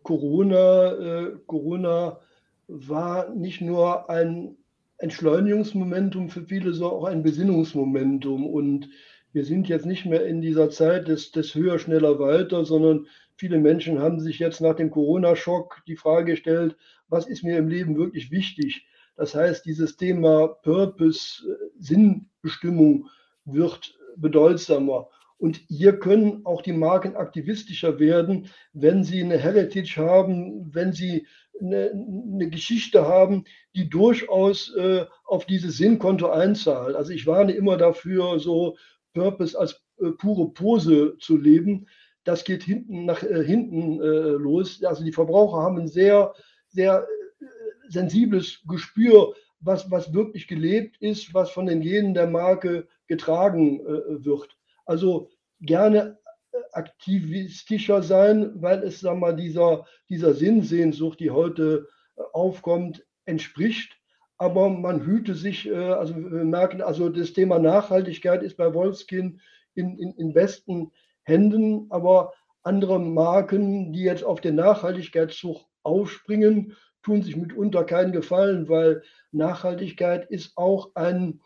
Corona, 0.04 0.92
äh, 0.92 1.32
Corona 1.48 2.20
war 2.68 3.30
nicht 3.30 3.62
nur 3.62 4.10
ein 4.10 4.58
Entschleunigungsmomentum 4.98 6.30
für 6.30 6.44
viele, 6.44 6.74
sondern 6.74 6.98
auch 7.00 7.06
ein 7.06 7.24
Besinnungsmomentum. 7.24 8.46
Und 8.46 8.90
wir 9.32 9.46
sind 9.46 9.70
jetzt 9.70 9.86
nicht 9.86 10.06
mehr 10.06 10.26
in 10.26 10.42
dieser 10.42 10.70
Zeit 10.70 11.08
des, 11.08 11.32
des 11.32 11.56
höher, 11.56 11.80
schneller, 11.80 12.20
weiter, 12.20 12.66
sondern 12.66 13.08
viele 13.38 13.58
Menschen 13.58 14.00
haben 14.00 14.20
sich 14.20 14.40
jetzt 14.40 14.60
nach 14.60 14.76
dem 14.76 14.92
Corona-Schock 14.92 15.82
die 15.88 15.96
Frage 15.96 16.34
gestellt, 16.34 16.76
was 17.08 17.26
ist 17.26 17.46
mir 17.46 17.58
im 17.58 17.70
Leben 17.70 17.96
wirklich 17.96 18.32
wichtig? 18.32 18.86
Das 19.16 19.34
heißt, 19.34 19.66
dieses 19.66 19.96
Thema 19.96 20.50
Purpose, 20.62 21.42
äh, 21.48 21.70
Sinnbestimmung 21.80 23.08
wird 23.46 23.98
bedeutsamer. 24.18 25.08
Und 25.38 25.58
hier 25.68 26.00
können 26.00 26.46
auch 26.46 26.62
die 26.62 26.74
Marken 26.74 27.16
aktivistischer 27.16 28.00
werden, 28.00 28.50
wenn 28.72 29.04
sie 29.04 29.22
eine 29.22 29.38
Heritage 29.38 29.98
haben, 29.98 30.74
wenn 30.74 30.94
sie 30.94 31.28
eine, 31.60 31.92
eine 31.92 32.50
Geschichte 32.50 33.08
haben, 33.08 33.44
die 33.76 33.90
durchaus 33.90 34.74
äh, 34.76 35.06
auf 35.26 35.46
dieses 35.46 35.78
Sinnkonto 35.78 36.30
einzahlt. 36.30 36.96
Also 36.96 37.12
ich 37.12 37.28
warne 37.28 37.54
immer 37.54 37.78
dafür, 37.78 38.40
so 38.40 38.78
Purpose 39.14 39.60
als 39.60 39.82
äh, 40.00 40.12
pure 40.12 40.52
Pose 40.54 41.18
zu 41.20 41.38
leben. 41.38 41.88
Das 42.24 42.44
geht 42.44 42.64
hinten 42.64 43.06
nach 43.06 43.24
äh, 43.24 43.44
hinten 43.44 44.02
äh, 44.02 44.06
los. 44.06 44.84
Also 44.84 45.04
die 45.04 45.12
Verbraucher 45.12 45.58
haben 45.58 45.78
ein 45.78 45.88
sehr, 45.88 46.34
sehr 46.70 47.06
äh, 47.40 47.46
sensibles 47.90 48.62
Gespür, 48.68 49.34
was, 49.60 49.90
was 49.92 50.14
wirklich 50.14 50.48
gelebt 50.48 50.98
ist, 51.00 51.34
was 51.34 51.52
von 51.52 51.66
den 51.66 51.82
Genen 51.82 52.14
der 52.14 52.28
Marke 52.28 52.88
getragen 53.08 53.80
äh, 53.82 54.26
wird. 54.26 54.58
Also 54.86 55.30
gerne 55.62 56.18
äh, 56.52 56.58
aktivistischer 56.74 58.02
sein, 58.04 58.52
weil 58.62 58.84
es 58.84 59.00
sag 59.00 59.18
mal, 59.18 59.36
dieser, 59.36 59.86
dieser 60.10 60.34
Sinnsehnsucht, 60.34 61.20
die 61.20 61.32
heute 61.32 61.88
äh, 62.16 62.22
aufkommt, 62.34 63.06
entspricht. 63.26 63.98
Aber 64.38 64.70
man 64.70 65.06
hüte 65.06 65.36
sich, 65.36 65.68
äh, 65.70 65.76
also 65.76 66.16
wir 66.16 66.44
merken, 66.44 66.82
also 66.82 67.10
das 67.10 67.34
Thema 67.34 67.60
Nachhaltigkeit 67.60 68.44
ist 68.44 68.58
bei 68.58 68.74
Wolfskin 68.74 69.40
in, 69.76 69.98
in, 69.98 70.14
in 70.14 70.34
besten 70.34 70.92
Händen, 71.24 71.88
aber 71.90 72.34
andere 72.64 73.00
Marken, 73.00 73.94
die 73.94 74.04
jetzt 74.04 74.24
auf 74.24 74.42
den 74.42 74.56
Nachhaltigkeitszug 74.56 75.66
aufspringen, 75.84 76.76
tun 77.04 77.22
sich 77.22 77.36
mitunter 77.36 77.84
keinen 77.84 78.14
Gefallen, 78.14 78.70
weil 78.70 79.04
Nachhaltigkeit 79.32 80.30
ist 80.30 80.58
auch 80.58 80.92
ein 80.96 81.42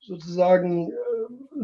sozusagen 0.00 0.92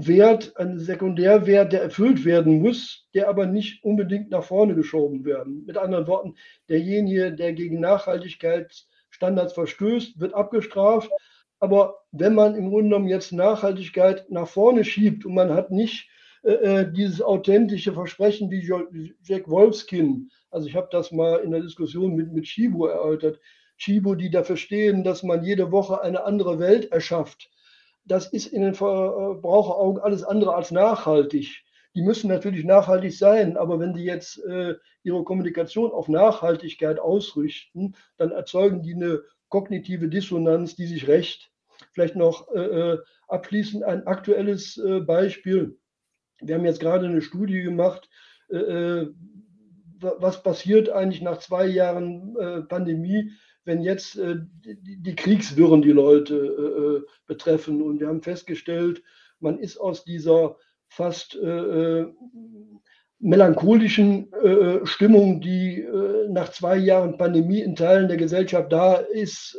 Wert, 0.07 0.57
ein 0.57 0.78
Sekundärwert, 0.78 1.72
der 1.72 1.82
erfüllt 1.82 2.24
werden 2.24 2.61
muss, 2.61 3.09
der 3.14 3.28
aber 3.28 3.46
nicht 3.46 3.82
unbedingt 3.84 4.30
nach 4.30 4.44
vorne 4.44 4.74
geschoben 4.74 5.24
werden. 5.24 5.64
Mit 5.66 5.76
anderen 5.76 6.07
Worten, 6.07 6.36
derjenige, 6.68 7.32
der 7.32 7.53
gegen 7.53 7.80
Nachhaltigkeitsstandards 7.80 9.55
verstößt, 9.55 10.20
wird 10.20 10.34
abgestraft. 10.34 11.11
Aber 11.59 12.03
wenn 12.12 12.34
man 12.34 12.55
im 12.55 12.70
Grunde 12.70 12.90
genommen 12.90 13.09
jetzt 13.09 13.32
Nachhaltigkeit 13.32 14.30
nach 14.30 14.46
vorne 14.46 14.84
schiebt 14.84 15.26
und 15.26 15.34
man 15.34 15.53
hat 15.53 15.70
nicht 15.70 16.09
äh, 16.44 16.53
äh 16.53 16.92
dieses 16.92 17.20
authentische 17.20 17.92
Versprechen 17.92 18.51
wie 18.51 19.14
Jack 19.24 19.49
Wolfskin, 19.49 20.30
also 20.51 20.68
ich 20.68 20.76
habe 20.76 20.88
das 20.92 21.11
mal 21.11 21.40
in 21.40 21.51
der 21.51 21.62
Diskussion 21.62 22.14
mit, 22.14 22.32
mit 22.32 22.44
Chibo 22.44 22.86
erläutert, 22.86 23.40
Chibo, 23.76 24.14
die 24.14 24.30
dafür 24.30 24.57
stehen, 24.57 25.03
dass 25.03 25.22
man 25.22 25.42
jede 25.42 25.72
Woche 25.72 26.01
eine 26.03 26.24
andere 26.24 26.59
Welt 26.59 26.92
erschafft 26.92 27.51
das 28.09 28.27
ist 28.33 28.47
in 28.47 28.63
den 28.63 28.75
Verbraucheraugen 28.75 30.03
alles 30.03 30.25
andere 30.25 30.55
als 30.55 30.71
nachhaltig. 30.71 31.65
Die 31.95 32.03
müssen 32.03 32.29
natürlich 32.29 32.65
nachhaltig 32.65 33.17
sein, 33.17 33.57
aber 33.57 33.79
wenn 33.81 33.93
die 33.93 34.05
jetzt 34.05 34.43
äh, 34.45 34.75
ihre 35.03 35.25
Kommunikation 35.25 35.93
auf 35.93 36.09
Nachhaltigkeit 36.09 36.99
ausrichten, 36.99 37.95
dann 38.17 38.31
erzeugen 38.31 38.83
die 38.83 38.95
eine 38.95 39.23
kognitive 39.49 40.09
Dissonanz, 40.09 40.77
die 40.77 40.87
sich 40.87 41.09
rächt. 41.09 41.51
Vielleicht 41.93 42.17
noch 42.17 42.53
äh, 42.55 42.61
äh 42.61 42.99
abschließend 43.29 43.85
ein 43.85 44.07
aktuelles 44.07 44.79
äh, 44.79 45.01
Beispiel. 45.01 45.79
Wir 46.41 46.55
haben 46.55 46.65
jetzt 46.65 46.81
gerade 46.81 47.07
eine 47.07 47.21
Studie 47.21 47.63
gemacht, 47.63 48.09
äh, 48.49 48.57
äh, 48.57 49.15
was 50.01 50.43
passiert 50.43 50.89
eigentlich 50.89 51.23
nach 51.23 51.39
zwei 51.39 51.67
Jahren 51.67 52.67
Pandemie, 52.69 53.33
wenn 53.69 53.83
jetzt 53.83 54.16
äh, 54.16 54.37
die, 54.64 55.14
Kriegswirren 55.14 55.83
die 55.83 55.93
Leute 55.93 56.35
äh, 56.35 56.81
äh, 56.81 57.03
betreffen. 57.27 57.83
Und 57.83 58.01
wir 58.01 58.09
haben 58.09 58.23
festgestellt, 58.23 59.03
man 59.41 59.59
ist 59.59 59.77
aus 59.77 60.05
dieser 60.05 60.57
fast 60.89 61.37
äh, 61.37 61.47
äh 62.01 62.07
melancholischen 63.21 64.33
äh, 64.33 64.87
Stimmung, 64.87 65.41
die 65.41 65.85
nach 66.31 66.51
zwei 66.53 66.77
Jahren 66.77 67.19
Pandemie 67.19 67.61
in 67.62 67.75
Teilen 67.75 68.07
der 68.07 68.16
Gesellschaft 68.16 68.73
da 68.73 68.95
ist, 68.95 69.59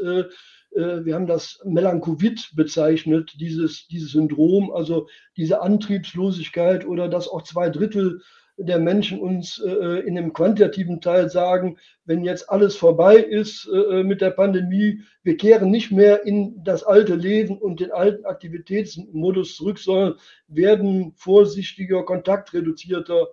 wir 0.71 1.13
haben 1.13 1.27
das 1.27 1.59
Melanchovid 1.65 2.51
bezeichnet, 2.55 3.33
dieses, 3.37 3.85
dieses 3.87 4.11
Syndrom, 4.11 4.71
also 4.71 5.09
diese 5.35 5.61
Antriebslosigkeit 5.61 6.85
oder 6.85 7.09
dass 7.09 7.27
auch 7.27 7.41
zwei 7.41 7.69
Drittel 7.69 8.21
der 8.59 8.79
Menschen 8.79 9.19
uns 9.19 9.59
äh, 9.65 9.99
in 10.05 10.15
dem 10.15 10.33
quantitativen 10.33 11.01
Teil 11.01 11.29
sagen, 11.29 11.77
wenn 12.05 12.23
jetzt 12.23 12.49
alles 12.49 12.75
vorbei 12.75 13.15
ist 13.15 13.69
äh, 13.73 14.03
mit 14.03 14.21
der 14.21 14.31
Pandemie, 14.31 15.01
wir 15.23 15.37
kehren 15.37 15.71
nicht 15.71 15.91
mehr 15.91 16.25
in 16.25 16.63
das 16.63 16.83
alte 16.83 17.15
Leben 17.15 17.57
und 17.57 17.79
den 17.79 17.91
alten 17.91 18.25
Aktivitätsmodus 18.25 19.55
zurück, 19.55 19.79
sondern 19.79 20.15
werden 20.47 21.13
vorsichtiger, 21.15 22.03
kontaktreduzierter 22.03 23.29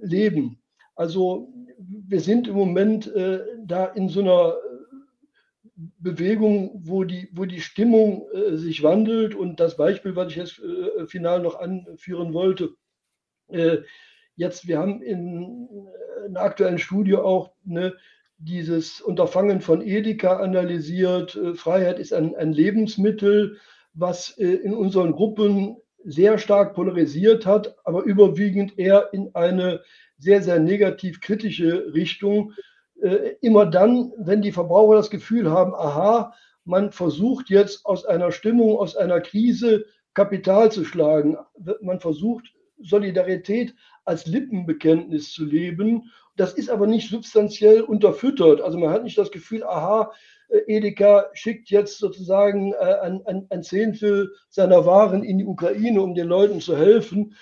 leben. 0.00 0.60
Also 0.94 1.52
wir 1.78 2.20
sind 2.20 2.46
im 2.46 2.54
Moment 2.54 3.12
äh, 3.14 3.40
da 3.64 3.86
in 3.86 4.08
so 4.08 4.20
einer 4.20 4.54
Bewegung, 5.76 6.70
wo 6.84 7.02
die, 7.02 7.28
wo 7.32 7.44
die 7.46 7.60
Stimmung 7.60 8.28
äh, 8.32 8.56
sich 8.56 8.82
wandelt. 8.82 9.34
Und 9.34 9.58
das 9.58 9.76
Beispiel, 9.76 10.14
was 10.14 10.30
ich 10.30 10.36
jetzt 10.36 10.60
äh, 10.60 11.06
final 11.06 11.42
noch 11.42 11.58
anführen 11.58 12.32
wollte, 12.32 12.74
äh, 13.48 13.78
Jetzt, 14.36 14.66
wir 14.66 14.78
haben 14.78 15.00
in 15.00 15.68
einer 16.26 16.40
aktuellen 16.40 16.78
Studie 16.78 17.16
auch 17.16 17.52
ne, 17.64 17.94
dieses 18.38 19.00
Unterfangen 19.00 19.60
von 19.60 19.80
Edeka 19.80 20.38
analysiert. 20.38 21.36
Äh, 21.36 21.54
Freiheit 21.54 21.98
ist 21.98 22.12
ein, 22.12 22.34
ein 22.34 22.52
Lebensmittel, 22.52 23.58
was 23.92 24.36
äh, 24.38 24.46
in 24.46 24.74
unseren 24.74 25.12
Gruppen 25.12 25.76
sehr 26.04 26.38
stark 26.38 26.74
polarisiert 26.74 27.46
hat, 27.46 27.76
aber 27.84 28.02
überwiegend 28.02 28.78
eher 28.78 29.08
in 29.12 29.34
eine 29.34 29.80
sehr, 30.18 30.42
sehr 30.42 30.58
negativ 30.58 31.20
kritische 31.20 31.92
Richtung. 31.94 32.52
Äh, 33.00 33.36
immer 33.40 33.66
dann, 33.66 34.12
wenn 34.18 34.42
die 34.42 34.52
Verbraucher 34.52 34.96
das 34.96 35.10
Gefühl 35.10 35.50
haben, 35.50 35.74
aha, 35.74 36.34
man 36.64 36.90
versucht 36.90 37.50
jetzt 37.50 37.86
aus 37.86 38.04
einer 38.04 38.32
Stimmung, 38.32 38.78
aus 38.78 38.96
einer 38.96 39.20
Krise 39.20 39.84
Kapital 40.12 40.72
zu 40.72 40.84
schlagen. 40.84 41.36
Man 41.80 42.00
versucht 42.00 42.52
Solidarität 42.80 43.74
als 44.04 44.26
Lippenbekenntnis 44.26 45.32
zu 45.32 45.44
leben. 45.44 46.10
Das 46.36 46.54
ist 46.54 46.70
aber 46.70 46.86
nicht 46.86 47.08
substanziell 47.08 47.82
unterfüttert. 47.82 48.60
Also 48.60 48.78
man 48.78 48.90
hat 48.90 49.04
nicht 49.04 49.18
das 49.18 49.30
Gefühl, 49.30 49.64
aha, 49.64 50.12
äh, 50.48 50.58
Edeka 50.66 51.26
schickt 51.32 51.70
jetzt 51.70 51.98
sozusagen 51.98 52.72
äh, 52.72 52.98
ein, 53.02 53.24
ein, 53.26 53.46
ein 53.50 53.62
Zehntel 53.62 54.32
seiner 54.48 54.84
Waren 54.86 55.22
in 55.22 55.38
die 55.38 55.46
Ukraine, 55.46 56.02
um 56.02 56.14
den 56.14 56.26
Leuten 56.26 56.60
zu 56.60 56.76
helfen. 56.76 57.34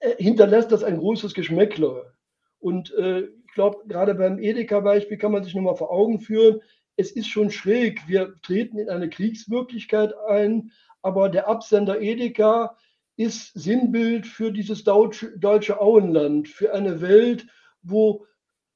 Äh, 0.00 0.22
hinterlässt 0.22 0.72
das 0.72 0.84
ein 0.84 0.98
großes 0.98 1.34
Geschmäckler. 1.34 2.12
Und 2.58 2.92
ich 2.96 3.54
glaube, 3.54 3.86
gerade 3.86 4.14
beim 4.14 4.40
Edeka-Beispiel 4.40 5.18
kann 5.18 5.30
man 5.30 5.44
sich 5.44 5.54
nochmal 5.54 5.76
vor 5.76 5.92
Augen 5.92 6.18
führen, 6.18 6.60
es 6.96 7.12
ist 7.12 7.28
schon 7.28 7.50
schräg. 7.50 8.08
Wir 8.08 8.34
treten 8.42 8.78
in 8.78 8.88
eine 8.88 9.08
Kriegswirklichkeit 9.08 10.14
ein, 10.26 10.72
aber 11.02 11.28
der 11.28 11.46
Absender 11.48 12.00
Edeka 12.00 12.76
ist 13.16 13.52
Sinnbild 13.54 14.26
für 14.26 14.52
dieses 14.52 14.84
deutsche, 14.84 15.80
Auenland, 15.80 16.48
für 16.48 16.74
eine 16.74 17.00
Welt, 17.00 17.46
wo 17.82 18.26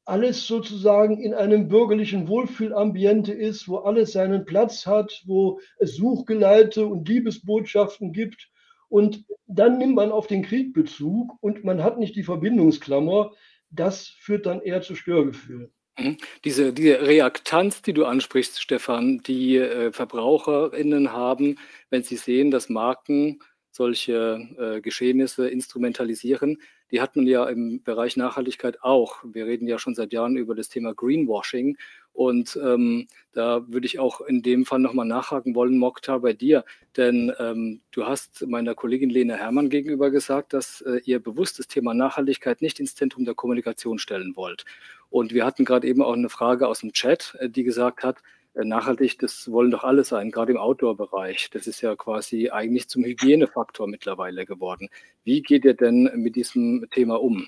alles 0.06 0.46
sozusagen 0.46 1.20
in 1.20 1.34
einem 1.34 1.68
bürgerlichen 1.68 2.26
Wohlfühlambiente 2.26 3.32
ist, 3.32 3.68
wo 3.68 3.76
alles 3.78 4.12
seinen 4.12 4.44
Platz 4.44 4.86
hat, 4.86 5.22
wo 5.26 5.60
es 5.78 5.94
Suchgeleite 5.94 6.86
und 6.86 7.08
Liebesbotschaften 7.08 8.12
gibt. 8.12 8.48
Und 8.88 9.24
dann 9.46 9.78
nimmt 9.78 9.94
man 9.94 10.10
auf 10.10 10.26
den 10.26 10.42
Krieg 10.42 10.72
Bezug 10.72 11.36
und 11.40 11.62
man 11.64 11.82
hat 11.82 11.98
nicht 11.98 12.16
die 12.16 12.24
Verbindungsklammer. 12.24 13.32
Das 13.70 14.08
führt 14.08 14.46
dann 14.46 14.62
eher 14.62 14.82
zu 14.82 14.96
Störgefühlen. 14.96 15.70
Mhm. 15.98 16.16
Diese, 16.44 16.72
diese 16.72 17.06
Reaktanz, 17.06 17.82
die 17.82 17.92
du 17.92 18.04
ansprichst, 18.04 18.60
Stefan, 18.60 19.18
die 19.18 19.56
äh, 19.56 19.92
VerbraucherInnen 19.92 21.12
haben, 21.12 21.56
wenn 21.90 22.02
sie 22.02 22.16
sehen, 22.16 22.50
dass 22.50 22.68
Marken 22.68 23.40
solche 23.70 24.48
äh, 24.58 24.80
Geschehnisse 24.80 25.48
instrumentalisieren. 25.48 26.58
Die 26.90 27.00
hat 27.00 27.14
man 27.14 27.26
ja 27.26 27.48
im 27.48 27.82
Bereich 27.82 28.16
Nachhaltigkeit 28.16 28.82
auch. 28.82 29.18
Wir 29.24 29.46
reden 29.46 29.68
ja 29.68 29.78
schon 29.78 29.94
seit 29.94 30.12
Jahren 30.12 30.36
über 30.36 30.54
das 30.54 30.68
Thema 30.68 30.92
Greenwashing. 30.92 31.76
Und 32.12 32.58
ähm, 32.62 33.06
da 33.32 33.64
würde 33.68 33.86
ich 33.86 34.00
auch 34.00 34.20
in 34.20 34.42
dem 34.42 34.66
Fall 34.66 34.80
nochmal 34.80 35.06
nachhaken 35.06 35.54
wollen, 35.54 35.78
Mokta, 35.78 36.18
bei 36.18 36.32
dir. 36.32 36.64
Denn 36.96 37.32
ähm, 37.38 37.80
du 37.92 38.06
hast 38.06 38.44
meiner 38.46 38.74
Kollegin 38.74 39.10
Lena 39.10 39.34
Herrmann 39.34 39.70
gegenüber 39.70 40.10
gesagt, 40.10 40.52
dass 40.52 40.80
äh, 40.80 41.00
ihr 41.04 41.20
bewusst 41.20 41.60
das 41.60 41.68
Thema 41.68 41.94
Nachhaltigkeit 41.94 42.62
nicht 42.62 42.80
ins 42.80 42.96
Zentrum 42.96 43.24
der 43.24 43.34
Kommunikation 43.34 44.00
stellen 44.00 44.34
wollt. 44.34 44.64
Und 45.08 45.32
wir 45.32 45.44
hatten 45.44 45.64
gerade 45.64 45.86
eben 45.86 46.02
auch 46.02 46.14
eine 46.14 46.28
Frage 46.28 46.66
aus 46.66 46.80
dem 46.80 46.92
Chat, 46.92 47.36
äh, 47.38 47.48
die 47.48 47.62
gesagt 47.62 48.02
hat, 48.02 48.18
nachhaltig, 48.54 49.18
das 49.18 49.50
wollen 49.50 49.70
doch 49.70 49.84
alle 49.84 50.04
sein, 50.04 50.30
gerade 50.30 50.52
im 50.52 50.58
Outdoor-Bereich. 50.58 51.50
Das 51.50 51.66
ist 51.66 51.80
ja 51.80 51.96
quasi 51.96 52.50
eigentlich 52.50 52.88
zum 52.88 53.04
Hygienefaktor 53.04 53.86
mittlerweile 53.86 54.46
geworden. 54.46 54.88
Wie 55.24 55.42
geht 55.42 55.64
ihr 55.64 55.74
denn 55.74 56.10
mit 56.16 56.36
diesem 56.36 56.86
Thema 56.90 57.20
um? 57.20 57.46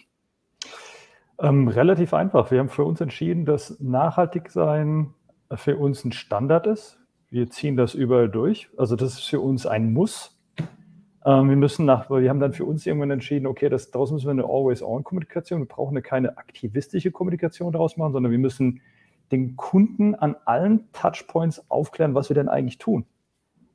Ähm, 1.39 1.69
relativ 1.69 2.15
einfach. 2.15 2.51
Wir 2.51 2.61
haben 2.61 2.69
für 2.69 2.85
uns 2.85 3.01
entschieden, 3.01 3.45
dass 3.45 3.81
nachhaltig 3.81 4.51
sein 4.51 5.15
für 5.55 5.77
uns 5.77 6.05
ein 6.05 6.13
Standard 6.13 6.67
ist. 6.67 6.99
Wir 7.31 7.51
ziehen 7.51 7.77
das 7.77 7.95
überall 7.95 8.29
durch. 8.29 8.69
Also 8.77 8.97
das 8.97 9.15
ist 9.15 9.29
für 9.29 9.41
uns 9.41 9.67
ein 9.67 9.93
Muss. 9.93 10.39
Ähm, 11.25 11.49
wir 11.49 11.57
müssen 11.57 11.85
nach, 11.85 12.11
wir 12.11 12.29
haben 12.29 12.41
dann 12.41 12.53
für 12.53 12.65
uns 12.65 12.87
irgendwann 12.87 13.11
entschieden, 13.11 13.47
okay, 13.47 13.69
das, 13.69 13.91
daraus 13.91 14.11
müssen 14.13 14.27
wir 14.27 14.33
eine 14.33 14.45
Always-On-Kommunikation, 14.45 15.61
wir 15.61 15.67
brauchen 15.67 15.93
eine, 15.93 16.03
keine 16.03 16.37
aktivistische 16.37 17.11
Kommunikation 17.11 17.73
daraus 17.73 17.97
machen, 17.97 18.13
sondern 18.13 18.33
wir 18.33 18.39
müssen 18.39 18.81
den 19.33 19.57
Kunden 19.57 20.15
an 20.15 20.37
allen 20.45 20.93
Touchpoints 20.93 21.69
aufklären, 21.71 22.15
was 22.15 22.29
wir 22.29 22.35
denn 22.35 22.49
eigentlich 22.49 22.79
tun. 22.79 23.07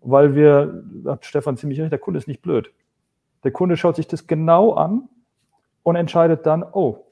Weil 0.02 0.36
wir, 0.36 0.84
hat 1.06 1.26
Stefan 1.26 1.58
ziemlich 1.58 1.82
recht, 1.82 1.92
der 1.92 2.00
Kunde 2.00 2.20
ist 2.20 2.28
nicht 2.28 2.42
blöd. 2.42 2.72
Der 3.44 3.52
Kunde 3.52 3.78
schaut 3.78 3.96
sich 3.96 4.08
das 4.08 4.28
genau 4.28 4.74
an 4.74 5.10
und 5.84 5.96
entscheidet 5.96 6.46
dann, 6.46 6.64
oh, 6.64 7.06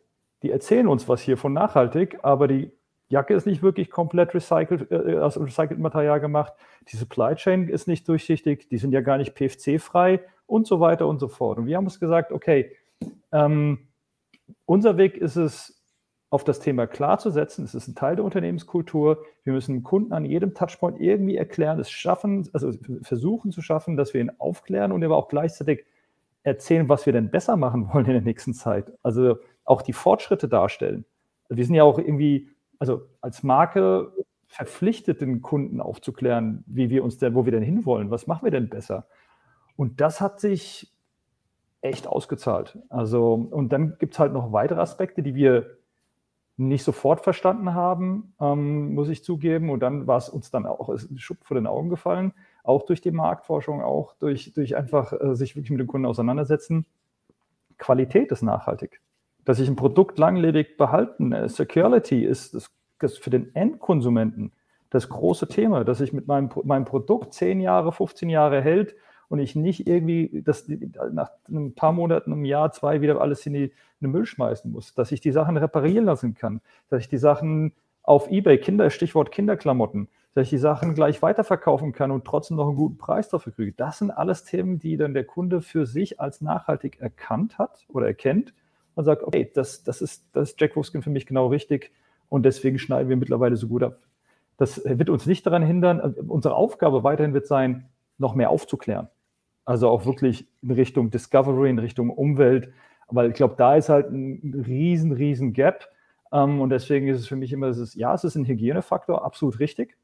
die 0.43 0.51
erzählen 0.51 0.87
uns 0.87 1.09
was 1.09 1.21
hier 1.21 1.37
von 1.37 1.53
nachhaltig, 1.53 2.19
aber 2.23 2.47
die 2.47 2.71
Jacke 3.07 3.33
ist 3.33 3.45
nicht 3.45 3.61
wirklich 3.61 3.89
komplett 3.89 4.33
recycelt, 4.33 4.91
äh, 4.91 5.17
aus 5.17 5.39
recyceltem 5.39 5.81
Material 5.81 6.19
gemacht. 6.19 6.53
Die 6.91 6.97
Supply 6.97 7.35
Chain 7.35 7.67
ist 7.67 7.87
nicht 7.87 8.07
durchsichtig, 8.07 8.67
die 8.69 8.77
sind 8.77 8.91
ja 8.91 9.01
gar 9.01 9.17
nicht 9.17 9.35
PFC-frei 9.35 10.21
und 10.47 10.67
so 10.67 10.79
weiter 10.79 11.07
und 11.07 11.19
so 11.19 11.27
fort. 11.27 11.57
Und 11.57 11.67
wir 11.67 11.77
haben 11.77 11.85
uns 11.85 11.99
gesagt, 11.99 12.31
okay, 12.31 12.75
ähm, 13.31 13.87
unser 14.65 14.97
Weg 14.97 15.17
ist 15.17 15.35
es, 15.35 15.74
auf 16.35 16.43
das 16.43 16.59
Thema 16.59 16.85
klarzusetzen. 16.85 17.63
Es 17.63 17.73
ist 17.73 17.87
ein 17.87 17.95
Teil 17.95 18.17
der 18.17 18.25
Unternehmenskultur. 18.25 19.23
Wir 19.45 19.53
müssen 19.53 19.83
Kunden 19.83 20.11
an 20.11 20.25
jedem 20.25 20.53
Touchpoint 20.53 20.99
irgendwie 20.99 21.37
erklären, 21.37 21.79
es 21.79 21.89
schaffen, 21.89 22.49
also 22.51 22.73
versuchen 23.03 23.53
zu 23.53 23.61
schaffen, 23.61 23.95
dass 23.95 24.13
wir 24.13 24.19
ihn 24.19 24.31
aufklären 24.37 24.91
und 24.91 25.01
aber 25.01 25.15
auch 25.15 25.29
gleichzeitig 25.29 25.85
erzählen, 26.43 26.89
was 26.89 27.05
wir 27.05 27.13
denn 27.13 27.31
besser 27.31 27.55
machen 27.55 27.87
wollen 27.93 28.05
in 28.07 28.11
der 28.11 28.21
nächsten 28.21 28.53
Zeit. 28.53 28.91
Also 29.01 29.37
auch 29.63 29.81
die 29.81 29.93
Fortschritte 29.93 30.49
darstellen. 30.49 31.05
Wir 31.47 31.65
sind 31.65 31.75
ja 31.75 31.83
auch 31.83 31.99
irgendwie, 31.99 32.49
also 32.79 33.03
als 33.21 33.41
Marke 33.41 34.11
verpflichtet, 34.47 35.21
den 35.21 35.41
Kunden 35.41 35.79
aufzuklären, 35.79 36.65
wie 36.67 36.89
wir 36.89 37.05
uns 37.05 37.17
denn, 37.17 37.33
wo 37.33 37.45
wir 37.45 37.53
denn 37.53 37.63
hinwollen, 37.63 38.11
was 38.11 38.27
machen 38.27 38.43
wir 38.43 38.51
denn 38.51 38.67
besser. 38.67 39.07
Und 39.77 40.01
das 40.01 40.19
hat 40.19 40.41
sich 40.41 40.93
echt 41.79 42.07
ausgezahlt. 42.07 42.77
Also, 42.89 43.35
und 43.35 43.71
dann 43.71 43.97
gibt 43.99 44.15
es 44.15 44.19
halt 44.19 44.33
noch 44.33 44.51
weitere 44.51 44.81
Aspekte, 44.81 45.23
die 45.23 45.33
wir 45.33 45.77
nicht 46.57 46.83
sofort 46.83 47.21
verstanden 47.21 47.73
haben, 47.73 48.33
ähm, 48.39 48.93
muss 48.93 49.09
ich 49.09 49.23
zugeben. 49.23 49.69
Und 49.69 49.81
dann 49.81 50.07
war 50.07 50.17
es 50.17 50.29
uns 50.29 50.51
dann 50.51 50.65
auch 50.65 50.89
ein 50.89 51.17
Schub 51.17 51.37
vor 51.43 51.55
den 51.55 51.67
Augen 51.67 51.89
gefallen, 51.89 52.33
auch 52.63 52.83
durch 52.83 53.01
die 53.01 53.11
Marktforschung, 53.11 53.81
auch 53.81 54.13
durch, 54.15 54.53
durch 54.53 54.75
einfach 54.75 55.13
äh, 55.13 55.35
sich 55.35 55.55
wirklich 55.55 55.71
mit 55.71 55.81
dem 55.81 55.87
Kunden 55.87 56.07
auseinandersetzen. 56.07 56.85
Qualität 57.77 58.31
ist 58.31 58.41
nachhaltig. 58.41 59.01
Dass 59.43 59.59
ich 59.59 59.67
ein 59.67 59.75
Produkt 59.75 60.17
langlebig 60.17 60.77
behalten, 60.77 61.33
äh, 61.33 61.49
Security 61.49 62.23
ist 62.23 62.53
das, 62.53 62.71
das 62.99 63.17
für 63.17 63.29
den 63.29 63.53
Endkonsumenten 63.53 64.53
das 64.89 65.09
große 65.09 65.49
Thema, 65.49 65.83
dass 65.83 65.99
ich 65.99 66.13
mit 66.13 66.27
meinem, 66.27 66.49
meinem 66.63 66.85
Produkt 66.85 67.33
10 67.33 67.59
Jahre, 67.59 67.91
15 67.91 68.29
Jahre 68.29 68.61
hält 68.61 68.95
und 69.29 69.39
ich 69.39 69.55
nicht 69.55 69.87
irgendwie 69.87 70.41
das 70.45 70.67
nach 71.11 71.31
ein 71.49 71.73
paar 71.73 71.91
Monaten, 71.91 72.31
einem 72.31 72.45
Jahr, 72.45 72.71
zwei 72.71 73.01
wieder 73.01 73.19
alles 73.21 73.45
in, 73.45 73.53
die, 73.53 73.63
in 73.63 73.71
den 74.01 74.11
Müll 74.11 74.25
schmeißen 74.25 74.71
muss, 74.71 74.93
dass 74.93 75.11
ich 75.11 75.21
die 75.21 75.31
Sachen 75.31 75.57
reparieren 75.57 76.05
lassen 76.05 76.33
kann, 76.33 76.61
dass 76.89 77.01
ich 77.01 77.09
die 77.09 77.17
Sachen 77.17 77.73
auf 78.03 78.29
Ebay, 78.29 78.59
Kinder, 78.59 78.89
Stichwort 78.89 79.31
Kinderklamotten, 79.31 80.07
dass 80.33 80.43
ich 80.43 80.49
die 80.51 80.57
Sachen 80.57 80.93
gleich 80.93 81.21
weiterverkaufen 81.21 81.91
kann 81.91 82.11
und 82.11 82.25
trotzdem 82.25 82.57
noch 82.57 82.67
einen 82.67 82.75
guten 82.75 82.97
Preis 82.97 83.29
dafür 83.29 83.53
kriege. 83.53 83.71
Das 83.71 83.99
sind 83.99 84.11
alles 84.11 84.43
Themen, 84.43 84.79
die 84.79 84.97
dann 84.97 85.13
der 85.13 85.23
Kunde 85.23 85.61
für 85.61 85.85
sich 85.85 86.19
als 86.19 86.41
nachhaltig 86.41 86.99
erkannt 86.99 87.57
hat 87.57 87.85
oder 87.87 88.07
erkennt 88.07 88.53
und 88.95 89.05
sagt, 89.05 89.23
okay, 89.23 89.49
das, 89.53 89.83
das, 89.83 90.01
ist, 90.01 90.25
das 90.33 90.51
ist 90.51 90.61
Jack 90.61 90.75
Wolfskin 90.75 91.01
für 91.01 91.09
mich 91.09 91.25
genau 91.25 91.47
richtig 91.47 91.91
und 92.29 92.43
deswegen 92.43 92.79
schneiden 92.79 93.09
wir 93.09 93.17
mittlerweile 93.17 93.55
so 93.55 93.67
gut 93.67 93.83
ab. 93.83 93.99
Das 94.57 94.81
wird 94.85 95.09
uns 95.09 95.25
nicht 95.25 95.45
daran 95.45 95.63
hindern. 95.63 95.99
Unsere 96.27 96.55
Aufgabe 96.55 97.03
weiterhin 97.03 97.33
wird 97.33 97.47
sein, 97.47 97.89
noch 98.17 98.35
mehr 98.35 98.49
aufzuklären. 98.49 99.09
Also 99.65 99.89
auch 99.89 100.05
wirklich 100.05 100.47
in 100.61 100.71
Richtung 100.71 101.09
Discovery, 101.09 101.69
in 101.69 101.79
Richtung 101.79 102.09
Umwelt. 102.09 102.71
Weil 103.07 103.29
ich 103.29 103.35
glaube, 103.35 103.55
da 103.57 103.75
ist 103.75 103.89
halt 103.89 104.09
ein 104.11 104.63
riesen, 104.65 105.11
riesen 105.11 105.53
Gap. 105.53 105.89
Ähm, 106.31 106.61
und 106.61 106.69
deswegen 106.69 107.07
ist 107.07 107.19
es 107.19 107.27
für 107.27 107.35
mich 107.35 107.51
immer, 107.51 107.67
es 107.67 107.77
ist, 107.77 107.95
ja, 107.95 108.13
es 108.13 108.23
ist 108.23 108.35
ein 108.35 108.45
Hygienefaktor, 108.45 109.23
absolut 109.23 109.59
richtig, 109.59 109.97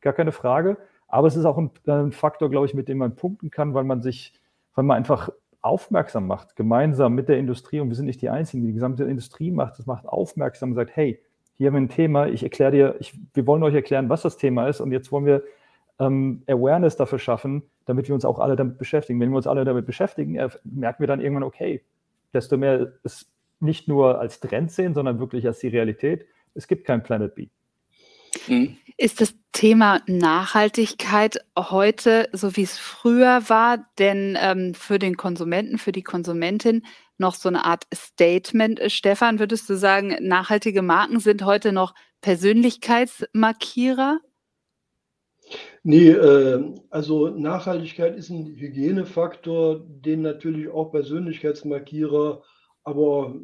gar 0.00 0.12
keine 0.12 0.32
Frage. 0.32 0.76
Aber 1.08 1.28
es 1.28 1.36
ist 1.36 1.44
auch 1.44 1.58
ein, 1.58 1.70
ein 1.86 2.12
Faktor, 2.12 2.50
glaube 2.50 2.66
ich, 2.66 2.74
mit 2.74 2.88
dem 2.88 2.98
man 2.98 3.14
punkten 3.14 3.50
kann, 3.50 3.74
weil 3.74 3.84
man 3.84 4.02
sich, 4.02 4.34
weil 4.74 4.84
man 4.84 4.96
einfach 4.96 5.30
aufmerksam 5.60 6.26
macht, 6.26 6.56
gemeinsam 6.56 7.14
mit 7.14 7.28
der 7.28 7.38
Industrie. 7.38 7.80
Und 7.80 7.88
wir 7.88 7.96
sind 7.96 8.06
nicht 8.06 8.22
die 8.22 8.30
Einzigen, 8.30 8.64
die 8.64 8.72
gesamte 8.72 9.04
Industrie 9.04 9.50
macht 9.50 9.78
das, 9.78 9.86
macht 9.86 10.06
aufmerksam 10.06 10.70
und 10.70 10.74
sagt, 10.76 10.94
hey, 10.94 11.20
hier 11.56 11.68
haben 11.68 11.74
wir 11.74 11.80
ein 11.80 11.88
Thema, 11.88 12.26
ich 12.28 12.42
erkläre 12.42 12.70
dir, 12.70 12.96
ich, 13.00 13.18
wir 13.34 13.46
wollen 13.46 13.62
euch 13.62 13.74
erklären, 13.74 14.08
was 14.08 14.22
das 14.22 14.36
Thema 14.36 14.68
ist 14.68 14.80
und 14.80 14.92
jetzt 14.92 15.10
wollen 15.10 15.24
wir 15.24 15.42
ähm, 15.98 16.42
Awareness 16.46 16.96
dafür 16.96 17.18
schaffen, 17.18 17.62
damit 17.84 18.08
wir 18.08 18.14
uns 18.14 18.24
auch 18.24 18.38
alle 18.38 18.56
damit 18.56 18.78
beschäftigen. 18.78 19.20
Wenn 19.20 19.30
wir 19.30 19.36
uns 19.36 19.46
alle 19.46 19.64
damit 19.64 19.86
beschäftigen, 19.86 20.34
merken 20.64 21.00
wir 21.00 21.06
dann 21.06 21.20
irgendwann, 21.20 21.44
okay, 21.44 21.82
desto 22.32 22.56
mehr 22.56 22.92
es 23.02 23.26
nicht 23.60 23.88
nur 23.88 24.20
als 24.20 24.40
Trend 24.40 24.70
sehen, 24.70 24.94
sondern 24.94 25.18
wirklich 25.18 25.46
als 25.46 25.60
die 25.60 25.68
Realität. 25.68 26.26
Es 26.54 26.68
gibt 26.68 26.86
kein 26.86 27.02
Planet 27.02 27.34
B. 27.34 27.48
Mhm. 28.48 28.76
Ist 28.98 29.20
das 29.20 29.34
Thema 29.52 30.00
Nachhaltigkeit 30.06 31.36
heute, 31.58 32.30
so 32.32 32.56
wie 32.56 32.62
es 32.62 32.78
früher 32.78 33.46
war, 33.48 33.86
denn 33.98 34.38
ähm, 34.40 34.72
für 34.74 34.98
den 34.98 35.16
Konsumenten, 35.16 35.78
für 35.78 35.92
die 35.92 36.02
Konsumentin 36.02 36.84
noch 37.18 37.34
so 37.34 37.48
eine 37.48 37.64
Art 37.64 37.86
Statement? 37.94 38.92
Stefan, 38.92 39.38
würdest 39.38 39.70
du 39.70 39.76
sagen, 39.76 40.16
nachhaltige 40.20 40.82
Marken 40.82 41.20
sind 41.20 41.44
heute 41.44 41.72
noch 41.72 41.94
Persönlichkeitsmarkierer? 42.20 44.18
Nee, 45.82 46.10
äh, 46.10 46.74
also 46.90 47.28
Nachhaltigkeit 47.28 48.16
ist 48.16 48.30
ein 48.30 48.56
Hygienefaktor, 48.56 49.86
den 49.88 50.22
natürlich 50.22 50.68
auch 50.68 50.90
Persönlichkeitsmarkierer, 50.90 52.42
aber 52.82 53.36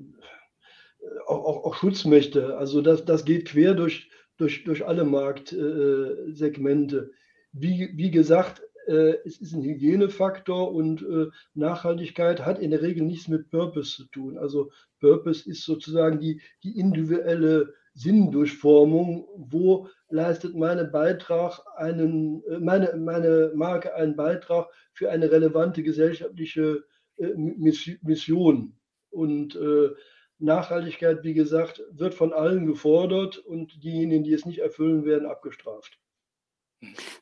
äh, 1.00 1.06
auch, 1.26 1.44
auch, 1.44 1.64
auch 1.64 1.74
Schutzmächte. 1.74 2.56
Also 2.56 2.82
das, 2.82 3.04
das 3.04 3.24
geht 3.24 3.48
quer 3.48 3.74
durch, 3.74 4.10
durch, 4.36 4.64
durch 4.64 4.84
alle 4.84 5.04
Marktsegmente. 5.04 7.12
Wie, 7.52 7.90
wie 7.94 8.10
gesagt, 8.10 8.62
äh, 8.86 9.16
es 9.24 9.40
ist 9.40 9.52
ein 9.52 9.62
Hygienefaktor 9.62 10.72
und 10.72 11.02
äh, 11.02 11.26
Nachhaltigkeit 11.54 12.44
hat 12.44 12.58
in 12.58 12.70
der 12.70 12.82
Regel 12.82 13.04
nichts 13.04 13.28
mit 13.28 13.50
Purpose 13.50 13.96
zu 13.96 14.04
tun. 14.06 14.38
Also 14.38 14.70
Purpose 15.00 15.48
ist 15.48 15.64
sozusagen 15.64 16.18
die, 16.18 16.40
die 16.64 16.78
individuelle 16.78 17.74
Sinndurchformung, 17.94 19.28
wo 19.36 19.88
leistet 20.08 20.54
meine 20.54 20.84
Beitrag 20.84 21.60
einen, 21.76 22.42
äh, 22.44 22.58
meine, 22.58 22.96
meine 22.96 23.52
Marke 23.54 23.94
einen 23.94 24.16
Beitrag 24.16 24.68
für 24.92 25.10
eine 25.10 25.30
relevante 25.30 25.82
gesellschaftliche 25.82 26.84
äh, 27.16 27.32
Mission. 27.34 28.76
Und 29.10 29.56
äh, 29.56 29.90
Nachhaltigkeit, 30.38 31.22
wie 31.22 31.34
gesagt, 31.34 31.82
wird 31.90 32.14
von 32.14 32.32
allen 32.32 32.66
gefordert 32.66 33.38
und 33.38 33.82
diejenigen, 33.82 34.24
die 34.24 34.32
es 34.32 34.44
nicht 34.44 34.58
erfüllen, 34.58 35.04
werden 35.04 35.28
abgestraft. 35.28 35.98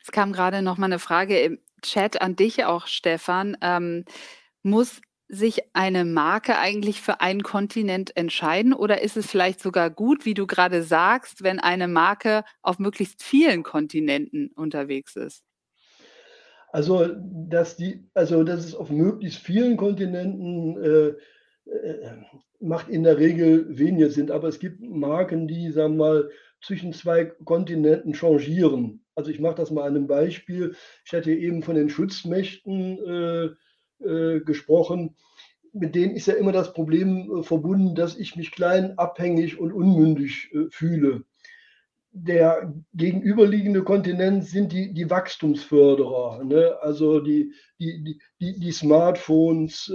Es 0.03 0.11
kam 0.11 0.33
gerade 0.33 0.63
noch 0.63 0.79
mal 0.79 0.87
eine 0.87 0.99
Frage 0.99 1.39
im 1.41 1.59
Chat 1.83 2.23
an 2.23 2.37
dich 2.37 2.65
auch, 2.65 2.87
Stefan. 2.87 3.57
Ähm, 3.61 4.05
muss 4.63 5.01
sich 5.31 5.63
eine 5.75 6.05
Marke 6.05 6.59
eigentlich 6.59 7.01
für 7.01 7.21
einen 7.21 7.43
Kontinent 7.43 8.17
entscheiden 8.17 8.73
oder 8.73 9.01
ist 9.01 9.17
es 9.17 9.27
vielleicht 9.27 9.61
sogar 9.61 9.89
gut, 9.89 10.27
wie 10.27 10.35
du 10.35 10.47
gerade 10.47 10.83
sagst, 10.83 11.43
wenn 11.43 11.61
eine 11.61 11.87
Marke 11.87 12.43
auf 12.63 12.79
möglichst 12.79 13.23
vielen 13.23 13.63
Kontinenten 13.63 14.51
unterwegs 14.55 15.15
ist? 15.17 15.45
Also, 16.73 17.07
dass 17.15 17.77
die, 17.77 18.09
also 18.15 18.45
dass 18.45 18.65
es 18.65 18.75
auf 18.75 18.91
möglichst 18.91 19.41
vielen 19.41 19.77
Kontinenten 19.77 20.77
äh, 20.83 21.71
äh, 21.71 22.17
macht 22.61 22.89
in 22.89 23.05
der 23.05 23.19
Regel 23.19 23.67
weniger 23.79 24.11
Sinn, 24.11 24.31
aber 24.31 24.49
es 24.49 24.59
gibt 24.59 24.81
Marken, 24.81 25.49
die, 25.49 25.71
sagen 25.71 25.95
wir 25.97 26.05
mal, 26.05 26.31
zwischen 26.63 26.93
zwei 26.93 27.25
Kontinenten 27.25 28.15
changieren. 28.15 29.05
Also 29.15 29.31
ich 29.31 29.41
mache 29.41 29.57
das 29.57 29.71
mal 29.71 29.83
an 29.83 29.97
einem 29.97 30.07
Beispiel. 30.07 30.75
Ich 31.05 31.13
hatte 31.13 31.33
eben 31.33 31.63
von 31.63 31.75
den 31.75 31.89
Schutzmächten 31.89 32.99
äh, 32.99 33.49
äh, 34.05 34.41
gesprochen, 34.41 35.17
mit 35.73 35.95
denen 35.95 36.15
ist 36.15 36.27
ja 36.27 36.35
immer 36.35 36.53
das 36.53 36.73
Problem 36.73 37.31
äh, 37.31 37.43
verbunden, 37.43 37.95
dass 37.95 38.17
ich 38.17 38.35
mich 38.37 38.51
klein, 38.51 38.99
abhängig 38.99 39.59
und 39.59 39.73
unmündig 39.73 40.51
äh, 40.53 40.71
fühle. 40.71 41.25
Der 42.13 42.75
gegenüberliegende 42.95 43.85
Kontinent 43.85 44.45
sind 44.45 44.73
die, 44.73 44.93
die 44.93 45.09
Wachstumsförderer, 45.11 46.43
ne? 46.45 46.77
also 46.81 47.21
die, 47.21 47.53
die, 47.79 48.19
die, 48.41 48.59
die 48.59 48.73
Smartphones 48.73 49.93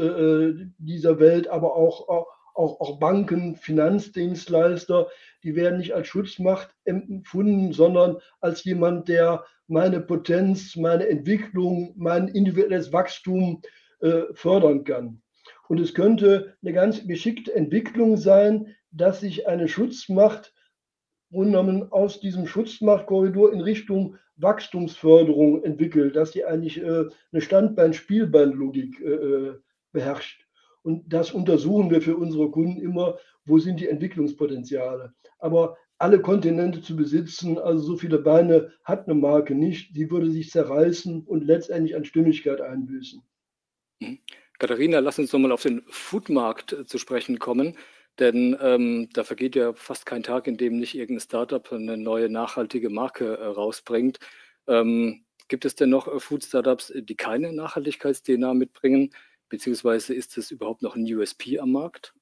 dieser 0.77 1.19
Welt, 1.19 1.49
aber 1.49 1.75
auch, 1.75 2.07
auch, 2.07 2.79
auch 2.79 2.99
Banken, 2.99 3.57
Finanzdienstleister, 3.57 5.09
die 5.43 5.55
werden 5.55 5.79
nicht 5.79 5.93
als 5.93 6.07
Schutzmacht 6.07 6.73
empfunden, 6.85 7.73
sondern 7.73 8.17
als 8.39 8.63
jemand, 8.63 9.09
der 9.09 9.43
meine 9.67 9.99
Potenz, 9.99 10.75
meine 10.75 11.07
Entwicklung, 11.07 11.93
mein 11.97 12.27
individuelles 12.27 12.93
Wachstum 12.93 13.61
fördern 14.33 14.83
kann. 14.83 15.21
Und 15.67 15.79
es 15.79 15.93
könnte 15.93 16.55
eine 16.61 16.73
ganz 16.73 17.07
geschickte 17.07 17.53
Entwicklung 17.53 18.17
sein, 18.17 18.75
dass 18.91 19.19
sich 19.21 19.47
eine 19.47 19.67
Schutzmacht 19.67 20.53
genommen 21.31 21.91
aus 21.91 22.19
diesem 22.19 22.47
Schutzmachtkorridor 22.47 23.51
in 23.51 23.61
Richtung 23.61 24.17
Wachstumsförderung 24.37 25.63
entwickelt, 25.63 26.15
dass 26.15 26.33
sie 26.33 26.45
eigentlich 26.45 26.81
äh, 26.81 27.05
eine 27.31 27.41
Standbein-Spielbein-Logik 27.41 28.99
äh, 28.99 29.05
äh, 29.05 29.55
beherrscht. 29.91 30.45
Und 30.83 31.11
das 31.11 31.31
untersuchen 31.31 31.89
wir 31.89 32.01
für 32.01 32.15
unsere 32.15 32.51
Kunden 32.51 32.81
immer, 32.81 33.17
wo 33.45 33.57
sind 33.57 33.79
die 33.79 33.87
Entwicklungspotenziale. 33.87 35.13
Aber 35.39 35.77
alle 35.97 36.21
Kontinente 36.21 36.81
zu 36.81 36.95
besitzen, 36.95 37.57
also 37.57 37.81
so 37.81 37.97
viele 37.97 38.19
Beine 38.19 38.71
hat 38.83 39.07
eine 39.07 39.15
Marke 39.15 39.55
nicht, 39.55 39.95
die 39.95 40.11
würde 40.11 40.29
sich 40.29 40.51
zerreißen 40.51 41.23
und 41.23 41.45
letztendlich 41.45 41.95
an 41.95 42.03
Stimmigkeit 42.03 42.61
einbüßen. 42.61 43.21
Mhm. 43.99 44.19
Katharina, 44.59 44.99
lass 44.99 45.19
uns 45.19 45.33
nochmal 45.33 45.51
auf 45.51 45.63
den 45.63 45.83
Foodmarkt 45.89 46.73
äh, 46.73 46.85
zu 46.85 46.97
sprechen 46.97 47.39
kommen, 47.39 47.77
denn 48.19 48.57
ähm, 48.61 49.09
da 49.13 49.23
vergeht 49.23 49.55
ja 49.55 49.73
fast 49.73 50.05
kein 50.05 50.23
Tag, 50.23 50.47
in 50.47 50.57
dem 50.57 50.77
nicht 50.77 50.95
irgendein 50.95 51.21
Startup 51.21 51.71
eine 51.71 51.97
neue 51.97 52.29
nachhaltige 52.29 52.89
Marke 52.89 53.37
äh, 53.37 53.45
rausbringt. 53.45 54.19
Ähm, 54.67 55.25
gibt 55.47 55.65
es 55.65 55.75
denn 55.75 55.89
noch 55.89 56.07
äh, 56.07 56.19
Food-Startups, 56.19 56.93
die 56.95 57.15
keine 57.15 57.51
Nachhaltigkeits-DNA 57.53 58.53
mitbringen? 58.53 59.11
Beziehungsweise 59.49 60.13
ist 60.13 60.37
es 60.37 60.51
überhaupt 60.51 60.81
noch 60.81 60.95
ein 60.95 61.05
USP 61.05 61.59
am 61.59 61.71
Markt? 61.73 62.13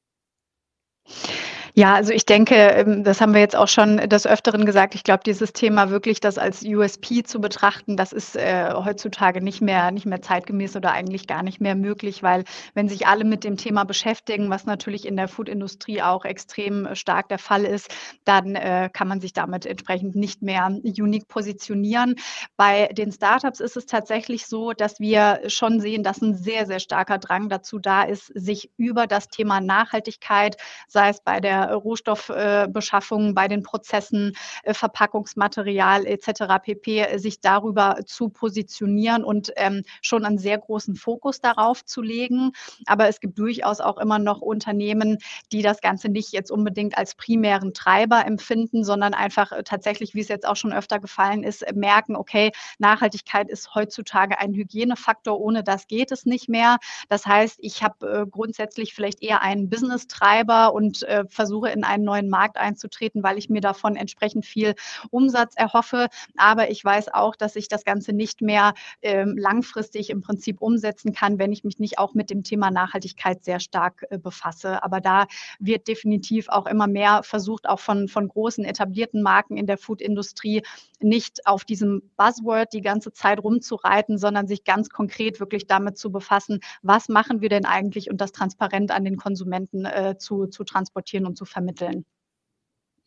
Ja, 1.75 1.95
also 1.95 2.13
ich 2.13 2.27
denke, 2.27 2.53
ähm, 2.55 3.03
das 3.03 3.19
haben 3.19 3.33
wir 3.33 3.41
jetzt 3.41 3.55
auch 3.55 3.67
schon 3.67 3.97
des 3.97 4.27
Öfteren 4.27 4.63
gesagt. 4.65 4.93
Ich 4.93 5.03
glaube, 5.03 5.23
dieses 5.25 5.53
Thema 5.53 5.89
wirklich 5.89 6.19
das 6.19 6.37
als 6.37 6.63
USP 6.63 7.23
zu 7.23 7.41
betrachten, 7.41 7.97
das 7.97 8.13
ist 8.13 8.35
äh, 8.35 8.71
heutzutage 8.75 9.41
nicht 9.43 9.59
mehr, 9.59 9.89
nicht 9.89 10.05
mehr 10.05 10.21
zeitgemäß 10.21 10.75
oder 10.75 10.91
eigentlich 10.91 11.25
gar 11.25 11.41
nicht 11.41 11.61
mehr 11.61 11.73
möglich, 11.73 12.21
weil 12.21 12.43
wenn 12.75 12.87
sich 12.89 13.07
alle 13.07 13.23
mit 13.25 13.43
dem 13.43 13.57
Thema 13.57 13.85
beschäftigen, 13.85 14.51
was 14.51 14.65
natürlich 14.65 15.07
in 15.07 15.15
der 15.17 15.27
Foodindustrie 15.27 16.03
auch 16.03 16.25
extrem 16.25 16.93
stark 16.93 17.27
der 17.29 17.39
Fall 17.39 17.65
ist, 17.65 17.89
dann 18.23 18.55
äh, 18.55 18.89
kann 18.93 19.07
man 19.07 19.19
sich 19.19 19.33
damit 19.33 19.65
entsprechend 19.65 20.15
nicht 20.15 20.43
mehr 20.43 20.67
unique 20.83 21.27
positionieren. 21.27 22.15
Bei 22.55 22.87
den 22.87 23.11
Startups 23.11 23.59
ist 23.59 23.77
es 23.77 23.87
tatsächlich 23.87 24.45
so, 24.45 24.73
dass 24.73 24.99
wir 24.99 25.41
schon 25.47 25.79
sehen, 25.79 26.03
dass 26.03 26.21
ein 26.21 26.35
sehr, 26.35 26.67
sehr 26.67 26.79
starker 26.79 27.17
Drang 27.17 27.49
dazu 27.49 27.79
da 27.79 28.03
ist, 28.03 28.27
sich 28.35 28.69
über 28.77 29.07
das 29.07 29.29
Thema 29.29 29.59
Nachhaltigkeit, 29.59 30.57
sei 30.87 31.09
es 31.09 31.19
bei 31.21 31.39
der 31.39 31.62
Rohstoffbeschaffung, 31.71 33.33
bei 33.33 33.47
den 33.47 33.63
Prozessen, 33.63 34.35
äh, 34.63 34.73
Verpackungsmaterial 34.73 36.05
etc. 36.05 36.43
pp. 36.61 36.99
Äh, 36.99 37.19
sich 37.19 37.39
darüber 37.39 37.97
zu 38.05 38.29
positionieren 38.29 39.23
und 39.23 39.51
ähm, 39.55 39.83
schon 40.01 40.25
einen 40.25 40.37
sehr 40.37 40.57
großen 40.57 40.95
Fokus 40.95 41.39
darauf 41.39 41.85
zu 41.85 42.01
legen. 42.01 42.51
Aber 42.85 43.07
es 43.07 43.19
gibt 43.19 43.39
durchaus 43.39 43.79
auch 43.79 43.97
immer 43.97 44.19
noch 44.19 44.41
Unternehmen, 44.41 45.17
die 45.51 45.61
das 45.61 45.81
Ganze 45.81 46.09
nicht 46.09 46.31
jetzt 46.31 46.51
unbedingt 46.51 46.97
als 46.97 47.15
primären 47.15 47.73
Treiber 47.73 48.25
empfinden, 48.25 48.83
sondern 48.83 49.13
einfach 49.13 49.51
äh, 49.51 49.63
tatsächlich, 49.63 50.13
wie 50.13 50.21
es 50.21 50.27
jetzt 50.27 50.47
auch 50.47 50.55
schon 50.55 50.73
öfter 50.73 50.99
gefallen 50.99 51.43
ist, 51.43 51.65
merken, 51.73 52.15
okay, 52.15 52.51
Nachhaltigkeit 52.79 53.49
ist 53.49 53.73
heutzutage 53.75 54.39
ein 54.39 54.53
Hygienefaktor, 54.53 55.39
ohne 55.39 55.63
das 55.63 55.87
geht 55.87 56.11
es 56.11 56.25
nicht 56.25 56.49
mehr. 56.49 56.77
Das 57.09 57.25
heißt, 57.25 57.57
ich 57.61 57.83
habe 57.83 58.27
grundsätzlich 58.29 58.93
vielleicht 58.93 59.21
eher 59.21 59.41
einen 59.41 59.69
Business-Treiber 59.69 60.73
und 60.73 61.05
versuche 61.29 61.52
versuche, 61.53 61.69
in 61.69 61.83
einen 61.83 62.03
neuen 62.03 62.29
Markt 62.29 62.57
einzutreten, 62.57 63.21
weil 63.21 63.37
ich 63.37 63.47
mir 63.47 63.61
davon 63.61 63.95
entsprechend 63.95 64.45
viel 64.45 64.73
Umsatz 65.11 65.53
erhoffe. 65.55 66.07
Aber 66.35 66.71
ich 66.71 66.83
weiß 66.83 67.13
auch, 67.13 67.35
dass 67.35 67.55
ich 67.55 67.67
das 67.67 67.83
Ganze 67.83 68.11
nicht 68.11 68.41
mehr 68.41 68.73
ähm, 69.03 69.35
langfristig 69.37 70.09
im 70.09 70.21
Prinzip 70.21 70.61
umsetzen 70.61 71.13
kann, 71.13 71.37
wenn 71.37 71.51
ich 71.51 71.63
mich 71.63 71.77
nicht 71.77 71.99
auch 71.99 72.15
mit 72.15 72.31
dem 72.31 72.43
Thema 72.43 72.71
Nachhaltigkeit 72.71 73.43
sehr 73.43 73.59
stark 73.59 74.05
äh, 74.09 74.17
befasse. 74.17 74.83
Aber 74.83 74.99
da 74.99 75.27
wird 75.59 75.87
definitiv 75.87 76.49
auch 76.49 76.65
immer 76.65 76.87
mehr 76.87 77.21
versucht, 77.21 77.69
auch 77.69 77.79
von, 77.79 78.07
von 78.07 78.27
großen 78.27 78.65
etablierten 78.65 79.21
Marken 79.21 79.55
in 79.55 79.67
der 79.67 79.77
Foodindustrie 79.77 80.63
nicht 81.03 81.45
auf 81.45 81.65
diesem 81.65 82.01
Buzzword 82.17 82.73
die 82.73 82.81
ganze 82.81 83.11
Zeit 83.11 83.43
rumzureiten, 83.43 84.17
sondern 84.17 84.47
sich 84.47 84.63
ganz 84.63 84.89
konkret 84.89 85.39
wirklich 85.39 85.67
damit 85.67 85.97
zu 85.97 86.11
befassen, 86.11 86.61
was 86.81 87.09
machen 87.09 87.41
wir 87.41 87.49
denn 87.49 87.65
eigentlich 87.65 88.09
und 88.09 88.21
das 88.21 88.31
transparent 88.31 88.91
an 88.91 89.03
den 89.03 89.17
Konsumenten 89.17 89.85
äh, 89.85 90.15
zu, 90.17 90.47
zu 90.47 90.63
transportieren 90.63 91.25
und 91.25 91.37
zu 91.37 91.42
vermitteln. 91.45 92.05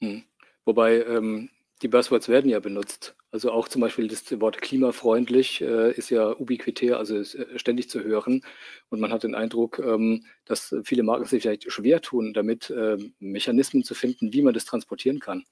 Hm. 0.00 0.24
Wobei 0.64 1.02
ähm, 1.02 1.50
die 1.82 1.88
Buzzwords 1.88 2.28
werden 2.28 2.50
ja 2.50 2.60
benutzt. 2.60 3.16
Also 3.30 3.52
auch 3.52 3.68
zum 3.68 3.82
Beispiel 3.82 4.08
das 4.08 4.40
Wort 4.40 4.62
klimafreundlich 4.62 5.60
äh, 5.60 5.92
ist 5.92 6.10
ja 6.10 6.30
ubiquitär, 6.30 6.98
also 6.98 7.16
ist 7.16 7.34
äh, 7.34 7.58
ständig 7.58 7.90
zu 7.90 8.02
hören. 8.02 8.42
Und 8.88 9.00
man 9.00 9.12
hat 9.12 9.24
den 9.24 9.34
Eindruck, 9.34 9.78
ähm, 9.78 10.24
dass 10.46 10.74
viele 10.84 11.02
Marken 11.02 11.26
sich 11.26 11.42
vielleicht 11.42 11.70
schwer 11.70 12.00
tun, 12.00 12.32
damit 12.32 12.70
äh, 12.70 12.96
Mechanismen 13.18 13.84
zu 13.84 13.94
finden, 13.94 14.32
wie 14.32 14.42
man 14.42 14.54
das 14.54 14.64
transportieren 14.64 15.20
kann. 15.20 15.44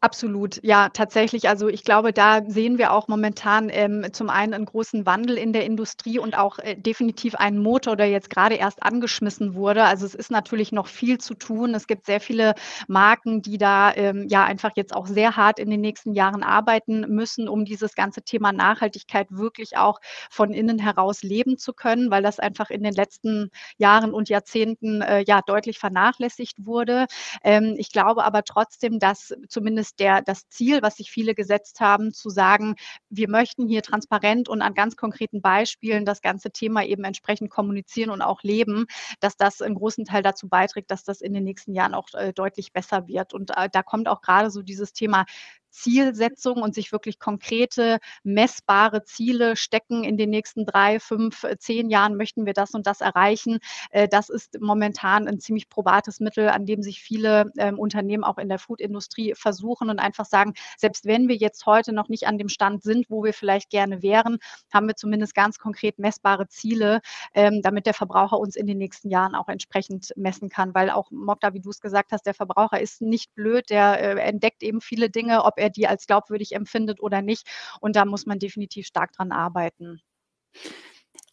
Absolut, 0.00 0.58
ja, 0.64 0.88
tatsächlich. 0.88 1.48
Also 1.48 1.68
ich 1.68 1.84
glaube, 1.84 2.12
da 2.12 2.40
sehen 2.46 2.78
wir 2.78 2.92
auch 2.92 3.08
momentan 3.08 3.68
ähm, 3.70 4.06
zum 4.12 4.30
einen 4.30 4.52
einen 4.54 4.64
großen 4.64 5.06
Wandel 5.06 5.38
in 5.38 5.52
der 5.52 5.64
Industrie 5.64 6.18
und 6.18 6.36
auch 6.36 6.58
äh, 6.58 6.74
definitiv 6.76 7.34
einen 7.36 7.58
Motor, 7.62 7.96
der 7.96 8.08
jetzt 8.10 8.28
gerade 8.30 8.56
erst 8.56 8.82
angeschmissen 8.82 9.54
wurde. 9.54 9.84
Also 9.84 10.04
es 10.06 10.14
ist 10.14 10.30
natürlich 10.30 10.72
noch 10.72 10.88
viel 10.88 11.18
zu 11.18 11.34
tun. 11.34 11.74
Es 11.74 11.86
gibt 11.86 12.06
sehr 12.06 12.20
viele 12.20 12.54
Marken, 12.88 13.42
die 13.42 13.58
da 13.58 13.94
ähm, 13.94 14.26
ja 14.28 14.44
einfach 14.44 14.72
jetzt 14.74 14.94
auch 14.94 15.06
sehr 15.06 15.36
hart 15.36 15.58
in 15.60 15.70
den 15.70 15.80
nächsten 15.80 16.14
Jahren 16.14 16.42
arbeiten 16.42 17.00
müssen, 17.08 17.48
um 17.48 17.64
dieses 17.64 17.94
ganze 17.94 18.22
Thema 18.22 18.52
Nachhaltigkeit 18.52 19.28
wirklich 19.30 19.76
auch 19.76 20.00
von 20.30 20.52
innen 20.52 20.78
heraus 20.80 21.22
leben 21.22 21.58
zu 21.58 21.72
können, 21.72 22.10
weil 22.10 22.22
das 22.22 22.40
einfach 22.40 22.70
in 22.70 22.82
den 22.82 22.94
letzten 22.94 23.50
Jahren 23.78 24.12
und 24.14 24.28
Jahrzehnten 24.28 25.00
äh, 25.02 25.22
ja 25.26 25.40
deutlich 25.46 25.78
vernachlässigt 25.78 26.66
wurde. 26.66 27.06
Ähm, 27.44 27.74
ich 27.78 27.92
glaube 27.92 28.24
aber 28.24 28.42
trotzdem, 28.44 28.98
dass 28.98 29.32
zumindest 29.52 30.00
der, 30.00 30.22
das 30.22 30.48
Ziel, 30.48 30.82
was 30.82 30.96
sich 30.96 31.10
viele 31.10 31.34
gesetzt 31.34 31.80
haben, 31.80 32.12
zu 32.12 32.30
sagen, 32.30 32.74
wir 33.10 33.28
möchten 33.28 33.68
hier 33.68 33.82
transparent 33.82 34.48
und 34.48 34.62
an 34.62 34.74
ganz 34.74 34.96
konkreten 34.96 35.40
Beispielen 35.40 36.04
das 36.04 36.22
ganze 36.22 36.50
Thema 36.50 36.84
eben 36.84 37.04
entsprechend 37.04 37.50
kommunizieren 37.50 38.10
und 38.10 38.22
auch 38.22 38.42
leben, 38.42 38.86
dass 39.20 39.36
das 39.36 39.62
einen 39.62 39.74
großen 39.74 40.04
Teil 40.04 40.22
dazu 40.22 40.48
beiträgt, 40.48 40.90
dass 40.90 41.04
das 41.04 41.20
in 41.20 41.32
den 41.32 41.44
nächsten 41.44 41.74
Jahren 41.74 41.94
auch 41.94 42.08
äh, 42.14 42.32
deutlich 42.32 42.72
besser 42.72 43.06
wird. 43.06 43.34
Und 43.34 43.50
äh, 43.56 43.68
da 43.70 43.82
kommt 43.82 44.08
auch 44.08 44.22
gerade 44.22 44.50
so 44.50 44.62
dieses 44.62 44.92
Thema 44.92 45.24
Zielsetzung 45.72 46.62
und 46.62 46.74
sich 46.74 46.92
wirklich 46.92 47.18
konkrete, 47.18 47.98
messbare 48.22 49.04
Ziele 49.04 49.56
stecken. 49.56 50.04
In 50.04 50.16
den 50.16 50.30
nächsten 50.30 50.66
drei, 50.66 51.00
fünf, 51.00 51.44
äh, 51.44 51.58
zehn 51.58 51.90
Jahren 51.90 52.16
möchten 52.16 52.46
wir 52.46 52.52
das 52.52 52.72
und 52.72 52.86
das 52.86 53.00
erreichen. 53.00 53.58
Äh, 53.90 54.06
das 54.08 54.28
ist 54.28 54.60
momentan 54.60 55.26
ein 55.26 55.40
ziemlich 55.40 55.68
probates 55.68 56.20
Mittel, 56.20 56.48
an 56.48 56.66
dem 56.66 56.82
sich 56.82 57.00
viele 57.00 57.50
ähm, 57.58 57.78
Unternehmen 57.78 58.24
auch 58.24 58.38
in 58.38 58.48
der 58.48 58.58
Foodindustrie 58.58 59.34
versuchen 59.34 59.90
und 59.90 59.98
einfach 59.98 60.26
sagen, 60.26 60.54
selbst 60.76 61.06
wenn 61.06 61.28
wir 61.28 61.36
jetzt 61.36 61.66
heute 61.66 61.92
noch 61.92 62.08
nicht 62.08 62.26
an 62.26 62.38
dem 62.38 62.48
Stand 62.48 62.82
sind, 62.82 63.06
wo 63.08 63.24
wir 63.24 63.32
vielleicht 63.32 63.70
gerne 63.70 64.02
wären, 64.02 64.38
haben 64.72 64.86
wir 64.86 64.96
zumindest 64.96 65.34
ganz 65.34 65.58
konkret 65.58 65.98
messbare 65.98 66.48
Ziele, 66.48 67.00
ähm, 67.34 67.60
damit 67.62 67.86
der 67.86 67.94
Verbraucher 67.94 68.38
uns 68.38 68.56
in 68.56 68.66
den 68.66 68.78
nächsten 68.78 69.10
Jahren 69.10 69.34
auch 69.34 69.48
entsprechend 69.48 70.12
messen 70.16 70.48
kann. 70.48 70.74
Weil 70.74 70.90
auch, 70.90 71.10
Mokta, 71.10 71.54
wie 71.54 71.60
du 71.60 71.70
es 71.70 71.80
gesagt 71.80 72.12
hast, 72.12 72.26
der 72.26 72.34
Verbraucher 72.34 72.80
ist 72.80 73.00
nicht 73.00 73.34
blöd, 73.34 73.70
der 73.70 74.00
äh, 74.00 74.20
entdeckt 74.20 74.62
eben 74.62 74.80
viele 74.80 75.10
Dinge, 75.10 75.44
ob 75.44 75.58
er 75.62 75.70
die 75.70 75.86
als 75.86 76.06
glaubwürdig 76.06 76.54
empfindet 76.54 77.00
oder 77.00 77.22
nicht. 77.22 77.46
Und 77.80 77.96
da 77.96 78.04
muss 78.04 78.26
man 78.26 78.38
definitiv 78.38 78.86
stark 78.86 79.12
dran 79.12 79.32
arbeiten. 79.32 80.02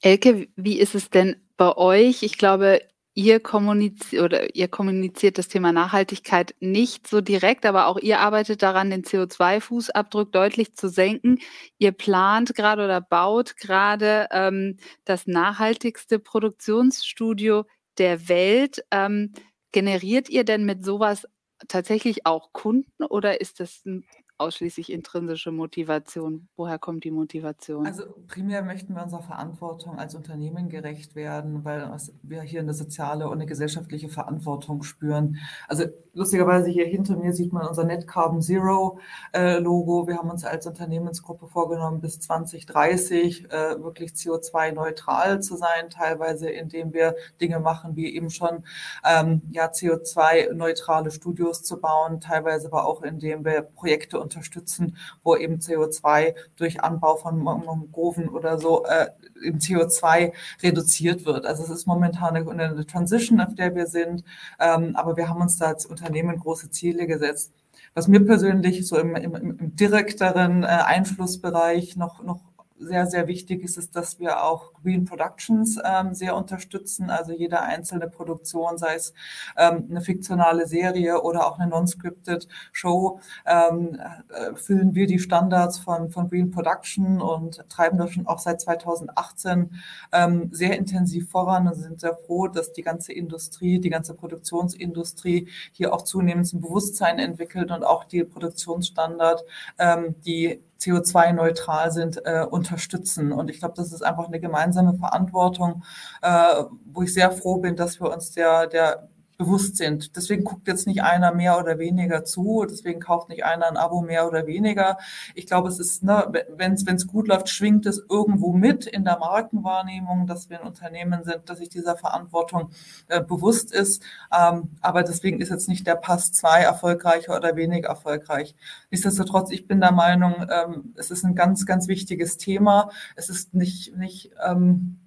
Elke, 0.02 0.48
wie 0.56 0.80
ist 0.80 0.96
es 0.96 1.10
denn 1.10 1.36
bei 1.58 1.76
euch? 1.76 2.24
Ich 2.24 2.38
glaube, 2.38 2.82
ihr 3.20 3.42
kommuniziert 3.42 4.24
oder 4.24 4.56
ihr 4.56 4.70
kommuniziert 4.70 5.38
das 5.38 5.50
Thema 5.50 5.74
Nachhaltigkeit 5.74 6.56
nicht 6.62 7.06
so 7.06 7.20
direkt, 7.20 7.66
aber 7.66 7.88
auch 7.88 7.98
ihr 7.98 8.20
arbeitet 8.20 8.62
daran, 8.62 8.92
den 8.92 9.04
CO2-Fußabdruck 9.04 10.32
deutlich 10.32 10.76
zu 10.76 10.88
senken. 10.88 11.40
Ihr 11.80 11.92
plant 11.92 12.56
gerade 12.56 12.86
oder 12.86 13.02
baut 13.02 13.58
gerade 13.58 14.28
ähm, 14.32 14.78
das 15.04 15.28
nachhaltigste 15.28 16.20
Produktionsstudio 16.20 17.66
der 17.98 18.30
Welt. 18.30 18.86
Ähm, 18.90 19.34
generiert 19.74 20.30
ihr 20.30 20.46
denn 20.46 20.64
mit 20.66 20.86
sowas 20.86 21.28
tatsächlich 21.68 22.26
auch 22.26 22.54
Kunden 22.54 23.04
oder 23.04 23.42
ist 23.42 23.60
das 23.60 23.86
ein 23.86 24.06
ausschließlich 24.40 24.92
intrinsische 24.92 25.52
Motivation? 25.52 26.48
Woher 26.56 26.80
kommt 26.80 27.04
die 27.04 27.12
Motivation? 27.12 27.86
Also 27.86 28.04
primär 28.28 28.64
möchten 28.64 28.96
wir 28.96 29.04
unserer 29.04 29.22
Verantwortung 29.22 30.00
als 30.00 30.16
Unternehmen 30.16 30.70
gerecht 30.70 31.16
werden, 31.16 31.66
weil 31.66 31.92
wir 32.24 32.42
hier 32.42 32.62
eine 32.62 32.74
soziale 32.74 33.28
und 33.28 33.34
eine 33.34 33.46
gesellschaftliche 33.46 34.10
Verantwortung 34.10 34.84
spüren. 34.84 35.38
Also 35.68 35.86
lustigerweise 36.14 36.70
hier 36.70 36.86
hinter 36.86 37.18
mir 37.18 37.34
sieht 37.34 37.54
man 37.54 37.68
unser 37.68 37.84
Net 37.84 38.08
Carbon 38.08 38.42
Zero 38.42 39.00
äh, 39.34 39.60
Logo. 39.60 40.08
Wir 40.08 40.18
haben 40.18 40.30
uns 40.30 40.46
als 40.46 40.66
Unternehmensgruppe 40.66 41.48
vorgenommen, 41.48 42.02
bis 42.02 42.20
2030 42.20 43.52
äh, 43.52 43.82
wirklich 43.84 44.12
CO2-neutral 44.12 45.42
zu 45.42 45.58
sein, 45.58 45.90
teilweise 45.90 46.50
indem 46.50 46.94
wir 46.94 47.16
Dinge 47.42 47.60
machen, 47.60 47.96
wie 47.96 48.16
eben 48.16 48.30
schon 48.30 48.64
ähm, 49.06 49.42
ja, 49.52 49.68
CO2-neutrale 49.68 51.12
Studios 51.12 51.64
zu 51.64 51.80
bauen, 51.80 52.22
teilweise 52.22 52.68
aber 52.68 52.86
auch 52.86 53.02
indem 53.02 53.44
wir 53.46 53.62
Projekte 53.62 54.20
unterstützen, 54.30 54.96
wo 55.24 55.36
eben 55.36 55.56
CO2 55.56 56.36
durch 56.56 56.82
Anbau 56.82 57.16
von 57.16 57.42
Mangroven 57.44 58.30
oder 58.30 58.60
so 58.60 58.86
äh, 58.86 59.08
im 59.44 59.58
CO2 59.58 60.34
reduziert 60.62 61.26
wird. 61.26 61.46
Also 61.46 61.64
es 61.64 61.70
ist 61.70 61.88
momentan 61.88 62.36
eine, 62.36 62.50
eine 62.50 62.86
Transition, 62.86 63.42
auf 63.42 63.56
der 63.56 63.76
wir 63.76 63.88
sind, 63.88 64.24
ähm, 64.60 64.96
aber 64.96 65.18
wir 65.18 65.30
haben 65.30 65.42
uns 65.42 65.58
da 65.58 65.68
als 65.68 65.86
Unternehmen 65.86 66.38
große 66.38 66.70
Ziele 66.70 67.08
gesetzt. 67.08 67.54
Was 67.96 68.08
mir 68.08 68.24
persönlich 68.24 68.88
so 68.88 68.98
im, 69.00 69.16
im, 69.16 69.36
im 69.36 69.76
direkteren 69.76 70.64
äh, 70.64 70.68
Einflussbereich 70.68 71.96
noch, 71.96 72.24
noch 72.24 72.42
sehr, 72.80 73.06
sehr 73.08 73.28
wichtig 73.28 73.64
ist 73.64 73.78
es, 73.78 73.92
dass 73.92 74.20
wir 74.20 74.44
auch 74.44 74.74
Green 74.82 75.06
Productions 75.06 75.78
ähm, 75.84 76.14
sehr 76.14 76.36
unterstützen. 76.36 77.10
Also 77.10 77.34
jede 77.34 77.62
einzelne 77.62 78.08
Produktion, 78.08 78.78
sei 78.78 78.96
es 78.96 79.14
ähm, 79.58 79.88
eine 79.90 80.02
fiktionale 80.02 80.66
Serie 80.66 81.22
oder 81.22 81.48
auch 81.48 81.60
eine 81.60 81.70
non-scripted 81.70 82.48
Show, 82.72 83.20
ähm, 83.46 84.00
äh, 84.30 84.56
füllen 84.56 84.96
wir 84.96 85.08
die 85.08 85.20
Standards 85.20 85.78
von, 85.78 86.10
von 86.10 86.30
Green 86.30 86.52
Production 86.52 87.22
und 87.22 87.68
treiben 87.70 87.98
das 87.98 88.12
schon 88.12 88.28
auch 88.28 88.40
seit 88.40 88.62
2018 88.62 89.72
ähm, 90.14 90.50
sehr 90.52 90.78
intensiv 90.78 91.30
voran 91.30 91.68
und 91.68 91.76
sind 91.76 92.00
sehr 92.00 92.16
froh, 92.16 92.48
dass 92.48 92.72
die 92.72 92.82
ganze 92.82 93.12
Industrie, 93.14 93.80
die 93.80 93.90
ganze 93.90 94.14
Produktionsindustrie 94.14 95.50
hier 95.74 95.94
auch 95.94 96.04
zunehmend 96.04 96.48
zum 96.48 96.62
Bewusstsein 96.62 97.20
entwickelt 97.20 97.72
und 97.72 97.84
auch 97.84 98.06
die 98.06 98.24
Produktionsstandard, 98.24 99.44
ähm, 99.78 100.16
die 100.26 100.62
CO2-neutral 100.80 101.92
sind, 101.92 102.22
äh, 102.26 102.46
unterstützen. 102.50 103.32
Und 103.32 103.50
ich 103.50 103.60
glaube, 103.60 103.76
das 103.76 103.92
ist 103.92 104.02
einfach 104.02 104.28
eine 104.28 104.40
gemeinsame 104.40 104.96
Verantwortung, 104.96 105.84
äh, 106.22 106.64
wo 106.86 107.04
ich 107.04 107.14
sehr 107.14 107.32
froh 107.32 107.58
bin, 107.58 107.76
dass 107.76 108.00
wir 108.00 108.12
uns 108.12 108.32
der, 108.32 108.68
der 108.68 109.10
bewusst 109.40 109.78
sind. 109.78 110.18
Deswegen 110.18 110.44
guckt 110.44 110.68
jetzt 110.68 110.86
nicht 110.86 111.02
einer 111.02 111.34
mehr 111.34 111.58
oder 111.58 111.80
weniger 111.80 112.26
zu, 112.26 112.66
deswegen 112.70 113.00
kauft 113.00 113.30
nicht 113.30 113.46
einer 113.46 113.68
ein 113.68 113.78
Abo 113.78 114.02
mehr 114.02 114.28
oder 114.28 114.46
weniger. 114.46 114.98
Ich 115.34 115.48
glaube, 115.48 115.70
es 115.70 115.80
ist, 115.80 116.04
ne, 116.04 116.30
wenn 116.50 116.74
es 116.74 117.08
gut 117.08 117.30
läuft, 117.30 117.48
schwingt 117.48 117.86
es 117.86 118.04
irgendwo 118.10 118.52
mit 118.52 118.86
in 118.86 119.06
der 119.06 119.18
Markenwahrnehmung, 119.18 120.28
dass 120.28 120.50
wir 120.50 120.60
ein 120.60 120.68
Unternehmen 120.68 121.24
sind, 121.24 121.50
dass 121.50 121.60
sich 121.60 121.70
dieser 121.70 121.96
Verantwortung 121.96 122.72
äh, 123.08 123.24
bewusst 123.24 123.74
ist. 123.74 124.04
Ähm, 124.38 124.72
aber 124.82 125.04
deswegen 125.04 125.40
ist 125.40 125.50
jetzt 125.50 125.70
nicht 125.70 125.88
der 125.88 125.96
Pass 125.96 126.34
2 126.34 126.60
erfolgreicher 126.60 127.38
oder 127.38 127.56
weniger 127.56 127.88
erfolgreich. 127.88 128.56
Nichtsdestotrotz, 128.92 129.52
ich 129.52 129.68
bin 129.68 129.80
der 129.80 129.94
Meinung, 129.94 130.48
ähm, 130.52 130.94
es 130.98 131.12
ist 131.12 131.24
ein 131.24 131.34
ganz, 131.34 131.66
ganz 131.66 131.88
wichtiges 131.88 132.36
Thema. 132.36 132.90
Es 133.16 133.30
ist 133.30 133.54
nicht, 133.54 133.96
nicht 133.96 134.32
ähm, 134.46 135.00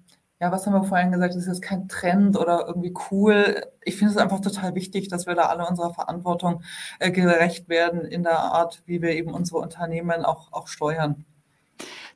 ja, 0.43 0.51
was 0.51 0.65
haben 0.67 0.73
wir 0.73 0.83
vorhin 0.83 1.13
gesagt, 1.13 1.35
es 1.35 1.47
ist 1.47 1.61
kein 1.61 1.87
Trend 1.87 2.35
oder 2.37 2.65
irgendwie 2.67 2.93
cool. 3.09 3.65
Ich 3.81 3.95
finde 3.95 4.11
es 4.11 4.17
einfach 4.17 4.41
total 4.41 4.75
wichtig, 4.75 5.07
dass 5.07 5.25
wir 5.25 5.35
da 5.35 5.43
alle 5.43 5.65
unserer 5.65 5.93
Verantwortung 5.93 6.63
äh, 6.99 7.11
gerecht 7.11 7.69
werden 7.69 8.01
in 8.01 8.23
der 8.23 8.39
Art, 8.39 8.83
wie 8.85 9.01
wir 9.01 9.11
eben 9.11 9.33
unsere 9.33 9.59
Unternehmen 9.59 10.25
auch, 10.25 10.51
auch 10.51 10.67
steuern. 10.67 11.23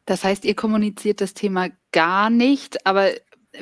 Das 0.03 0.25
heißt, 0.25 0.43
ihr 0.43 0.55
kommuniziert 0.55 1.21
das 1.21 1.35
Thema 1.35 1.69
gar 1.93 2.29
nicht, 2.29 2.85
aber 2.85 3.11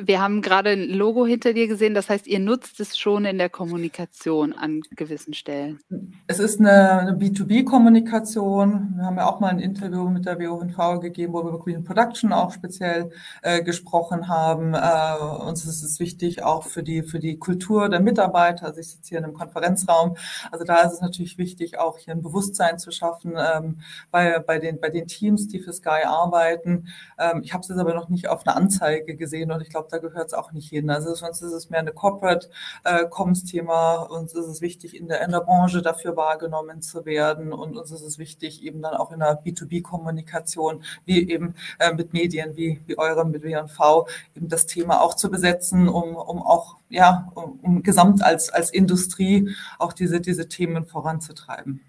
wir 0.01 0.21
haben 0.21 0.41
gerade 0.41 0.71
ein 0.71 0.89
Logo 0.89 1.25
hinter 1.25 1.53
dir 1.53 1.67
gesehen, 1.67 1.93
das 1.93 2.09
heißt, 2.09 2.27
ihr 2.27 2.39
nutzt 2.39 2.79
es 2.79 2.97
schon 2.97 3.25
in 3.25 3.37
der 3.37 3.49
Kommunikation 3.49 4.53
an 4.53 4.81
gewissen 4.91 5.33
Stellen. 5.33 5.79
Es 6.27 6.39
ist 6.39 6.59
eine, 6.59 6.99
eine 6.99 7.11
B2B-Kommunikation. 7.13 8.93
Wir 8.95 9.05
haben 9.05 9.17
ja 9.17 9.25
auch 9.25 9.39
mal 9.39 9.49
ein 9.49 9.59
Interview 9.59 10.09
mit 10.09 10.25
der 10.25 10.39
WONV 10.39 11.01
gegeben, 11.01 11.33
wo 11.33 11.43
wir 11.43 11.49
über 11.49 11.59
Green 11.59 11.83
Production 11.83 12.33
auch 12.33 12.51
speziell 12.51 13.11
äh, 13.41 13.63
gesprochen 13.63 14.27
haben. 14.27 14.73
Äh, 14.73 15.43
uns 15.47 15.65
ist 15.65 15.83
es 15.83 15.99
wichtig 15.99 16.43
auch 16.43 16.63
für 16.63 16.83
die, 16.83 17.03
für 17.03 17.19
die 17.19 17.37
Kultur 17.37 17.89
der 17.89 17.99
Mitarbeiter. 17.99 18.65
Also 18.65 18.79
ich 18.79 18.89
sitze 18.89 19.09
hier 19.09 19.17
in 19.19 19.25
einem 19.25 19.33
Konferenzraum. 19.33 20.15
Also 20.51 20.65
da 20.65 20.81
ist 20.81 20.93
es 20.93 21.01
natürlich 21.01 21.37
wichtig, 21.37 21.79
auch 21.79 21.97
hier 21.97 22.13
ein 22.13 22.21
Bewusstsein 22.21 22.79
zu 22.79 22.91
schaffen 22.91 23.33
ähm, 23.37 23.79
bei, 24.11 24.39
bei, 24.39 24.59
den, 24.59 24.79
bei 24.79 24.89
den 24.89 25.07
Teams, 25.07 25.47
die 25.47 25.59
für 25.59 25.73
Sky 25.73 26.03
arbeiten. 26.05 26.87
Ähm, 27.19 27.41
ich 27.43 27.53
habe 27.53 27.61
es 27.61 27.69
jetzt 27.69 27.79
aber 27.79 27.93
noch 27.93 28.09
nicht 28.09 28.27
auf 28.27 28.45
eine 28.45 28.55
Anzeige 28.55 29.15
gesehen 29.15 29.51
und 29.51 29.61
ich 29.61 29.69
glaube, 29.69 29.84
glaube, 29.85 29.91
da 29.91 29.97
gehört 29.97 30.27
es 30.27 30.33
auch 30.33 30.51
nicht 30.51 30.69
hin. 30.69 30.89
Also 30.89 31.13
sonst 31.13 31.41
ist 31.41 31.53
es 31.53 31.69
mehr 31.69 31.79
eine 31.79 31.93
Corporate-Comms-Thema. 31.93 34.07
Äh, 34.09 34.13
uns 34.13 34.33
ist 34.33 34.47
es 34.47 34.61
wichtig, 34.61 34.95
in 34.95 35.07
der, 35.07 35.23
in 35.23 35.31
der 35.31 35.41
Branche 35.41 35.81
dafür 35.81 36.15
wahrgenommen 36.15 36.81
zu 36.81 37.05
werden 37.05 37.53
und 37.53 37.77
uns 37.77 37.91
ist 37.91 38.01
es 38.01 38.17
wichtig, 38.17 38.63
eben 38.63 38.81
dann 38.81 38.95
auch 38.95 39.11
in 39.11 39.19
der 39.19 39.43
B2B-Kommunikation, 39.43 40.83
wie 41.05 41.29
eben 41.29 41.55
äh, 41.79 41.93
mit 41.93 42.13
Medien 42.13 42.55
wie, 42.55 42.81
wie 42.85 42.97
eurem, 42.97 43.31
mit 43.31 43.43
WNV, 43.43 44.07
eben 44.35 44.47
das 44.47 44.65
Thema 44.65 45.01
auch 45.01 45.15
zu 45.15 45.29
besetzen, 45.29 45.87
um, 45.87 46.15
um 46.15 46.41
auch, 46.41 46.77
ja, 46.89 47.31
um, 47.35 47.59
um 47.61 47.83
gesamt 47.83 48.23
als, 48.23 48.49
als 48.49 48.71
Industrie 48.71 49.55
auch 49.79 49.93
diese, 49.93 50.21
diese 50.21 50.47
Themen 50.47 50.85
voranzutreiben. 50.85 51.81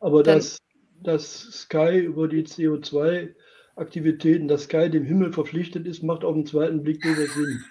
Aber 0.00 0.22
das, 0.22 0.58
das 1.00 1.48
Sky 1.52 1.98
über 1.98 2.28
die 2.28 2.44
CO2 2.44 3.34
Aktivitäten, 3.74 4.48
dass 4.48 4.64
Sky 4.64 4.90
dem 4.90 5.04
Himmel 5.04 5.32
verpflichtet 5.32 5.86
ist, 5.86 6.02
macht 6.02 6.24
auf 6.24 6.34
den 6.34 6.46
zweiten 6.46 6.82
Blick 6.82 7.04
nur 7.04 7.16
Sinn. 7.16 7.64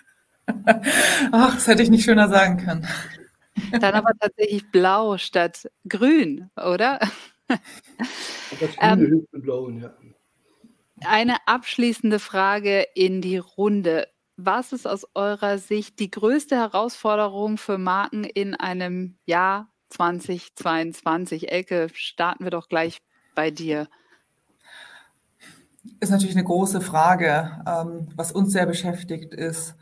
Ach, 1.31 1.53
das 1.53 1.67
hätte 1.67 1.83
ich 1.83 1.89
nicht 1.89 2.03
schöner 2.03 2.27
sagen 2.27 2.57
können. 2.57 2.87
Dann 3.79 3.93
aber 3.93 4.11
tatsächlich 4.19 4.69
blau 4.71 5.17
statt 5.17 5.69
grün, 5.87 6.49
oder? 6.55 6.99
Das 8.59 8.75
Grüne 8.77 8.93
ähm, 8.93 8.99
hilft 8.99 9.33
mit 9.33 9.43
Blauen, 9.43 9.81
ja. 9.81 9.93
Eine 11.03 11.35
abschließende 11.47 12.19
Frage 12.19 12.85
in 12.95 13.21
die 13.21 13.37
Runde. 13.37 14.07
Was 14.37 14.71
ist 14.71 14.87
aus 14.87 15.05
eurer 15.15 15.57
Sicht 15.57 15.99
die 15.99 16.11
größte 16.11 16.55
Herausforderung 16.55 17.57
für 17.57 17.77
Marken 17.77 18.23
in 18.23 18.55
einem 18.55 19.17
Jahr 19.25 19.69
2022? 19.89 21.51
Elke, 21.51 21.89
starten 21.93 22.45
wir 22.45 22.51
doch 22.51 22.69
gleich 22.69 22.99
bei 23.35 23.51
dir 23.51 23.89
ist 25.99 26.09
natürlich 26.11 26.35
eine 26.35 26.45
große 26.45 26.81
Frage. 26.81 27.63
Ähm, 27.67 28.09
was 28.15 28.31
uns 28.31 28.51
sehr 28.51 28.65
beschäftigt 28.65 29.33
ist, 29.33 29.75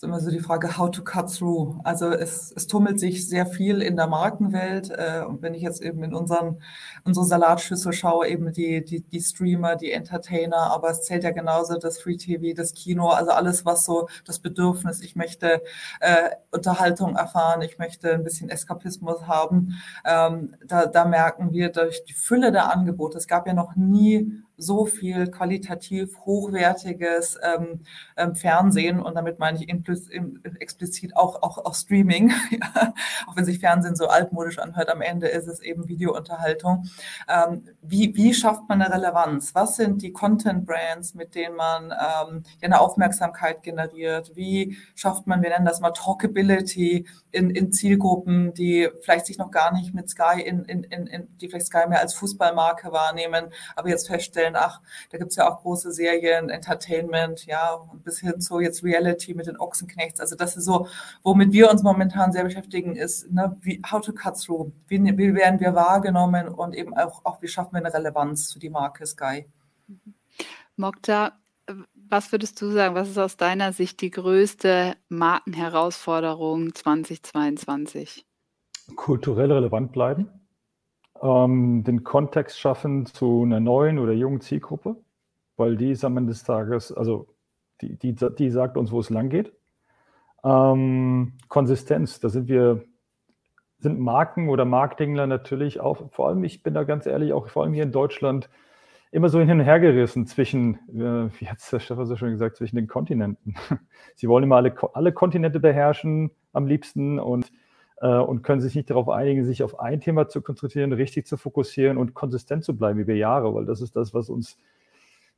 ist 0.00 0.04
immer 0.04 0.20
so 0.20 0.30
die 0.30 0.40
Frage, 0.40 0.78
how 0.78 0.90
to 0.90 1.02
cut 1.04 1.30
through. 1.30 1.78
Also 1.84 2.08
es, 2.08 2.52
es 2.56 2.66
tummelt 2.66 2.98
sich 2.98 3.28
sehr 3.28 3.44
viel 3.44 3.82
in 3.82 3.96
der 3.96 4.06
Markenwelt. 4.06 4.90
Äh, 4.90 5.24
und 5.28 5.42
wenn 5.42 5.52
ich 5.52 5.60
jetzt 5.60 5.82
eben 5.82 6.02
in 6.02 6.14
unseren, 6.14 6.62
unsere 7.04 7.26
Salatschüssel 7.26 7.92
schaue, 7.92 8.26
eben 8.26 8.50
die, 8.50 8.82
die, 8.82 9.02
die 9.02 9.20
Streamer, 9.20 9.76
die 9.76 9.92
Entertainer, 9.92 10.70
aber 10.72 10.88
es 10.88 11.02
zählt 11.02 11.22
ja 11.22 11.32
genauso 11.32 11.76
das 11.76 12.00
Free 12.00 12.16
TV, 12.16 12.54
das 12.56 12.72
Kino, 12.72 13.08
also 13.08 13.32
alles, 13.32 13.66
was 13.66 13.84
so 13.84 14.08
das 14.24 14.38
Bedürfnis, 14.38 15.02
ich 15.02 15.16
möchte 15.16 15.62
äh, 16.00 16.30
Unterhaltung 16.50 17.16
erfahren, 17.16 17.60
ich 17.60 17.76
möchte 17.76 18.14
ein 18.14 18.24
bisschen 18.24 18.48
Eskapismus 18.48 19.26
haben. 19.26 19.74
Ähm, 20.06 20.56
da, 20.66 20.86
da 20.86 21.04
merken 21.04 21.52
wir 21.52 21.68
durch 21.70 22.04
die 22.04 22.14
Fülle 22.14 22.52
der 22.52 22.72
Angebote, 22.72 23.18
es 23.18 23.26
gab 23.26 23.46
ja 23.46 23.52
noch 23.52 23.76
nie 23.76 24.32
so 24.60 24.86
viel 24.86 25.30
qualitativ 25.30 26.18
hochwertiges 26.20 27.38
ähm, 27.42 27.80
ähm, 28.16 28.34
Fernsehen 28.34 29.00
und 29.00 29.14
damit 29.14 29.38
meine 29.38 29.58
ich 29.58 29.68
explizit 30.60 31.16
auch, 31.16 31.42
auch, 31.42 31.58
auch 31.58 31.74
Streaming, 31.74 32.32
auch 33.26 33.36
wenn 33.36 33.44
sich 33.44 33.58
Fernsehen 33.58 33.96
so 33.96 34.08
altmodisch 34.08 34.58
anhört, 34.58 34.90
am 34.90 35.00
Ende 35.00 35.28
ist 35.28 35.46
es 35.46 35.60
eben 35.60 35.88
Videounterhaltung. 35.88 36.86
Ähm, 37.28 37.68
wie, 37.82 38.14
wie 38.14 38.34
schafft 38.34 38.68
man 38.68 38.82
eine 38.82 38.94
Relevanz? 38.94 39.54
Was 39.54 39.76
sind 39.76 40.02
die 40.02 40.12
Content-Brands, 40.12 41.14
mit 41.14 41.34
denen 41.34 41.56
man 41.56 41.92
ähm, 41.92 42.42
eine 42.62 42.80
Aufmerksamkeit 42.80 43.62
generiert? 43.62 44.32
Wie 44.34 44.76
schafft 44.94 45.26
man, 45.26 45.42
wir 45.42 45.50
nennen 45.50 45.64
das 45.64 45.80
mal 45.80 45.90
Talkability 45.90 47.06
in, 47.30 47.50
in 47.50 47.72
Zielgruppen, 47.72 48.54
die 48.54 48.88
vielleicht 49.02 49.26
sich 49.26 49.38
noch 49.38 49.50
gar 49.50 49.72
nicht 49.72 49.94
mit 49.94 50.08
Sky 50.08 50.40
in, 50.44 50.64
in, 50.64 50.84
in, 50.84 51.28
die 51.38 51.48
vielleicht 51.48 51.66
Sky 51.66 51.88
mehr 51.88 52.00
als 52.00 52.14
Fußballmarke 52.14 52.92
wahrnehmen, 52.92 53.52
aber 53.76 53.88
jetzt 53.88 54.06
feststellen, 54.06 54.49
vorstellen, 54.50 54.56
ach, 54.56 54.80
da 55.10 55.18
gibt 55.18 55.30
es 55.30 55.36
ja 55.36 55.50
auch 55.50 55.62
große 55.62 55.92
Serien, 55.92 56.50
Entertainment, 56.50 57.46
ja, 57.46 57.80
bis 58.04 58.20
hin 58.20 58.40
zu 58.40 58.60
jetzt 58.60 58.82
Reality 58.82 59.34
mit 59.34 59.46
den 59.46 59.58
Ochsenknechts. 59.58 60.20
Also 60.20 60.36
das 60.36 60.56
ist 60.56 60.64
so, 60.64 60.86
womit 61.22 61.52
wir 61.52 61.70
uns 61.70 61.82
momentan 61.82 62.32
sehr 62.32 62.44
beschäftigen, 62.44 62.96
ist, 62.96 63.30
ne, 63.30 63.56
wie, 63.60 63.80
how 63.90 64.00
to 64.00 64.12
cut 64.12 64.40
through. 64.40 64.72
Wie, 64.88 64.98
wie 65.00 65.34
werden 65.34 65.60
wir 65.60 65.74
wahrgenommen 65.74 66.48
und 66.48 66.74
eben 66.74 66.94
auch, 66.94 67.24
auch, 67.24 67.42
wie 67.42 67.48
schaffen 67.48 67.72
wir 67.72 67.78
eine 67.78 67.92
Relevanz 67.92 68.52
für 68.52 68.58
die 68.58 68.70
Marke 68.70 69.06
Sky? 69.06 69.46
Mokta, 70.76 71.32
was 71.94 72.32
würdest 72.32 72.60
du 72.60 72.70
sagen, 72.70 72.94
was 72.94 73.08
ist 73.08 73.18
aus 73.18 73.36
deiner 73.36 73.72
Sicht 73.72 74.00
die 74.00 74.10
größte 74.10 74.94
Markenherausforderung 75.08 76.74
2022? 76.74 78.26
Kulturell 78.96 79.52
relevant 79.52 79.92
bleiben 79.92 80.39
ähm, 81.22 81.84
den 81.84 82.04
Kontext 82.04 82.58
schaffen 82.58 83.06
zu 83.06 83.42
einer 83.42 83.60
neuen 83.60 83.98
oder 83.98 84.12
jungen 84.12 84.40
Zielgruppe, 84.40 84.96
weil 85.56 85.76
die 85.76 85.90
ist 85.90 86.04
am 86.04 86.16
Ende 86.16 86.32
des 86.32 86.44
Tages, 86.44 86.92
also 86.92 87.28
die, 87.80 87.96
die, 87.96 88.14
die 88.14 88.50
sagt 88.50 88.76
uns, 88.76 88.92
wo 88.92 89.00
es 89.00 89.10
lang 89.10 89.28
geht. 89.28 89.52
Ähm, 90.44 91.34
Konsistenz, 91.48 92.20
da 92.20 92.28
sind 92.28 92.48
wir, 92.48 92.84
sind 93.78 93.98
Marken 93.98 94.48
oder 94.48 94.64
Marketingler 94.64 95.26
natürlich 95.26 95.80
auch, 95.80 96.10
vor 96.10 96.28
allem, 96.28 96.44
ich 96.44 96.62
bin 96.62 96.74
da 96.74 96.84
ganz 96.84 97.06
ehrlich, 97.06 97.32
auch 97.32 97.48
vor 97.48 97.64
allem 97.64 97.72
hier 97.74 97.82
in 97.82 97.92
Deutschland, 97.92 98.48
immer 99.12 99.28
so 99.28 99.40
hin 99.40 99.50
und 99.50 99.60
her 99.60 99.80
gerissen 99.80 100.26
zwischen, 100.26 100.74
äh, 100.88 101.30
wie 101.38 101.48
hat 101.48 101.58
es 101.58 101.70
der 101.70 101.80
Stefan 101.80 102.06
so 102.06 102.16
schön 102.16 102.30
gesagt, 102.30 102.56
zwischen 102.56 102.76
den 102.76 102.86
Kontinenten. 102.86 103.54
Sie 104.14 104.28
wollen 104.28 104.44
immer 104.44 104.56
alle, 104.56 104.74
alle 104.94 105.12
Kontinente 105.12 105.60
beherrschen 105.60 106.30
am 106.52 106.66
liebsten 106.66 107.18
und 107.18 107.50
und 108.06 108.42
können 108.42 108.60
sich 108.60 108.74
nicht 108.74 108.90
darauf 108.90 109.08
einigen, 109.08 109.44
sich 109.44 109.62
auf 109.62 109.78
ein 109.78 110.00
Thema 110.00 110.28
zu 110.28 110.40
konzentrieren, 110.40 110.92
richtig 110.92 111.26
zu 111.26 111.36
fokussieren 111.36 111.98
und 111.98 112.14
konsistent 112.14 112.64
zu 112.64 112.76
bleiben 112.76 112.98
über 112.98 113.12
Jahre, 113.12 113.54
weil 113.54 113.66
das 113.66 113.80
ist 113.80 113.94
das, 113.96 114.14
was 114.14 114.30
uns, 114.30 114.56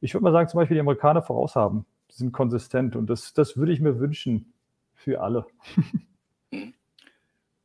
ich 0.00 0.14
würde 0.14 0.24
mal 0.24 0.32
sagen, 0.32 0.48
zum 0.48 0.58
Beispiel 0.58 0.76
die 0.76 0.80
Amerikaner 0.80 1.22
voraus 1.22 1.56
haben. 1.56 1.86
Sie 2.08 2.18
sind 2.18 2.32
konsistent 2.32 2.94
und 2.94 3.08
das, 3.08 3.34
das 3.34 3.56
würde 3.56 3.72
ich 3.72 3.80
mir 3.80 3.98
wünschen 3.98 4.52
für 4.94 5.20
alle. 5.20 5.46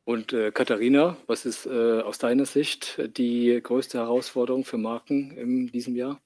Und 0.04 0.32
äh, 0.32 0.50
Katharina, 0.52 1.18
was 1.26 1.44
ist 1.44 1.66
äh, 1.66 2.00
aus 2.00 2.16
deiner 2.16 2.46
Sicht 2.46 2.98
die 3.18 3.60
größte 3.62 3.98
Herausforderung 3.98 4.64
für 4.64 4.78
Marken 4.78 5.32
in 5.32 5.66
diesem 5.66 5.96
Jahr? 5.96 6.18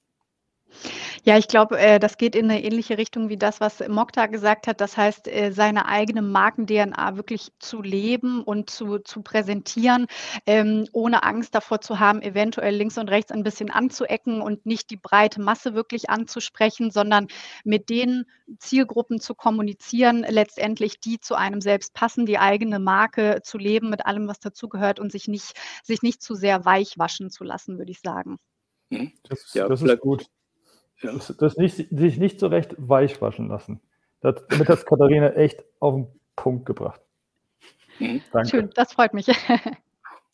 Ja, 1.23 1.37
ich 1.37 1.47
glaube, 1.47 1.77
äh, 1.79 1.99
das 1.99 2.17
geht 2.17 2.35
in 2.35 2.49
eine 2.49 2.63
ähnliche 2.63 2.97
Richtung 2.97 3.29
wie 3.29 3.37
das, 3.37 3.61
was 3.61 3.87
Mokta 3.87 4.27
gesagt 4.27 4.67
hat. 4.67 4.81
Das 4.81 4.97
heißt, 4.97 5.27
äh, 5.27 5.51
seine 5.51 5.87
eigene 5.87 6.21
Marken-DNA 6.21 7.15
wirklich 7.15 7.51
zu 7.59 7.81
leben 7.81 8.43
und 8.43 8.69
zu, 8.69 8.99
zu 8.99 9.21
präsentieren, 9.21 10.07
ähm, 10.45 10.87
ohne 10.91 11.23
Angst 11.23 11.55
davor 11.55 11.81
zu 11.81 11.99
haben, 11.99 12.21
eventuell 12.21 12.75
links 12.75 12.97
und 12.97 13.09
rechts 13.09 13.31
ein 13.31 13.43
bisschen 13.43 13.71
anzuecken 13.71 14.41
und 14.41 14.65
nicht 14.65 14.89
die 14.89 14.97
breite 14.97 15.41
Masse 15.41 15.73
wirklich 15.73 16.09
anzusprechen, 16.09 16.91
sondern 16.91 17.27
mit 17.63 17.89
den 17.89 18.25
Zielgruppen 18.57 19.19
zu 19.19 19.35
kommunizieren, 19.35 20.25
letztendlich 20.27 20.99
die 20.99 21.19
zu 21.19 21.35
einem 21.35 21.61
selbst 21.61 21.93
passen, 21.93 22.25
die 22.25 22.39
eigene 22.39 22.79
Marke 22.79 23.39
zu 23.43 23.57
leben 23.57 23.89
mit 23.89 24.05
allem, 24.05 24.27
was 24.27 24.39
dazugehört 24.39 24.99
und 24.99 25.11
sich 25.11 25.27
nicht, 25.27 25.53
sich 25.83 26.01
nicht 26.01 26.21
zu 26.21 26.35
sehr 26.35 26.65
weich 26.65 26.97
waschen 26.97 27.29
zu 27.29 27.43
lassen, 27.43 27.77
würde 27.77 27.91
ich 27.91 28.01
sagen. 28.01 28.37
Mhm. 28.89 29.13
Das, 29.23 29.53
ja, 29.53 29.67
das 29.67 29.81
ist 29.81 29.99
gut. 29.99 30.25
Das, 31.03 31.35
das 31.37 31.57
nicht, 31.57 31.75
sich 31.75 32.17
nicht 32.17 32.39
so 32.39 32.47
recht 32.47 32.75
weich 32.77 33.21
waschen 33.21 33.49
lassen. 33.49 33.81
Das, 34.21 34.35
damit 34.49 34.69
hat 34.69 34.85
Katharina 34.85 35.33
echt 35.33 35.63
auf 35.79 35.95
den 35.95 36.07
Punkt 36.35 36.65
gebracht. 36.65 37.01
Mhm. 37.99 38.21
Danke. 38.31 38.49
Schön, 38.49 38.69
das 38.73 38.93
freut 38.93 39.13
mich. 39.13 39.27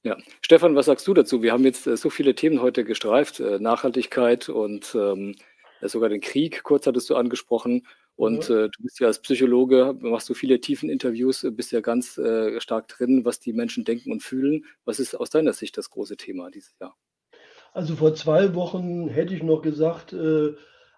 Ja, 0.01 0.15
Stefan, 0.41 0.75
was 0.75 0.85
sagst 0.85 1.05
du 1.07 1.13
dazu? 1.13 1.43
Wir 1.43 1.51
haben 1.51 1.65
jetzt 1.65 1.85
äh, 1.85 1.97
so 1.97 2.09
viele 2.09 2.33
Themen 2.33 2.61
heute 2.61 2.85
gestreift, 2.85 3.41
äh, 3.41 3.59
Nachhaltigkeit 3.59 4.47
und 4.47 4.95
ähm, 4.95 5.35
sogar 5.81 6.07
den 6.07 6.21
Krieg, 6.21 6.63
kurz 6.63 6.87
hattest 6.87 7.09
du 7.09 7.17
angesprochen. 7.17 7.85
Und 8.15 8.47
ja. 8.47 8.65
äh, 8.65 8.69
du 8.69 8.83
bist 8.83 8.99
ja 9.01 9.07
als 9.07 9.21
Psychologe, 9.21 9.95
machst 9.99 10.29
du 10.29 10.33
viele 10.33 10.61
tiefen 10.61 10.89
Interviews, 10.89 11.45
bist 11.51 11.73
ja 11.73 11.81
ganz 11.81 12.17
äh, 12.17 12.61
stark 12.61 12.87
drin, 12.87 13.25
was 13.25 13.41
die 13.41 13.51
Menschen 13.51 13.83
denken 13.83 14.11
und 14.13 14.23
fühlen. 14.23 14.65
Was 14.85 14.99
ist 14.99 15.15
aus 15.15 15.29
deiner 15.29 15.53
Sicht 15.53 15.77
das 15.77 15.89
große 15.89 16.15
Thema 16.15 16.49
dieses 16.49 16.77
Jahr? 16.79 16.95
Also 17.79 17.95
vor 17.95 18.13
zwei 18.13 18.55
Wochen 18.55 19.07
hätte 19.07 19.33
ich 19.33 19.41
noch 19.41 19.61
gesagt, 19.61 20.11
äh, 20.11 20.51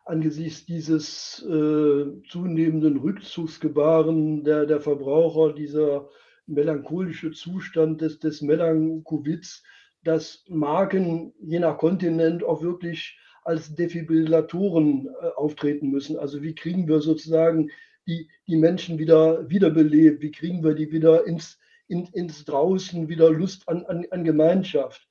angesichts 0.04 0.66
dieses 0.66 1.40
äh, 1.48 2.06
zunehmenden 2.28 2.98
Rückzugsgebaren 2.98 4.44
der, 4.44 4.66
der 4.66 4.82
Verbraucher, 4.82 5.54
dieser 5.54 6.10
melancholische 6.48 7.34
Zustand 7.34 8.02
des, 8.02 8.18
des 8.18 8.42
Melankowitz, 8.42 9.62
dass 10.04 10.44
Marken 10.50 11.36
je 11.40 11.60
nach 11.60 11.78
Kontinent 11.78 12.44
auch 12.44 12.64
wirklich 12.64 13.16
als 13.44 13.76
Defibrillatoren 13.76 15.06
äh, 15.06 15.28
auftreten 15.36 15.92
müssen. 15.92 16.18
Also 16.18 16.42
wie 16.42 16.56
kriegen 16.56 16.88
wir 16.88 17.02
sozusagen 17.02 17.70
die, 18.08 18.28
die 18.48 18.58
Menschen 18.58 18.98
wieder 18.98 19.48
wiederbelebt? 19.48 20.24
Wie 20.24 20.32
kriegen 20.32 20.64
wir 20.64 20.74
die 20.74 20.92
wieder 20.92 21.28
ins, 21.28 21.60
in, 21.88 22.08
ins 22.08 22.44
Draußen, 22.44 23.08
wieder 23.08 23.30
Lust 23.30 23.70
an, 23.70 23.86
an, 23.86 24.08
an 24.10 24.24
Gemeinschaft? 24.24 25.08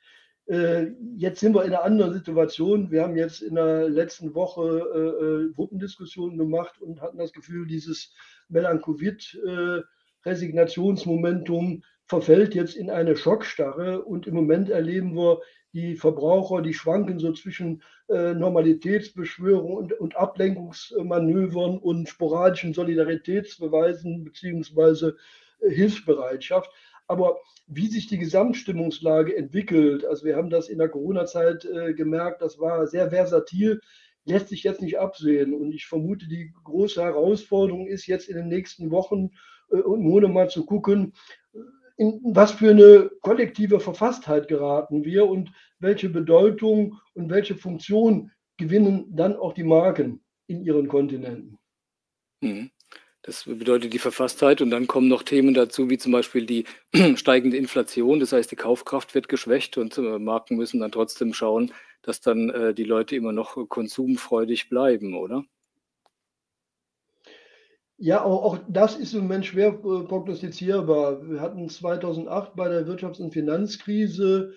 Äh, 0.51 0.95
jetzt 1.17 1.39
sind 1.39 1.55
wir 1.55 1.65
in 1.65 1.73
einer 1.73 1.85
anderen 1.85 2.13
Situation. 2.13 2.91
Wir 2.91 3.05
haben 3.05 3.15
jetzt 3.15 3.41
in 3.41 3.55
der 3.55 3.89
letzten 3.89 4.35
Woche 4.35 4.65
äh, 4.67 5.25
äh 5.25 5.53
Gruppendiskussionen 5.53 6.37
gemacht 6.39 6.81
und 6.81 7.01
hatten 7.01 7.19
das 7.19 7.33
Gefühl, 7.33 7.69
dieses 7.69 8.13
Melancholit 8.49 9.41
äh, 9.47 9.83
Resignationsmomentum 10.27 11.85
verfällt 12.07 12.57
jetzt 12.57 12.75
in 12.75 12.91
eine 12.91 13.17
Schockstarre 13.17 14.03
und 14.03 14.27
im 14.27 14.35
Moment 14.35 14.71
erleben 14.71 15.15
wir 15.15 15.41
die 15.73 15.95
Verbraucher, 15.95 16.63
die 16.63 16.75
schwanken 16.75 17.21
so 17.21 17.33
zwischen 17.33 17.83
Normalitätsbeschwörung 18.09 19.73
und, 19.73 19.93
und, 19.93 20.17
Ablenkungsmanövern 20.17 21.79
und 21.79 22.09
sporadischen 22.09 22.75
Solidaritätsbeweisen 22.75 24.33
äh, 25.61 25.71
Hilfsbereitschaft. 25.71 26.73
Aber 27.11 27.41
wie 27.67 27.89
sich 27.89 28.07
die 28.07 28.19
Gesamtstimmungslage 28.19 29.37
entwickelt, 29.37 30.05
also 30.05 30.25
wir 30.25 30.37
haben 30.37 30.49
das 30.49 30.69
in 30.69 30.79
der 30.79 30.89
Corona-Zeit 30.89 31.65
äh, 31.65 31.93
gemerkt, 31.93 32.41
das 32.41 32.61
war 32.61 32.87
sehr 32.87 33.11
versatil, 33.11 33.81
lässt 34.25 34.47
sich 34.49 34.63
jetzt 34.63 34.81
nicht 34.81 35.01
absehen. 35.01 35.53
Und 35.53 35.73
ich 35.73 35.87
vermute, 35.87 36.29
die 36.29 36.53
große 36.63 37.03
Herausforderung 37.03 37.89
ist 37.89 38.07
jetzt 38.07 38.29
in 38.29 38.37
den 38.37 38.47
nächsten 38.47 38.93
Wochen 38.93 39.31
äh, 39.73 39.81
und 39.81 40.07
ohne 40.07 40.29
mal 40.29 40.49
zu 40.49 40.65
gucken, 40.65 41.13
in 41.97 42.21
was 42.23 42.53
für 42.53 42.71
eine 42.71 43.11
kollektive 43.23 43.81
Verfasstheit 43.81 44.47
geraten 44.47 45.05
wir 45.05 45.27
und 45.27 45.51
welche 45.81 46.11
Bedeutung 46.11 47.01
und 47.15 47.29
welche 47.29 47.57
Funktion 47.57 48.31
gewinnen 48.57 49.07
dann 49.17 49.35
auch 49.35 49.53
die 49.53 49.65
Marken 49.65 50.23
in 50.47 50.63
ihren 50.63 50.87
Kontinenten. 50.87 51.59
Mhm. 52.41 52.71
Das 53.23 53.45
bedeutet 53.45 53.93
die 53.93 53.99
Verfasstheit 53.99 54.63
und 54.63 54.71
dann 54.71 54.87
kommen 54.87 55.09
noch 55.09 55.23
Themen 55.23 55.53
dazu, 55.53 55.91
wie 55.91 55.99
zum 55.99 56.13
Beispiel 56.13 56.47
die 56.47 56.65
steigende 57.17 57.59
Inflation. 57.59 58.19
Das 58.19 58.33
heißt, 58.33 58.51
die 58.51 58.57
Kaufkraft 58.57 59.15
wird 59.15 59.29
geschwächt 59.29 59.77
und 59.77 59.99
äh, 59.99 60.19
Marken 60.19 60.57
müssen 60.57 60.81
dann 60.81 60.93
trotzdem 60.93 61.35
schauen, 61.35 61.73
dass 62.03 62.23
dann 62.23 62.49
äh, 62.49 62.73
die 62.73 62.85
Leute 62.85 63.17
immer 63.17 63.33
noch 63.33 63.69
konsumfreudig 63.69 64.71
bleiben, 64.71 65.15
oder? 65.15 65.45
Ja, 68.03 68.25
auch, 68.25 68.43
auch 68.45 68.59
das 68.67 68.97
ist 68.97 69.13
im 69.13 69.25
Moment 69.25 69.45
schwer 69.45 69.69
äh, 69.69 70.05
prognostizierbar. 70.05 71.29
Wir 71.29 71.43
hatten 71.43 71.69
2008 71.69 72.57
bei 72.57 72.71
der 72.71 72.87
Wirtschafts- 72.87 73.21
und 73.21 73.35
Finanzkrise 73.35 74.55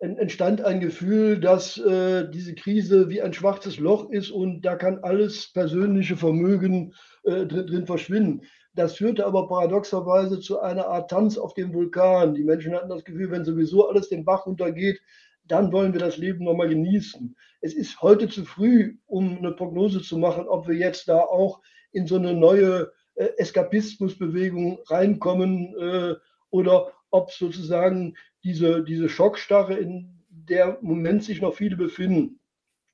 entstand 0.00 0.62
ein 0.62 0.80
Gefühl, 0.80 1.38
dass 1.38 1.78
äh, 1.78 2.28
diese 2.28 2.56
Krise 2.56 3.08
wie 3.08 3.22
ein 3.22 3.32
schwarzes 3.32 3.78
Loch 3.78 4.10
ist 4.10 4.32
und 4.32 4.62
da 4.62 4.74
kann 4.74 4.98
alles 5.04 5.52
persönliche 5.52 6.16
Vermögen 6.16 6.92
äh, 7.24 7.46
drin, 7.46 7.66
drin 7.66 7.86
verschwinden. 7.86 8.42
Das 8.74 8.96
führte 8.96 9.26
aber 9.26 9.48
paradoxerweise 9.48 10.40
zu 10.40 10.60
einer 10.60 10.86
Art 10.86 11.10
Tanz 11.10 11.36
auf 11.36 11.54
dem 11.54 11.74
Vulkan. 11.74 12.34
Die 12.34 12.44
Menschen 12.44 12.74
hatten 12.74 12.88
das 12.88 13.04
Gefühl, 13.04 13.30
wenn 13.30 13.44
sowieso 13.44 13.88
alles 13.88 14.08
den 14.08 14.24
Bach 14.24 14.46
runtergeht, 14.46 15.00
dann 15.44 15.72
wollen 15.72 15.92
wir 15.92 16.00
das 16.00 16.16
Leben 16.16 16.44
nochmal 16.44 16.68
genießen. 16.68 17.36
Es 17.60 17.74
ist 17.74 18.00
heute 18.00 18.28
zu 18.28 18.44
früh, 18.44 18.96
um 19.06 19.38
eine 19.38 19.52
Prognose 19.52 20.00
zu 20.00 20.16
machen, 20.16 20.46
ob 20.48 20.68
wir 20.68 20.76
jetzt 20.76 21.08
da 21.08 21.18
auch 21.18 21.60
in 21.92 22.06
so 22.06 22.16
eine 22.16 22.34
neue 22.34 22.92
äh, 23.16 23.28
Eskapismusbewegung 23.36 24.78
reinkommen 24.86 25.74
äh, 25.76 26.14
oder 26.50 26.92
ob 27.10 27.32
sozusagen 27.32 28.14
diese, 28.44 28.82
diese 28.82 29.08
Schockstarre, 29.08 29.74
in 29.74 30.24
der 30.28 30.78
im 30.80 30.88
Moment 30.88 31.24
sich 31.24 31.40
noch 31.40 31.54
viele 31.54 31.76
befinden, 31.76 32.39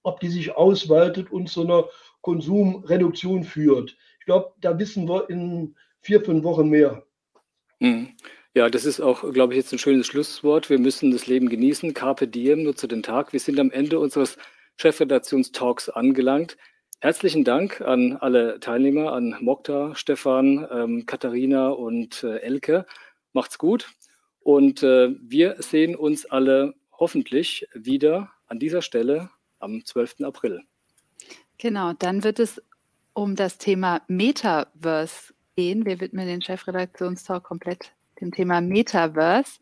ob 0.07 0.21
die 0.21 0.29
sich 0.29 0.55
ausweitet 0.55 1.33
und 1.33 1.49
zu 1.49 1.63
einer 1.63 1.89
Konsumreduktion 2.21 3.43
führt. 3.43 3.97
Ich 4.21 4.27
glaube, 4.27 4.53
da 4.61 4.79
wissen 4.79 5.09
wir 5.09 5.29
in 5.29 5.75
vier, 6.01 6.21
fünf 6.21 6.45
Wochen 6.45 6.69
mehr. 6.69 7.03
Mhm. 7.81 8.11
Ja, 8.55 8.71
das 8.71 8.87
ist 8.87 9.01
auch, 9.01 9.33
glaube 9.33 9.53
ich, 9.53 9.59
jetzt 9.59 9.73
ein 9.73 9.79
schönes 9.79 10.07
Schlusswort. 10.07 10.71
Wir 10.71 10.79
müssen 10.79 11.11
das 11.11 11.27
Leben 11.27 11.49
genießen. 11.49 11.93
Carpe 11.93 12.29
diem, 12.29 12.63
nutze 12.63 12.89
den 12.89 13.03
Tag. 13.03 13.33
Wir 13.33 13.41
sind 13.41 13.59
am 13.59 13.71
Ende 13.71 13.99
unseres 13.99 14.39
Chefredaktionstalks 14.77 15.89
angelangt. 15.91 16.57
Herzlichen 17.01 17.45
Dank 17.45 17.81
an 17.81 18.17
alle 18.17 18.61
Teilnehmer, 18.61 19.13
an 19.13 19.37
Mokta, 19.41 19.95
Stefan, 19.95 20.67
ähm, 20.71 21.05
Katharina 21.05 21.69
und 21.69 22.23
äh, 22.23 22.39
Elke. 22.39 22.87
Macht's 23.33 23.59
gut. 23.59 23.91
Und 24.39 24.83
äh, 24.83 25.11
wir 25.21 25.57
sehen 25.59 25.97
uns 25.97 26.27
alle 26.27 26.75
hoffentlich 26.93 27.69
wieder 27.75 28.31
an 28.47 28.59
dieser 28.59 28.81
Stelle 28.81 29.31
am 29.59 29.85
12. 29.85 30.23
April. 30.23 30.63
Genau, 31.59 31.93
dann 31.95 32.23
wird 32.23 32.39
es 32.39 32.63
um 33.13 33.35
das 33.35 33.59
Thema 33.59 34.03
Metaverse 34.09 35.33
gehen. 35.57 35.87
Wir 35.87 36.01
widmen 36.01 36.27
den 36.27 36.43
Chefredaktionstalk 36.43 37.45
komplett 37.45 37.93
dem 38.21 38.31
Thema 38.31 38.61
Metaverse. 38.61 39.59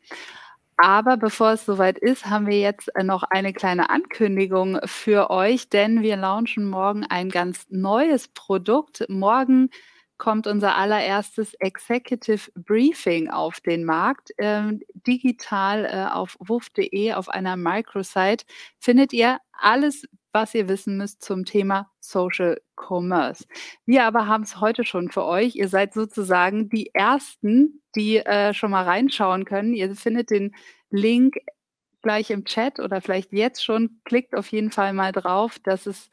Aber 0.77 1.17
bevor 1.17 1.53
es 1.53 1.65
soweit 1.65 1.99
ist, 1.99 2.27
haben 2.27 2.49
wir 2.49 2.59
jetzt 2.59 2.91
noch 3.01 3.23
eine 3.23 3.53
kleine 3.53 3.91
Ankündigung 3.91 4.81
für 4.85 5.31
euch, 5.31 5.69
denn 5.69 6.03
wir 6.03 6.17
launchen 6.17 6.69
morgen 6.69 7.05
ein 7.05 7.29
ganz 7.29 7.67
neues 7.71 8.27
Produkt. 8.27 9.05
Morgen 9.09 9.71
kommt 10.19 10.47
unser 10.47 10.77
allererstes 10.77 11.55
Executive 11.55 12.51
Briefing 12.55 13.31
auf 13.31 13.61
den 13.61 13.85
Markt. 13.85 14.31
Ähm, 14.39 14.81
digital 15.07 15.85
äh, 15.85 16.13
auf 16.13 16.37
wuf.de 16.41 17.13
auf 17.13 17.29
einer 17.29 17.57
Microsite 17.57 18.45
findet 18.79 19.13
ihr 19.13 19.39
alles 19.53 20.05
was 20.35 20.53
ihr 20.55 20.69
wissen 20.69 20.97
müsst 20.99 21.23
zum 21.23 21.45
Thema 21.45 21.89
Social 22.01 22.61
Commerce. 22.77 23.47
Wir 23.87 24.05
aber 24.05 24.27
haben 24.27 24.43
es 24.43 24.61
heute 24.61 24.85
schon 24.85 25.11
für 25.11 25.25
euch. 25.25 25.55
Ihr 25.55 25.69
seid 25.69 25.95
sozusagen 25.95 26.69
die 26.69 26.93
Ersten, 26.93 27.81
die 27.95 28.17
äh, 28.17 28.53
schon 28.53 28.73
mal 28.73 28.83
reinschauen 28.83 29.45
können. 29.45 29.73
Ihr 29.73 29.95
findet 29.95 30.31
den 30.31 30.55
Link 30.91 31.37
gleich 32.03 32.31
im 32.31 32.45
Chat 32.45 32.81
oder 32.81 33.01
vielleicht 33.01 33.33
jetzt 33.33 33.65
schon. 33.65 34.01
Klickt 34.05 34.35
auf 34.35 34.49
jeden 34.49 34.73
Fall 34.73 34.93
mal 34.93 35.13
drauf. 35.13 35.59
Das 35.63 35.87
ist 35.87 36.11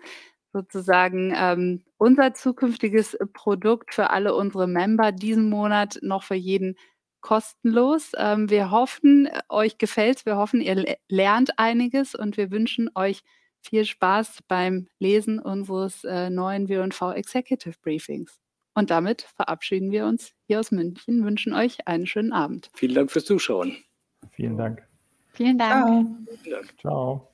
sozusagen 0.53 1.33
ähm, 1.35 1.83
unser 1.97 2.33
zukünftiges 2.33 3.17
Produkt 3.33 3.93
für 3.93 4.09
alle 4.09 4.35
unsere 4.35 4.67
Member 4.67 5.11
diesen 5.11 5.49
Monat 5.49 5.99
noch 6.01 6.23
für 6.23 6.35
jeden 6.35 6.75
kostenlos. 7.21 8.11
Ähm, 8.17 8.49
wir 8.49 8.71
hoffen, 8.71 9.29
euch 9.49 9.77
gefällt 9.77 10.17
es. 10.17 10.25
Wir 10.25 10.37
hoffen, 10.37 10.61
ihr 10.61 10.97
lernt 11.07 11.57
einiges 11.57 12.15
und 12.15 12.37
wir 12.37 12.51
wünschen 12.51 12.89
euch 12.95 13.21
viel 13.61 13.85
Spaß 13.85 14.39
beim 14.47 14.87
Lesen 14.99 15.39
unseres 15.39 16.03
äh, 16.03 16.29
neuen 16.29 16.67
W&V 16.67 17.13
Executive 17.13 17.75
Briefings. 17.81 18.39
Und 18.73 18.89
damit 18.89 19.21
verabschieden 19.21 19.91
wir 19.91 20.05
uns 20.05 20.33
hier 20.47 20.59
aus 20.59 20.71
München, 20.71 21.25
wünschen 21.25 21.53
euch 21.53 21.87
einen 21.87 22.07
schönen 22.07 22.33
Abend. 22.33 22.71
Vielen 22.73 22.95
Dank 22.95 23.11
fürs 23.11 23.25
Zuschauen. 23.25 23.77
Vielen 24.31 24.57
Dank. 24.57 24.81
Vielen 25.33 25.57
Dank. 25.57 25.85
Ciao. 25.85 26.37
Vielen 26.41 26.55
Dank. 26.55 26.79
Ciao. 26.79 27.30